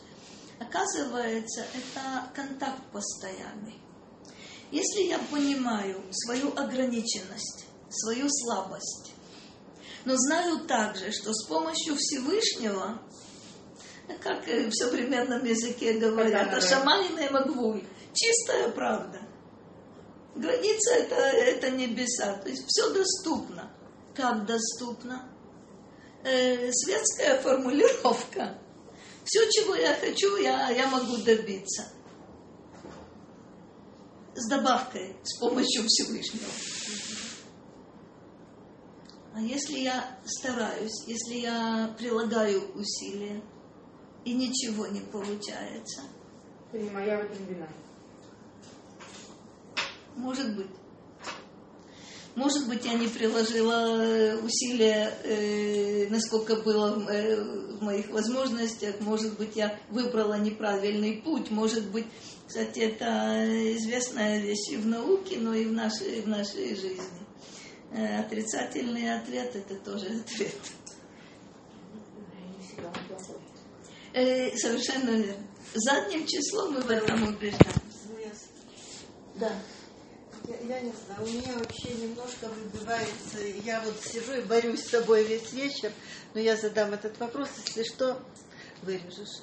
Оказывается, 0.60 1.64
это 1.74 2.30
контакт 2.34 2.82
постоянный. 2.92 3.80
Если 4.70 5.02
я 5.02 5.18
понимаю 5.30 6.02
свою 6.10 6.52
ограниченность, 6.56 7.66
свою 7.90 8.26
слабость, 8.28 9.12
но 10.04 10.16
знаю 10.16 10.60
также, 10.66 11.10
что 11.12 11.32
с 11.32 11.46
помощью 11.46 11.96
Всевышнего, 11.96 13.00
как 14.22 14.46
в 14.46 14.72
современном 14.72 15.44
языке 15.44 15.94
говорят, 15.94 16.52
а 16.52 16.60
шамайная 16.60 17.30
магвуль, 17.30 17.84
чистая 18.12 18.70
правда. 18.70 19.20
Граница 20.34 20.94
это, 20.94 21.14
это 21.16 21.70
небеса, 21.70 22.34
то 22.34 22.48
есть 22.48 22.64
все 22.68 22.92
доступно. 22.92 23.70
Как 24.14 24.46
доступно? 24.46 25.28
Э, 26.24 26.70
светская 26.72 27.40
формулировка. 27.40 28.58
Все, 29.28 29.46
чего 29.50 29.74
я 29.74 29.94
хочу, 29.94 30.38
я, 30.38 30.70
я 30.70 30.88
могу 30.88 31.18
добиться. 31.18 31.84
С 34.34 34.48
добавкой, 34.48 35.16
с 35.22 35.38
помощью 35.38 35.84
Всевышнего. 35.86 36.46
А 39.34 39.42
если 39.42 39.80
я 39.80 40.18
стараюсь, 40.24 41.04
если 41.06 41.34
я 41.34 41.94
прилагаю 41.98 42.72
усилия, 42.74 43.42
и 44.24 44.32
ничего 44.32 44.86
не 44.86 45.00
получается? 45.00 46.04
Это 46.72 46.82
не 46.82 46.88
моя 46.88 47.18
в 47.18 47.24
этом 47.24 47.44
вина. 47.44 47.68
Может 50.16 50.56
быть. 50.56 50.70
Может 52.38 52.68
быть, 52.68 52.84
я 52.84 52.94
не 52.94 53.08
приложила 53.08 54.00
э, 54.00 54.36
усилия, 54.36 55.12
э, 55.24 56.06
насколько 56.08 56.54
было 56.54 56.96
э, 57.10 57.34
в 57.42 57.82
моих 57.82 58.10
возможностях. 58.10 59.00
Может 59.00 59.36
быть, 59.36 59.56
я 59.56 59.76
выбрала 59.90 60.38
неправильный 60.38 61.20
путь. 61.20 61.50
Может 61.50 61.90
быть, 61.90 62.06
кстати, 62.46 62.78
это 62.78 63.44
известная 63.76 64.38
вещь 64.40 64.70
и 64.70 64.76
в 64.76 64.86
науке, 64.86 65.38
но 65.40 65.52
и 65.52 65.64
в 65.64 65.72
нашей, 65.72 66.22
в 66.22 66.28
нашей 66.28 66.76
жизни. 66.76 67.02
Э, 67.90 68.20
отрицательный 68.20 69.16
ответ– 69.18 69.50
это 69.56 69.74
тоже 69.74 70.06
ответ. 70.06 70.54
Э, 74.12 74.56
совершенно 74.56 75.10
верно. 75.10 75.44
Задним 75.74 76.24
числом 76.24 76.74
мы 76.74 76.82
в 76.82 76.90
этом 76.90 77.20
убеждаемся. 77.24 77.88
Да. 79.34 79.50
Я, 80.48 80.56
я 80.76 80.80
не 80.80 80.92
знаю, 80.92 81.20
у 81.20 81.26
меня 81.26 81.52
вообще 81.58 81.90
немножко 81.92 82.48
выбивается. 82.48 83.38
Я 83.64 83.82
вот 83.82 83.94
сижу 84.02 84.32
и 84.32 84.40
борюсь 84.40 84.82
с 84.82 84.88
собой 84.88 85.22
весь 85.24 85.52
вечер, 85.52 85.92
но 86.32 86.40
я 86.40 86.56
задам 86.56 86.94
этот 86.94 87.18
вопрос, 87.18 87.50
если 87.66 87.82
что, 87.82 88.18
вырежешь. 88.80 89.42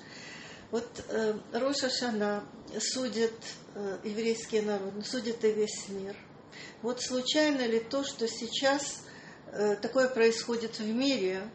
Вот 0.71 0.87
э, 1.09 1.37
Роша 1.53 1.91
Шана 1.91 2.43
судит 2.79 3.35
э, 3.75 3.99
еврейский 4.03 4.61
народ, 4.61 4.93
судит 5.05 5.43
и 5.43 5.51
весь 5.51 5.89
мир. 5.89 6.15
Вот 6.81 7.03
случайно 7.03 7.67
ли 7.67 7.79
то, 7.79 8.03
что 8.03 8.27
сейчас 8.27 9.03
э, 9.51 9.75
такое 9.75 10.09
происходит 10.09 10.79
в 10.79 10.87
мире, 10.87 11.47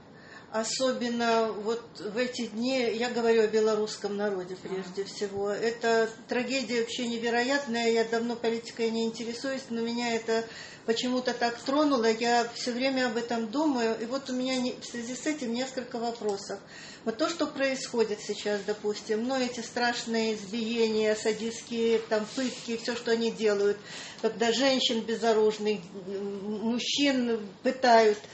особенно 0.52 1.52
вот 1.52 1.82
в 2.00 2.16
эти 2.16 2.46
дни, 2.46 2.78
я 2.94 3.08
говорю 3.10 3.44
о 3.44 3.46
белорусском 3.46 4.16
народе 4.16 4.56
прежде 4.60 5.04
всего. 5.04 5.50
Это 5.50 6.10
трагедия 6.28 6.80
вообще 6.80 7.06
невероятная, 7.06 7.90
я 7.90 8.04
давно 8.04 8.34
политикой 8.34 8.90
не 8.90 9.04
интересуюсь, 9.04 9.62
но 9.70 9.80
меня 9.80 10.14
это 10.14 10.44
почему-то 10.86 11.34
так 11.34 11.56
тронуло, 11.58 12.10
я 12.10 12.48
все 12.54 12.72
время 12.72 13.06
об 13.06 13.16
этом 13.16 13.48
думаю, 13.48 13.96
и 14.00 14.06
вот 14.06 14.28
у 14.28 14.32
меня 14.32 14.72
в 14.80 14.84
связи 14.84 15.14
с 15.14 15.26
этим 15.26 15.54
несколько 15.54 15.98
вопросов. 15.98 16.58
Вот 17.04 17.16
то, 17.16 17.28
что 17.28 17.46
происходит 17.46 18.18
сейчас, 18.20 18.60
допустим, 18.66 19.26
ну, 19.28 19.38
эти 19.38 19.60
страшные 19.60 20.34
избиения, 20.34 21.14
садистские 21.14 22.00
там 22.00 22.26
пытки, 22.34 22.76
все, 22.76 22.96
что 22.96 23.12
они 23.12 23.30
делают, 23.30 23.78
когда 24.20 24.52
женщин 24.52 25.00
безоружных, 25.02 25.78
мужчин 26.04 27.40
пытают– 27.62 28.18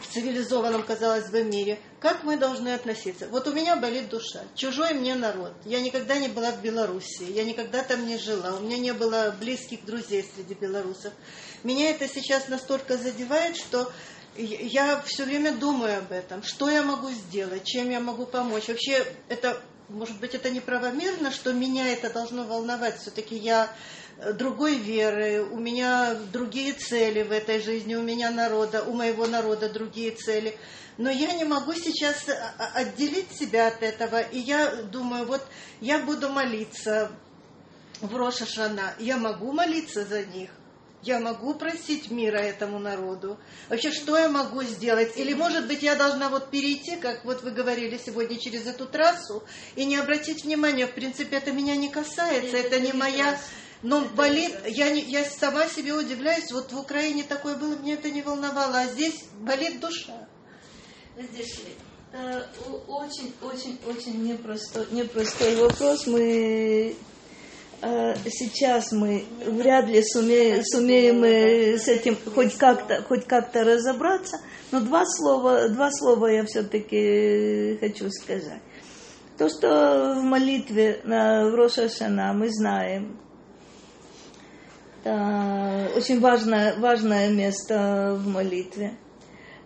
в 0.00 0.12
цивилизованном, 0.12 0.82
казалось 0.82 1.30
бы, 1.30 1.42
мире, 1.42 1.78
как 2.00 2.22
мы 2.22 2.36
должны 2.36 2.74
относиться? 2.74 3.26
Вот 3.28 3.48
у 3.48 3.52
меня 3.52 3.76
болит 3.76 4.08
душа, 4.08 4.40
чужой 4.54 4.94
мне 4.94 5.14
народ. 5.14 5.52
Я 5.64 5.80
никогда 5.80 6.18
не 6.18 6.28
была 6.28 6.52
в 6.52 6.60
Беларуси, 6.60 7.24
я 7.24 7.44
никогда 7.44 7.82
там 7.82 8.06
не 8.06 8.18
жила, 8.18 8.56
у 8.56 8.60
меня 8.60 8.78
не 8.78 8.92
было 8.92 9.34
близких 9.38 9.84
друзей 9.84 10.28
среди 10.34 10.54
белорусов. 10.54 11.12
Меня 11.64 11.90
это 11.90 12.06
сейчас 12.06 12.48
настолько 12.48 12.98
задевает, 12.98 13.56
что 13.56 13.90
я 14.36 15.02
все 15.06 15.24
время 15.24 15.56
думаю 15.56 15.98
об 15.98 16.12
этом, 16.12 16.42
что 16.42 16.68
я 16.68 16.82
могу 16.82 17.10
сделать, 17.10 17.64
чем 17.64 17.90
я 17.90 18.00
могу 18.00 18.26
помочь. 18.26 18.68
Вообще, 18.68 19.04
это, 19.28 19.60
может 19.88 20.18
быть, 20.20 20.34
это 20.34 20.50
неправомерно, 20.50 21.32
что 21.32 21.52
меня 21.52 21.88
это 21.88 22.10
должно 22.10 22.44
волновать. 22.44 23.00
Все-таки 23.00 23.36
я 23.36 23.68
другой 24.34 24.76
веры, 24.76 25.42
у 25.42 25.58
меня 25.58 26.14
другие 26.32 26.72
цели 26.72 27.22
в 27.22 27.32
этой 27.32 27.60
жизни, 27.60 27.94
у 27.94 28.02
меня 28.02 28.30
народа, 28.30 28.82
у 28.82 28.92
моего 28.92 29.26
народа 29.26 29.68
другие 29.68 30.10
цели. 30.12 30.56
Но 30.96 31.10
я 31.10 31.32
не 31.32 31.44
могу 31.44 31.74
сейчас 31.74 32.26
отделить 32.74 33.30
себя 33.30 33.68
от 33.68 33.82
этого. 33.82 34.20
И 34.20 34.38
я 34.38 34.82
думаю, 34.82 35.26
вот 35.26 35.46
я 35.80 36.00
буду 36.00 36.28
молиться 36.28 37.12
в 38.00 38.16
Рошашана. 38.16 38.94
Я 38.98 39.16
могу 39.16 39.52
молиться 39.52 40.04
за 40.04 40.24
них. 40.24 40.50
Я 41.02 41.20
могу 41.20 41.54
просить 41.54 42.10
мира 42.10 42.38
этому 42.38 42.80
народу. 42.80 43.38
Вообще, 43.68 43.92
что 43.92 44.18
я 44.18 44.28
могу 44.28 44.64
сделать? 44.64 45.16
Или, 45.16 45.32
может 45.32 45.68
быть, 45.68 45.84
я 45.84 45.94
должна 45.94 46.28
вот 46.28 46.50
перейти, 46.50 46.96
как 46.96 47.24
вот 47.24 47.44
вы 47.44 47.52
говорили 47.52 48.00
сегодня, 48.04 48.36
через 48.36 48.66
эту 48.66 48.84
трассу 48.84 49.44
и 49.76 49.84
не 49.84 49.96
обратить 49.96 50.42
внимания. 50.42 50.88
В 50.88 50.94
принципе, 50.94 51.36
это 51.36 51.52
меня 51.52 51.76
не 51.76 51.88
касается, 51.88 52.56
это 52.56 52.80
не 52.80 52.92
моя 52.92 53.38
но 53.82 54.04
болит, 54.16 54.52
я, 54.66 54.90
не, 54.90 55.02
я 55.02 55.24
сама 55.24 55.66
себе 55.66 55.94
удивляюсь, 55.94 56.50
вот 56.50 56.72
в 56.72 56.78
Украине 56.78 57.22
такое 57.22 57.56
было, 57.56 57.76
мне 57.76 57.94
это 57.94 58.10
не 58.10 58.22
волновало, 58.22 58.78
а 58.78 58.86
здесь 58.86 59.24
болит 59.40 59.80
душа. 59.80 60.26
Здесь 61.16 61.60
очень-очень-очень 62.88 64.24
непростой, 64.24 64.86
непростой 64.90 65.56
вопрос. 65.56 66.06
Мы 66.06 66.96
э, 67.82 68.14
сейчас 68.30 68.92
мы 68.92 69.24
вряд 69.44 69.86
ли 69.88 70.02
сумеем, 70.02 70.64
сумеем 70.64 71.22
с 71.78 71.86
этим 71.86 72.16
хоть 72.34 72.56
как-то 72.56 73.02
хоть 73.02 73.26
как-то 73.26 73.62
разобраться, 73.62 74.38
но 74.70 74.80
два 74.80 75.04
слова, 75.04 75.68
два 75.68 75.90
слова 75.92 76.26
я 76.26 76.44
все-таки 76.46 77.76
хочу 77.78 78.10
сказать. 78.10 78.62
То, 79.36 79.48
что 79.48 80.14
в 80.18 80.22
молитве 80.22 81.00
на 81.04 81.50
Роша 81.50 81.88
Шана 81.88 82.32
мы 82.32 82.48
знаем, 82.50 83.20
это 85.08 85.96
очень 85.96 86.20
важное, 86.20 86.78
важное 86.78 87.30
место 87.30 88.18
в 88.18 88.26
молитве. 88.28 88.96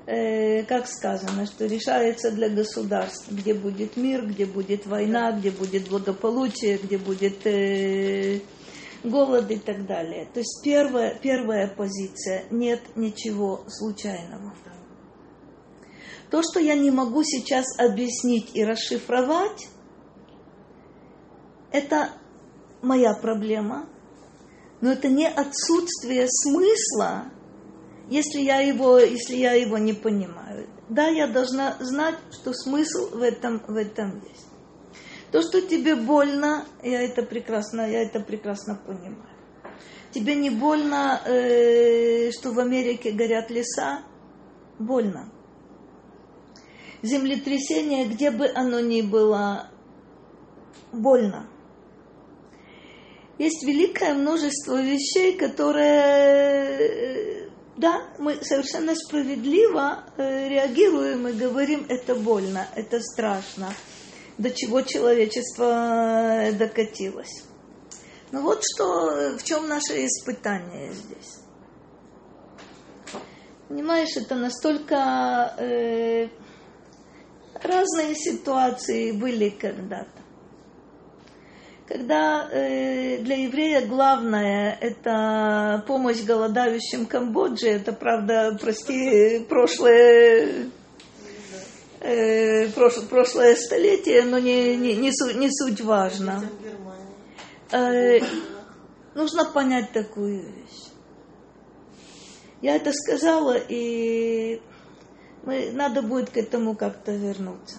Э, 0.07 0.65
как 0.65 0.89
сказано, 0.89 1.47
что 1.47 1.67
решается 1.67 2.33
для 2.33 2.49
государств, 2.49 3.31
где 3.31 3.55
будет 3.55 3.97
мир, 3.97 4.27
где 4.27 4.47
будет 4.47 4.87
война, 4.87 5.33
где 5.33 5.51
будет 5.51 5.89
благополучие, 5.89 6.79
где 6.79 6.99
будет 6.99 7.47
э, 7.47 8.41
голод 9.05 9.51
и 9.51 9.59
так 9.59 9.87
далее. 9.87 10.29
То 10.33 10.41
есть 10.41 10.61
первая, 10.65 11.17
первая 11.21 11.69
позиция– 11.69 12.45
нет 12.51 12.81
ничего 12.97 13.65
случайного. 13.69 14.55
То, 16.31 16.43
что 16.43 16.61
я 16.61 16.75
не 16.75 16.91
могу 16.91 17.23
сейчас 17.25 17.79
объяснить 17.79 18.51
и 18.55 18.65
расшифровать, 18.65 19.69
это 21.71 22.11
моя 22.81 23.15
проблема, 23.15 23.87
но 24.83 24.91
это 24.91 25.09
не 25.09 25.29
отсутствие 25.29 26.27
смысла, 26.29 27.27
если 28.11 28.41
я 28.41 28.61
его, 28.61 28.99
если 28.99 29.37
я 29.37 29.53
его 29.53 29.79
не 29.79 29.93
понимаю. 29.93 30.69
Да, 30.89 31.07
я 31.07 31.29
должна 31.29 31.77
знать, 31.79 32.17
что 32.33 32.53
смысл 32.53 33.17
в 33.17 33.23
этом, 33.23 33.63
в 33.67 33.77
этом 33.77 34.21
есть. 34.29 34.49
То, 35.31 35.41
что 35.41 35.63
тебе 35.63 35.95
больно, 35.95 36.67
я 36.83 37.01
это 37.01 37.23
прекрасно, 37.23 37.89
я 37.89 38.03
это 38.03 38.21
прекрасно 38.21 38.75
понимаю. 38.75 39.31
Тебе 40.11 40.35
не 40.35 40.51
больно, 40.51 41.21
э, 41.27 42.33
что 42.33 42.51
в 42.51 42.59
Америке 42.59 43.13
горят 43.13 43.51
леса? 43.51 44.03
Больно. 44.81 45.31
Землетрясение, 47.03 48.07
где 48.07 48.33
бы 48.33 48.51
оно 48.53 48.81
ни 48.81 49.01
было, 49.01 49.69
больно 50.93 51.47
есть 53.43 53.65
великое 53.65 54.15
множество 54.15 54.81
вещей, 54.81 55.37
которые, 55.37 56.79
э, 56.79 57.49
да, 57.77 58.07
мы 58.19 58.37
совершенно 58.41 58.95
справедливо 58.95 60.05
э, 60.17 60.49
реагируем 60.49 61.27
и 61.27 61.33
говорим, 61.33 61.85
это 61.89 62.15
больно, 62.15 62.69
это 62.77 63.01
страшно, 63.01 63.75
до 64.39 64.51
чего 64.53 64.83
человечество 64.83 66.45
э, 66.45 66.53
докатилось. 66.53 67.43
Ну 68.31 68.43
вот 68.43 68.63
что, 68.63 69.37
в 69.37 69.43
чем 69.43 69.67
наше 69.67 70.07
испытание 70.07 70.93
здесь. 70.93 71.41
Понимаешь, 73.69 74.17
это 74.17 74.37
настолько 74.37 75.57
э, 75.59 76.29
разные 77.61 78.15
ситуации 78.15 79.11
были 79.11 79.49
когда-то 79.49 80.22
когда 81.87 82.49
э, 82.51 83.19
для 83.19 83.37
еврея 83.45 83.87
главное 83.87 84.77
это 84.81 85.85
помощь 85.87 86.23
голодающим 86.23 87.07
Камбоджи, 87.07 87.69
это 87.69 87.93
правда, 87.93 88.57
прости, 88.61 89.45
прошлое, 89.49 90.71
э, 92.01 92.69
прошлое, 92.69 93.07
прошлое 93.07 93.57
столетие, 93.57 94.23
но 94.23 94.39
не, 94.39 94.77
не, 94.77 94.95
не, 94.97 95.13
суть, 95.13 95.37
не 95.37 95.49
суть 95.51 95.81
важно. 95.81 96.43
Э, 97.73 98.21
нужно 99.15 99.45
понять 99.47 99.93
такую 99.93 100.43
вещь. 100.43 100.93
Я 102.61 102.77
это 102.77 102.93
сказала, 102.93 103.57
и 103.57 104.63
мы, 105.43 105.73
надо 105.73 106.03
будет 106.03 106.31
к 106.31 106.37
этому 106.37 106.77
как-то 106.77 107.13
вернуться. 107.13 107.77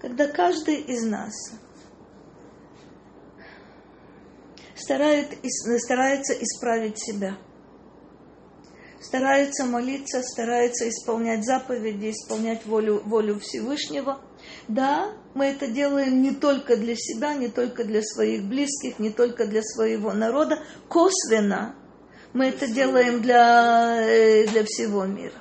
Когда 0.00 0.26
каждый 0.26 0.80
из 0.80 1.06
нас 1.06 1.32
старает, 4.76 5.28
старается 5.78 6.34
исправить 6.34 6.98
себя. 6.98 7.36
Старается 9.00 9.66
молиться, 9.66 10.22
старается 10.22 10.88
исполнять 10.88 11.44
заповеди, 11.44 12.10
исполнять 12.10 12.64
волю, 12.64 13.02
волю 13.04 13.38
Всевышнего. 13.38 14.20
Да, 14.66 15.12
мы 15.34 15.46
это 15.46 15.66
делаем 15.66 16.22
не 16.22 16.32
только 16.32 16.76
для 16.76 16.96
себя, 16.96 17.34
не 17.34 17.48
только 17.48 17.84
для 17.84 18.02
своих 18.02 18.44
близких, 18.44 18.98
не 18.98 19.10
только 19.10 19.46
для 19.46 19.62
своего 19.62 20.12
народа. 20.14 20.58
Косвенно 20.88 21.76
мы 22.32 22.46
это 22.46 22.66
делаем 22.66 23.22
для, 23.22 24.00
э, 24.00 24.46
для 24.48 24.64
всего 24.64 25.04
мира. 25.04 25.38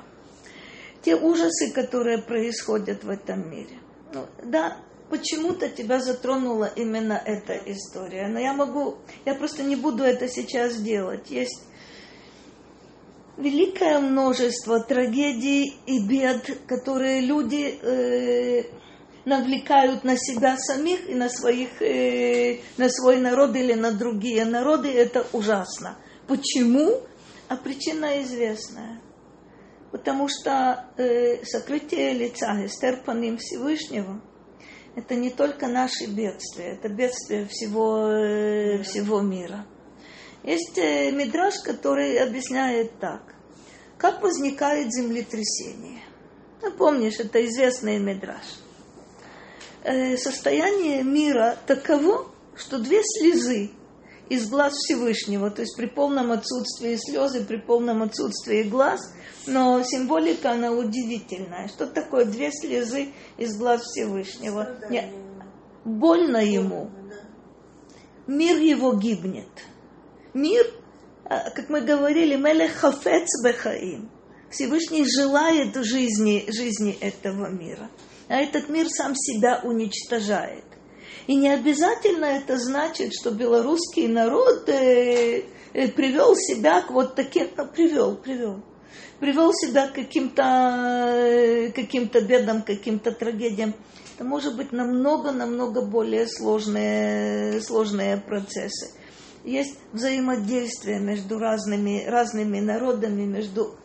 Те 1.01 1.15
ужасы, 1.15 1.71
которые 1.73 2.21
происходят 2.21 3.03
в 3.03 3.09
этом 3.09 3.49
мире. 3.49 3.79
Ну, 4.13 4.25
да, 4.43 4.77
почему-то 5.13 5.69
тебя 5.69 5.99
затронула 5.99 6.71
именно 6.75 7.21
эта 7.23 7.53
история. 7.71 8.27
Но 8.29 8.39
я 8.39 8.51
могу, 8.53 8.97
я 9.25 9.35
просто 9.35 9.61
не 9.61 9.75
буду 9.75 10.01
это 10.03 10.27
сейчас 10.27 10.77
делать. 10.77 11.29
Есть 11.29 11.61
великое 13.37 13.99
множество 13.99 14.79
трагедий 14.79 15.75
и 15.85 15.99
бед, 16.07 16.57
которые 16.65 17.21
люди 17.21 17.79
э, 17.79 18.63
навлекают 19.25 20.03
на 20.03 20.17
себя 20.17 20.57
самих 20.57 21.07
и 21.07 21.13
на, 21.13 21.29
своих, 21.29 21.79
э, 21.79 22.61
на 22.77 22.89
свой 22.89 23.17
народ 23.17 23.55
или 23.55 23.73
на 23.73 23.91
другие 23.91 24.45
народы. 24.45 24.91
Это 24.91 25.27
ужасно. 25.31 25.95
Почему? 26.27 27.01
А 27.49 27.55
причина 27.55 28.23
известная. 28.23 28.99
Потому 29.91 30.27
что 30.27 30.87
э, 30.97 31.45
сокрытие 31.45 32.13
лица 32.13 32.65
Эстер 32.65 33.03
по 33.03 33.13
Всевышнего– 33.13 34.19
это 34.95 35.15
не 35.15 35.29
только 35.29 35.67
наши 35.67 36.05
бедствия, 36.07 36.73
это 36.73 36.89
бедствия 36.89 37.45
всего, 37.45 38.07
э, 38.07 38.83
всего 38.83 39.21
мира. 39.21 39.65
Есть 40.43 40.77
э, 40.77 41.11
мидраж, 41.11 41.55
который 41.63 42.17
объясняет 42.17 42.99
так. 42.99 43.33
Как 43.97 44.21
возникает 44.21 44.93
землетрясение? 44.93 46.03
Ну, 46.61 46.71
помнишь, 46.71 47.19
это 47.19 47.43
известный 47.45 47.99
медраж. 47.99 48.45
Э, 49.83 50.15
состояние 50.17 51.03
мира 51.03 51.57
таково, 51.65 52.27
что 52.55 52.79
две 52.79 53.01
слезы 53.03 53.71
из 54.29 54.49
глаз 54.49 54.73
Всевышнего, 54.73 55.51
то 55.51 55.61
есть 55.61 55.75
при 55.75 55.85
полном 55.85 56.31
отсутствии 56.31 56.95
слезы, 56.95 57.43
при 57.43 57.57
полном 57.57 58.01
отсутствии 58.01 58.63
глаз, 58.63 59.13
но 59.45 59.83
символика, 59.83 60.51
она 60.51 60.71
удивительная. 60.71 61.67
Что 61.67 61.87
такое 61.87 62.25
две 62.25 62.51
слезы 62.51 63.09
из 63.37 63.57
глаз 63.57 63.81
Всевышнего? 63.83 64.77
Не, 64.89 65.11
больно 65.83 66.37
ему. 66.37 66.89
Мир 68.27 68.57
его 68.57 68.93
гибнет. 68.93 69.49
Мир, 70.33 70.65
а, 71.25 71.49
как 71.51 71.69
мы 71.69 71.81
говорили, 71.81 72.35
мелех 72.35 72.73
хафец 72.75 73.27
бехаим. 73.43 74.09
Всевышний 74.49 75.05
желает 75.05 75.75
жизни, 75.83 76.45
жизни 76.47 76.97
этого 77.01 77.49
мира. 77.49 77.89
А 78.29 78.35
этот 78.35 78.69
мир 78.69 78.87
сам 78.87 79.13
себя 79.15 79.59
уничтожает. 79.63 80.63
И 81.25 81.35
не 81.35 81.49
обязательно 81.49 82.25
это 82.25 82.57
значит, 82.57 83.13
что 83.13 83.31
белорусский 83.31 84.07
народ 84.07 84.67
э, 84.67 85.43
э, 85.73 85.87
привел 85.87 86.35
себя 86.35 86.81
к 86.81 86.91
вот 86.91 87.15
таким, 87.15 87.47
ну, 87.55 87.65
привел, 87.65 88.17
привел, 88.17 88.61
привел 89.19 89.53
себя 89.53 89.87
к 89.87 89.93
каким-то 89.93 90.43
э, 91.15 91.71
каким 91.71 92.07
бедам, 92.07 92.61
каким-то 92.61 93.13
трагедиям. 93.13 93.73
Это 94.15 94.25
может 94.25 94.57
быть 94.57 94.73
намного-намного 94.73 95.81
более 95.81 96.27
сложные, 96.27 97.61
сложные 97.61 98.17
процессы. 98.17 98.91
Есть 99.45 99.77
взаимодействие 99.93 100.99
между 100.99 101.39
разными, 101.39 102.05
разными 102.05 102.59
народами, 102.59 103.23
между 103.23 103.77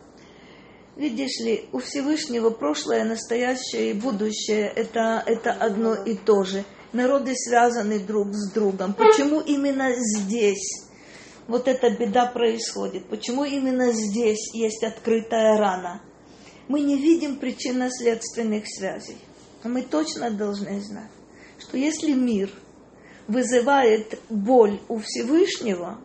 Видишь 0.95 1.39
ли, 1.39 1.69
у 1.71 1.79
Всевышнего 1.79 2.49
прошлое, 2.49 3.05
настоящее 3.05 3.91
и 3.91 3.93
будущее 3.93 4.67
это, 4.67 5.23
это 5.25 5.53
одно 5.53 5.95
и 5.95 6.13
то 6.13 6.43
же– 6.43 6.65
народы 6.93 7.35
связаны 7.35 7.99
друг 7.99 8.33
с 8.33 8.51
другом. 8.51 8.93
Почему 8.93 9.41
именно 9.41 9.93
здесь 9.95 10.85
вот 11.47 11.67
эта 11.67 11.89
беда 11.89 12.25
происходит? 12.25 13.07
Почему 13.09 13.43
именно 13.43 13.91
здесь 13.91 14.53
есть 14.53 14.83
открытая 14.83 15.57
рана? 15.57 16.01
Мы 16.67 16.81
не 16.81 16.97
видим 16.97 17.37
причинно-следственных 17.37 18.65
связей. 18.67 19.17
Но 19.63 19.69
мы 19.71 19.81
точно 19.81 20.31
должны 20.31 20.79
знать, 20.81 21.11
что 21.59 21.77
если 21.77 22.13
мир 22.13 22.49
вызывает 23.27 24.19
боль 24.29 24.79
у 24.87 24.99
Всевышнего, 24.99 25.99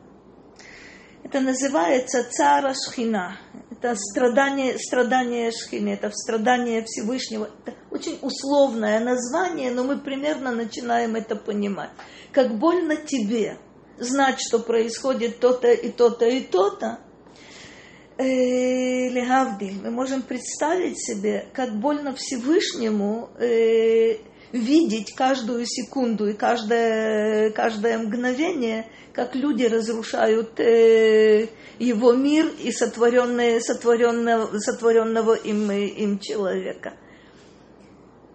это 1.23 1.41
называется 1.41 2.25
цара 2.31 2.75
шхина. 2.75 3.39
Это 3.71 3.97
страдание, 3.97 4.79
страдание 4.79 5.51
шхины, 5.51 5.91
это 5.91 6.11
страдание 6.11 6.85
Всевышнего. 6.85 7.51
Это 7.65 7.77
очень 7.91 8.19
условное 8.23 9.01
название, 9.01 9.71
но 9.71 9.85
мы 9.85 9.99
примерно 9.99 10.53
начинаем 10.53 11.17
это 11.17 11.35
понимать. 11.37 11.91
Как 12.33 12.59
больно 12.59 12.97
тебе 12.97 13.59
знать, 13.99 14.41
что 14.41 14.59
происходит 14.59 15.41
то-то 15.41 15.73
и 15.73 15.91
то-то 15.91 16.27
и 16.27 16.41
то-то, 16.41 17.01
э, 18.19 19.09
Легавдиль, 19.09 19.81
мы 19.83 19.91
можем 19.91 20.23
представить 20.23 20.99
себе, 20.99 21.49
как 21.53 21.79
больно 21.79 22.15
Всевышнему 22.15 23.31
э, 23.39 24.19
видеть 24.53 25.15
каждую 25.15 25.67
секунду 25.67 26.29
и 26.29 26.35
каждое, 26.35 27.51
каждое 27.51 27.99
мгновение, 27.99 28.87
как 29.15 29.35
люди 29.35 29.65
разрушают 29.65 30.59
э, 30.61 31.49
его 31.79 32.13
мир 32.13 32.51
и 32.61 32.73
сотворенное, 32.73 33.61
сотворенного, 33.61 34.59
сотворенного 34.59 35.35
им, 35.35 35.71
им 35.71 36.19
человека. 36.19 36.95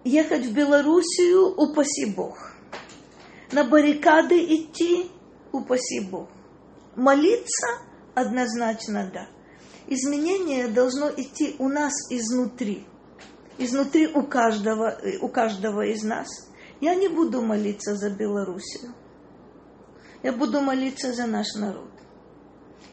Ехать 0.04 0.46
в 0.46 0.54
Белоруссию, 0.54 1.54
упаси 1.56 2.06
Бог. 2.06 2.52
На 3.52 3.64
баррикады 3.64 4.42
идти, 4.42 5.10
упаси 5.52 6.00
Бог. 6.00 6.28
Молиться 6.96 7.66
однозначно 8.14 9.10
да. 9.12 9.28
Изменение 9.86 10.68
должно 10.68 11.10
идти 11.10 11.56
у 11.58 11.68
нас 11.68 11.92
изнутри 12.10 12.86
изнутри 13.60 14.08
у 14.08 14.22
каждого, 14.22 14.98
у 15.20 15.28
каждого 15.28 15.82
из 15.82 16.02
нас. 16.02 16.28
Я 16.80 16.94
не 16.94 17.08
буду 17.08 17.42
молиться 17.42 17.94
за 17.94 18.10
Белоруссию. 18.10 18.94
Я 20.22 20.32
буду 20.32 20.60
молиться 20.60 21.12
за 21.12 21.26
наш 21.26 21.54
народ. 21.54 21.90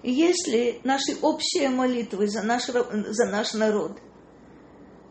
И 0.04 0.12
если 0.12 0.80
наши 0.84 1.18
общие 1.22 1.70
молитвы 1.70 2.28
за 2.28 2.42
наш, 2.44 2.66
за 2.68 3.26
наш 3.26 3.54
народ 3.54 4.00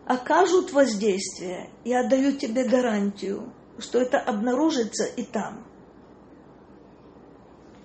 окажут 0.06 0.72
воздействие, 0.72 1.70
я 1.84 2.08
даю 2.08 2.32
тебе 2.32 2.64
гарантию, 2.64 3.52
что 3.78 4.00
это 4.00 4.18
обнаружится 4.18 5.04
и 5.04 5.24
там. 5.24 5.66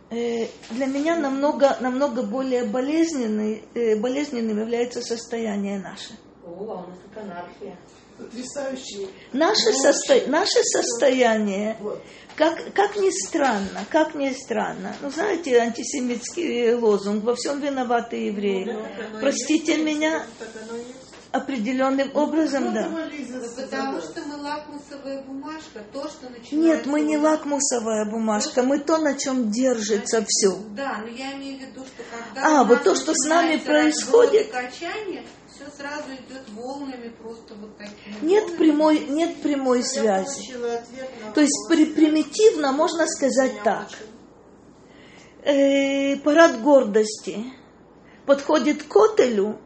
Э, 0.10 0.48
для 0.70 0.86
меня 0.86 1.18
намного, 1.18 1.78
намного 1.80 2.24
более 2.24 2.66
болезненным, 2.66 3.62
э, 3.74 4.00
болезненным 4.00 4.60
является 4.60 5.02
состояние 5.02 5.80
наше– 5.80 6.14
о, 6.44 6.50
у 6.50 6.88
нас 6.88 6.98
тут 7.04 7.18
анархия. 7.18 7.78
Потрясающий. 8.22 9.10
Наше, 9.34 9.74
состо... 9.74 10.22
Наше 10.28 10.64
состояние, 10.64 11.78
вот. 11.80 12.04
как, 12.36 12.74
как 12.74 12.96
ни 12.98 13.10
странно, 13.10 13.86
как 13.90 14.16
ни 14.16 14.32
странно, 14.32 14.96
ну 15.02 15.10
знаете, 15.10 15.58
антисемитский 15.58 16.74
лозунг, 16.74 17.24
во 17.24 17.36
всем 17.36 17.60
виноваты 17.60 18.18
евреи. 18.28 18.66
Ну, 18.66 19.20
Простите 19.20 19.78
меня, 19.78 20.26
определенным 21.32 22.12
образом, 22.14 22.74
да. 22.74 22.90
Потому 23.56 24.02
что 24.02 24.22
мы 24.26 24.36
лакмусовая 24.38 25.24
бумажка, 25.24 25.80
то, 25.92 26.08
что 26.08 26.30
начинается... 26.30 26.56
Нет, 26.56 26.86
мы 26.86 27.02
не 27.02 27.18
лакмусовая 27.18 28.06
бумажка, 28.06 28.64
мы 28.64 28.80
то, 28.80 28.98
на 28.98 29.18
чем 29.18 29.50
держится 29.50 30.24
все. 30.28 30.58
Да, 30.76 31.00
но 31.02 31.08
я 31.08 31.34
имею 31.34 31.58
в 31.58 31.62
виду, 31.62 31.86
что 31.86 32.04
когда 32.12 32.62
а, 32.62 32.64
вот 32.64 32.84
то, 32.84 32.96
что 32.96 33.14
с 33.16 33.28
нами 33.28 33.58
происходит... 33.58 34.52
Качание, 34.52 35.24
все 35.62 35.72
сразу 35.72 36.12
идет 36.14 36.50
волнами 36.50 37.10
просто 37.10 37.54
вот 37.56 37.78
такими. 37.78 38.16
Нет 38.22 38.44
волнами. 38.44 38.58
прямой, 38.58 39.00
нет 39.08 39.42
прямой 39.42 39.84
связи. 39.84 40.54
То 41.34 41.42
есть 41.42 41.68
при, 41.70 41.86
примитивно 41.86 42.72
можно 42.72 43.06
сказать 43.08 43.54
так. 43.64 43.88
Э, 45.44 46.18
парад 46.18 46.62
гордости 46.62 47.46
подходит 48.26 48.84
к 48.84 48.96
отелю, 48.96 49.60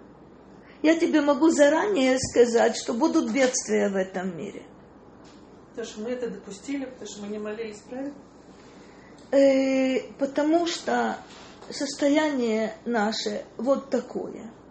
я 0.81 0.97
тебе 0.97 1.21
могу 1.21 1.49
заранее 1.49 2.17
сказать, 2.19 2.77
что 2.77 2.93
будут 2.93 3.31
бедствия 3.31 3.89
в 3.89 3.95
этом 3.95 4.37
мире. 4.37 4.63
Потому 5.69 5.87
что 5.87 6.01
мы 6.01 6.09
это 6.11 6.29
допустили, 6.29 6.85
потому 6.85 7.07
что 7.07 7.21
мы 7.23 7.27
не 7.27 7.39
молились, 7.39 7.81
правильно? 7.89 8.13
Э, 9.31 10.13
потому 10.19 10.67
что 10.67 11.17
состояние 11.69 12.73
наше 12.85 13.43
вот 13.57 13.89
такое– 13.89 14.51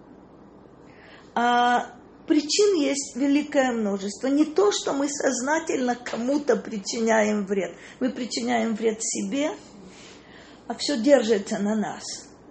а 1.35 1.91
причин 2.26 2.74
есть 2.76 3.16
великое 3.16 3.72
множество. 3.72 4.28
Не 4.28 4.45
то, 4.45 4.70
что 4.72 4.93
мы 4.93 5.09
сознательно 5.09 5.97
кому-то 5.97 6.57
причиняем 6.57 7.45
вред. 7.45 7.74
Мы 8.01 8.11
причиняем 8.11 8.74
вред 8.74 8.99
себе, 9.03 9.51
а 10.66 10.74
все 10.74 10.97
держится 10.97 11.59
на 11.59 11.74
нас. 11.74 12.03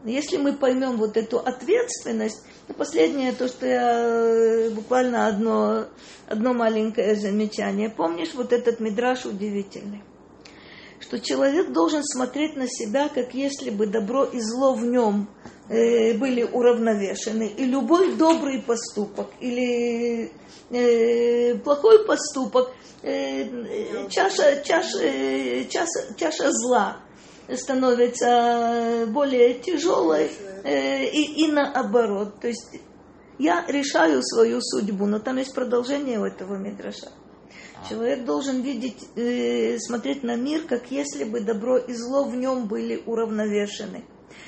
Если 0.05 0.38
мы 0.38 0.53
поймем 0.53 0.97
вот 0.97 1.15
эту 1.15 1.39
ответственность, 1.39 2.43
то 2.67 2.73
последнее, 2.73 3.31
то, 3.31 3.47
что 3.47 3.65
я 3.65 3.99
э, 3.99 4.69
буквально 4.69 5.27
одно, 5.27 5.86
одно 6.27 6.53
маленькое 6.53 7.15
замечание. 7.15 7.89
Помнишь 7.89 8.34
вот 8.34 8.51
этот 8.51 8.81
мидраж 8.81 9.25
удивительный? 9.25 10.03
Что 10.99 11.19
человек 11.19 11.71
должен 11.71 12.03
смотреть 12.03 12.55
на 12.55 12.67
себя, 12.67 13.09
как 13.09 13.34
если 13.34 13.69
бы 13.69 13.88
добро 13.88 14.25
и 14.25 14.39
зло 14.39 14.73
в 14.73 14.86
нем 14.86 15.29
были 15.70 16.43
уравновешены, 16.43 17.47
и 17.47 17.66
любой 17.66 18.16
добрый 18.16 18.61
поступок 18.61 19.30
или 19.39 20.32
э, 20.70 21.55
плохой 21.55 22.05
поступок, 22.05 22.72
э, 23.01 24.07
чаша, 24.09 24.61
чаша, 24.64 24.99
э, 25.01 25.66
чаша, 25.70 26.16
чаша 26.18 26.51
зла 26.51 26.97
становится 27.55 29.05
более 29.07 29.55
тяжелой 29.55 30.32
э, 30.64 31.05
и, 31.05 31.45
и 31.45 31.51
наоборот. 31.51 32.39
То 32.39 32.47
есть 32.47 32.80
я 33.39 33.66
решаю 33.68 34.22
свою 34.24 34.61
судьбу, 34.61 35.05
но 35.05 35.20
там 35.20 35.38
есть 35.38 35.53
продолжение 35.53 36.20
у 36.20 36.26
этого 36.26 36.55
мидраша. 36.55 37.11
Человек 37.89 38.24
должен 38.24 38.61
видеть, 38.61 39.09
э, 39.16 39.78
смотреть 39.78 40.24
на 40.24 40.36
мир, 40.36 40.64
как 40.68 40.89
если 40.89 41.26
бы 41.26 41.41
добро 41.41 41.78
и 41.78 41.93
зло 41.93 42.24
в 42.24 42.36
нем 42.36 42.68
были 42.68 43.01
уравновешены. 43.05 44.05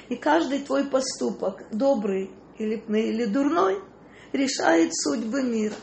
И 0.10 0.16
каждый 0.16 0.60
твой 0.60 0.86
поступок, 0.86 1.66
добрый 1.72 2.32
или, 2.58 2.84
или 2.88 3.26
дурной, 3.26 3.82
решает 4.32 4.92
судьбы 4.96 5.44
мира. 5.44 5.76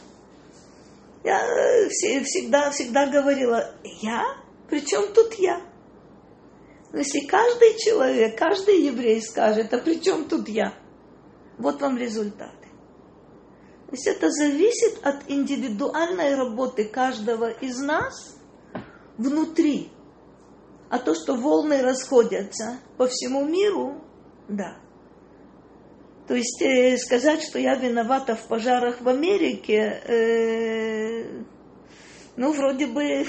Я 1.24 1.40
э, 1.40 1.88
всегда, 1.88 2.70
всегда 2.70 3.06
говорила, 3.06 3.74
я? 4.00 4.24
Причем 4.68 5.12
тут 5.12 5.34
я? 5.34 5.60
Но 6.92 6.98
если 6.98 7.26
каждый 7.26 7.78
человек, 7.78 8.38
каждый 8.38 8.82
еврей 8.82 9.22
скажет, 9.22 9.72
а 9.72 9.78
при 9.78 10.00
чем 10.00 10.28
тут 10.28 10.48
я? 10.48 10.74
Вот 11.58 11.80
вам 11.80 11.96
результаты. 11.96 12.68
То 13.86 13.92
есть 13.92 14.06
это 14.06 14.30
зависит 14.30 15.04
от 15.04 15.28
индивидуальной 15.28 16.34
работы 16.34 16.84
каждого 16.84 17.50
из 17.50 17.78
нас 17.78 18.36
внутри. 19.18 19.90
А 20.88 20.98
то, 20.98 21.14
что 21.14 21.34
волны 21.36 21.82
расходятся 21.82 22.78
по 22.96 23.06
всему 23.06 23.44
миру, 23.44 24.02
да. 24.52 24.76
То 26.28 26.34
есть 26.34 26.62
э, 26.62 26.96
сказать, 26.98 27.42
что 27.42 27.58
я 27.58 27.74
виновата 27.74 28.36
в 28.36 28.46
пожарах 28.46 29.00
в 29.00 29.08
Америке, 29.08 30.02
э, 30.06 31.42
ну, 32.36 32.52
вроде 32.52 32.86
бы, 32.86 33.26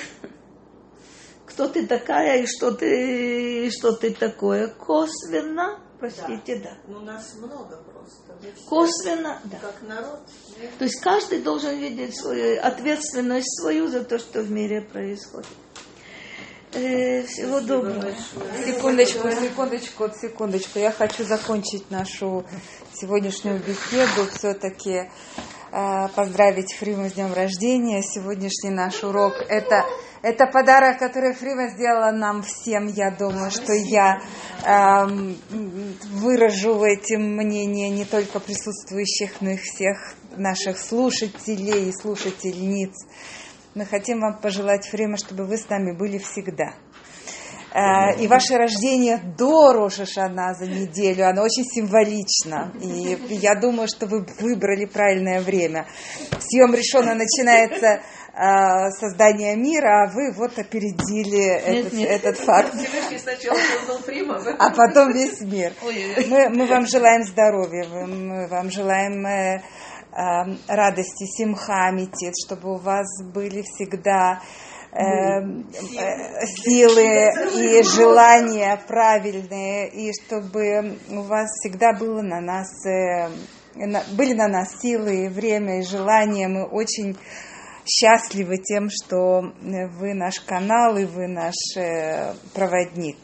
кто 1.46 1.68
ты 1.68 1.88
такая 1.88 2.44
и 2.44 2.46
что 2.46 2.72
ты, 2.72 3.68
и 3.68 3.72
что 3.72 3.94
ты 3.94 4.14
такое. 4.14 4.68
Косвенно, 4.68 5.80
простите, 6.00 6.60
да. 6.60 6.78
Ну, 6.88 7.00
нас 7.00 7.34
много 7.36 7.78
просто. 7.78 8.38
Все 8.42 8.70
Косвенно, 8.70 9.42
да. 9.46 9.58
Как 9.60 9.82
народ. 9.82 10.20
То 10.78 10.84
есть 10.84 11.02
каждый 11.02 11.42
должен 11.42 11.78
видеть 11.78 12.16
свою 12.16 12.62
ответственность 12.62 13.60
свою 13.60 13.88
за 13.88 14.04
то, 14.04 14.20
что 14.20 14.42
в 14.42 14.52
мире 14.52 14.82
происходит. 14.82 15.48
Э, 16.76 17.22
всего 17.28 17.60
доброго. 17.60 18.12
Секундочку, 18.66 19.30
секундочку, 19.30 20.10
секундочку. 20.20 20.80
Я 20.80 20.92
хочу 20.92 21.24
закончить 21.24 21.92
нашу 21.92 22.46
сегодняшнюю 22.96 23.60
беседу. 23.60 24.28
Все-таки 24.34 25.04
э, 25.72 26.08
поздравить 26.16 26.74
Фриму 26.74 27.10
с 27.10 27.14
днем 27.14 27.32
рождения. 27.32 28.02
Сегодняшний 28.02 28.72
наш 28.72 29.04
урок 29.04 29.34
это, 29.50 29.86
это 30.24 30.48
подарок, 30.48 30.98
который 30.98 31.34
Фрима 31.34 31.68
сделала 31.68 32.12
нам 32.12 32.42
всем. 32.42 32.88
Я 32.88 33.12
думаю, 33.12 33.52
что 33.52 33.74
я 33.74 34.24
эм, 34.66 35.38
выражу 36.10 36.84
этим 36.84 37.36
мнение 37.36 37.92
не 37.92 38.06
только 38.06 38.40
присутствующих, 38.40 39.42
но 39.42 39.52
и 39.52 39.58
всех 39.58 40.16
наших 40.38 40.80
слушателей 40.80 41.90
и 41.90 41.94
слушательниц. 41.94 42.96
Мы 43.76 43.86
хотим 43.86 44.20
вам 44.20 44.40
пожелать 44.40 44.88
время, 44.92 45.18
чтобы 45.18 45.46
вы 45.46 45.58
с 45.58 45.68
нами 45.68 45.98
были 45.98 46.20
всегда. 46.20 46.74
Э, 47.74 48.16
И 48.22 48.28
ваше 48.28 48.56
рождение 48.56 49.18
до 49.36 49.74
Рошашана 49.74 50.54
за 50.54 50.68
неделю, 50.68 51.28
оно 51.28 51.42
очень 51.42 51.66
символично. 51.66 52.72
И 52.80 53.18
я 53.36 53.56
думаю, 53.56 53.88
что 53.88 54.06
вы 54.06 54.26
выбрали 54.40 54.86
правильное 54.86 55.42
время. 55.42 55.88
Съем 56.40 56.76
решено 56.76 57.16
начинается 57.16 58.02
э, 58.36 58.92
создание 59.00 59.56
мира, 59.56 60.04
а 60.04 60.14
вы 60.14 60.32
вот 60.34 60.60
опередили 60.60 61.44
этот, 61.44 61.94
нет. 61.94 62.10
этот 62.12 62.38
факт. 62.38 62.76
Создал 62.76 63.98
Фрима, 64.06 64.40
А 64.60 64.70
потом 64.70 65.12
весь 65.14 65.42
мир. 65.42 65.74
Мы, 66.30 66.50
мы 66.50 66.68
вам 66.68 66.86
желаем 66.86 67.24
здоровья, 67.24 67.86
мы- 67.90 68.48
вам 68.50 68.70
желаем 68.70 69.26
э, 69.26 69.62
радости, 70.68 71.26
симхамити, 71.26 72.32
чтобы 72.46 72.74
у 72.74 72.78
вас 72.78 73.08
были 73.34 73.62
всегда 73.64 74.42
э, 74.92 75.02
э, 75.02 76.46
силы 76.46 77.32
и 77.80 77.84
желания 77.84 78.80
правильные, 78.88 79.90
и 79.90 80.12
чтобы 80.14 80.98
у 81.10 81.22
вас 81.24 81.50
всегда 81.60 81.94
было 81.94 82.22
на 82.22 82.42
нас, 82.42 82.68
э, 82.86 83.30
на- 83.76 84.04
были 84.16 84.34
на 84.34 84.48
нас 84.48 84.80
силы, 84.82 85.26
и 85.26 85.30
время 85.30 85.80
и 85.80 85.84
желание. 85.84 86.48
Мы 86.48 86.66
очень 86.66 87.18
счастливы 87.86 88.58
тем, 88.58 88.90
что 88.90 89.42
э, 89.42 89.88
вы 89.88 90.14
наш 90.14 90.40
канал 90.42 90.98
и 90.98 91.06
вы 91.06 91.28
наш 91.28 91.56
э, 91.76 92.34
проводник. 92.54 93.18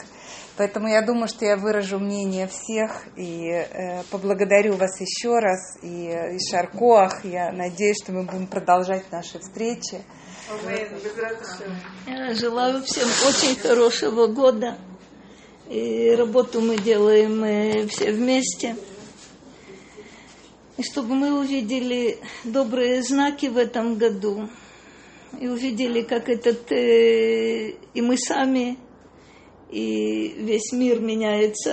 Поэтому 0.60 0.90
я 0.90 1.02
думаю, 1.02 1.30
что 1.30 1.46
я 1.46 1.56
выражу 1.56 2.00
мнение 2.00 2.46
всех 2.46 3.08
и 3.16 3.48
э, 3.48 4.04
поблагодарю 4.12 4.76
вас 4.76 5.00
еще 5.00 5.40
раз. 5.40 5.78
И, 5.82 6.10
э, 6.10 6.36
и 6.36 6.40
Шаркоах, 6.52 7.24
я 7.24 7.54
надеюсь, 7.54 7.96
что 8.04 8.12
мы 8.12 8.24
будем 8.24 8.46
продолжать 8.46 9.10
наши 9.10 9.40
встречи. 9.40 10.04
Я 12.06 12.34
желаю 12.34 12.84
всем 12.84 13.08
очень 13.26 13.56
хорошего 13.56 14.28
года. 14.28 14.78
И 15.70 16.14
работу 16.18 16.60
мы 16.60 16.78
делаем 16.78 17.42
э, 17.46 17.88
все 17.88 18.12
вместе. 18.12 18.76
И 20.76 20.84
чтобы 20.84 21.16
мы 21.16 21.40
увидели 21.40 22.20
добрые 22.44 23.02
знаки 23.02 23.46
в 23.46 23.58
этом 23.58 23.96
году. 23.96 24.50
И 25.40 25.48
увидели, 25.48 26.02
как 26.02 26.28
этот 26.28 26.70
э, 26.74 27.76
и 27.94 28.02
мы 28.02 28.18
сами, 28.18 28.78
и 29.70 30.36
весь 30.38 30.72
мир 30.72 31.00
меняется 31.00 31.72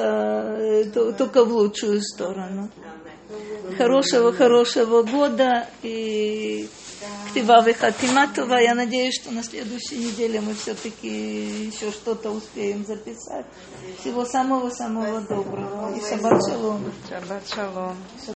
э, 0.59 0.85
то- 0.93 1.13
только 1.13 1.45
в 1.45 1.53
лучшую 1.53 2.03
сторону. 2.03 2.71
Хорошего, 3.79 4.33
хорошего 4.33 5.03
года 5.03 5.67
и 5.83 6.69
Ктива 7.31 7.63
Хатиматова. 7.63 8.55
Я 8.57 8.75
надеюсь, 8.75 9.21
что 9.21 9.33
на 9.33 9.43
следующей 9.43 9.97
неделе 9.99 10.41
мы 10.41 10.55
все-таки 10.55 11.09
еще 11.67 11.91
что-то 11.91 12.31
успеем 12.31 12.85
записать. 12.87 13.47
Всего 14.01 14.25
самого-самого 14.25 15.21
доброго. 15.23 15.95
И 15.97 16.01
шаббат 16.01 16.41
шалом. 16.49 16.85
Шаббат 17.09 17.43
шалом. 17.49 17.97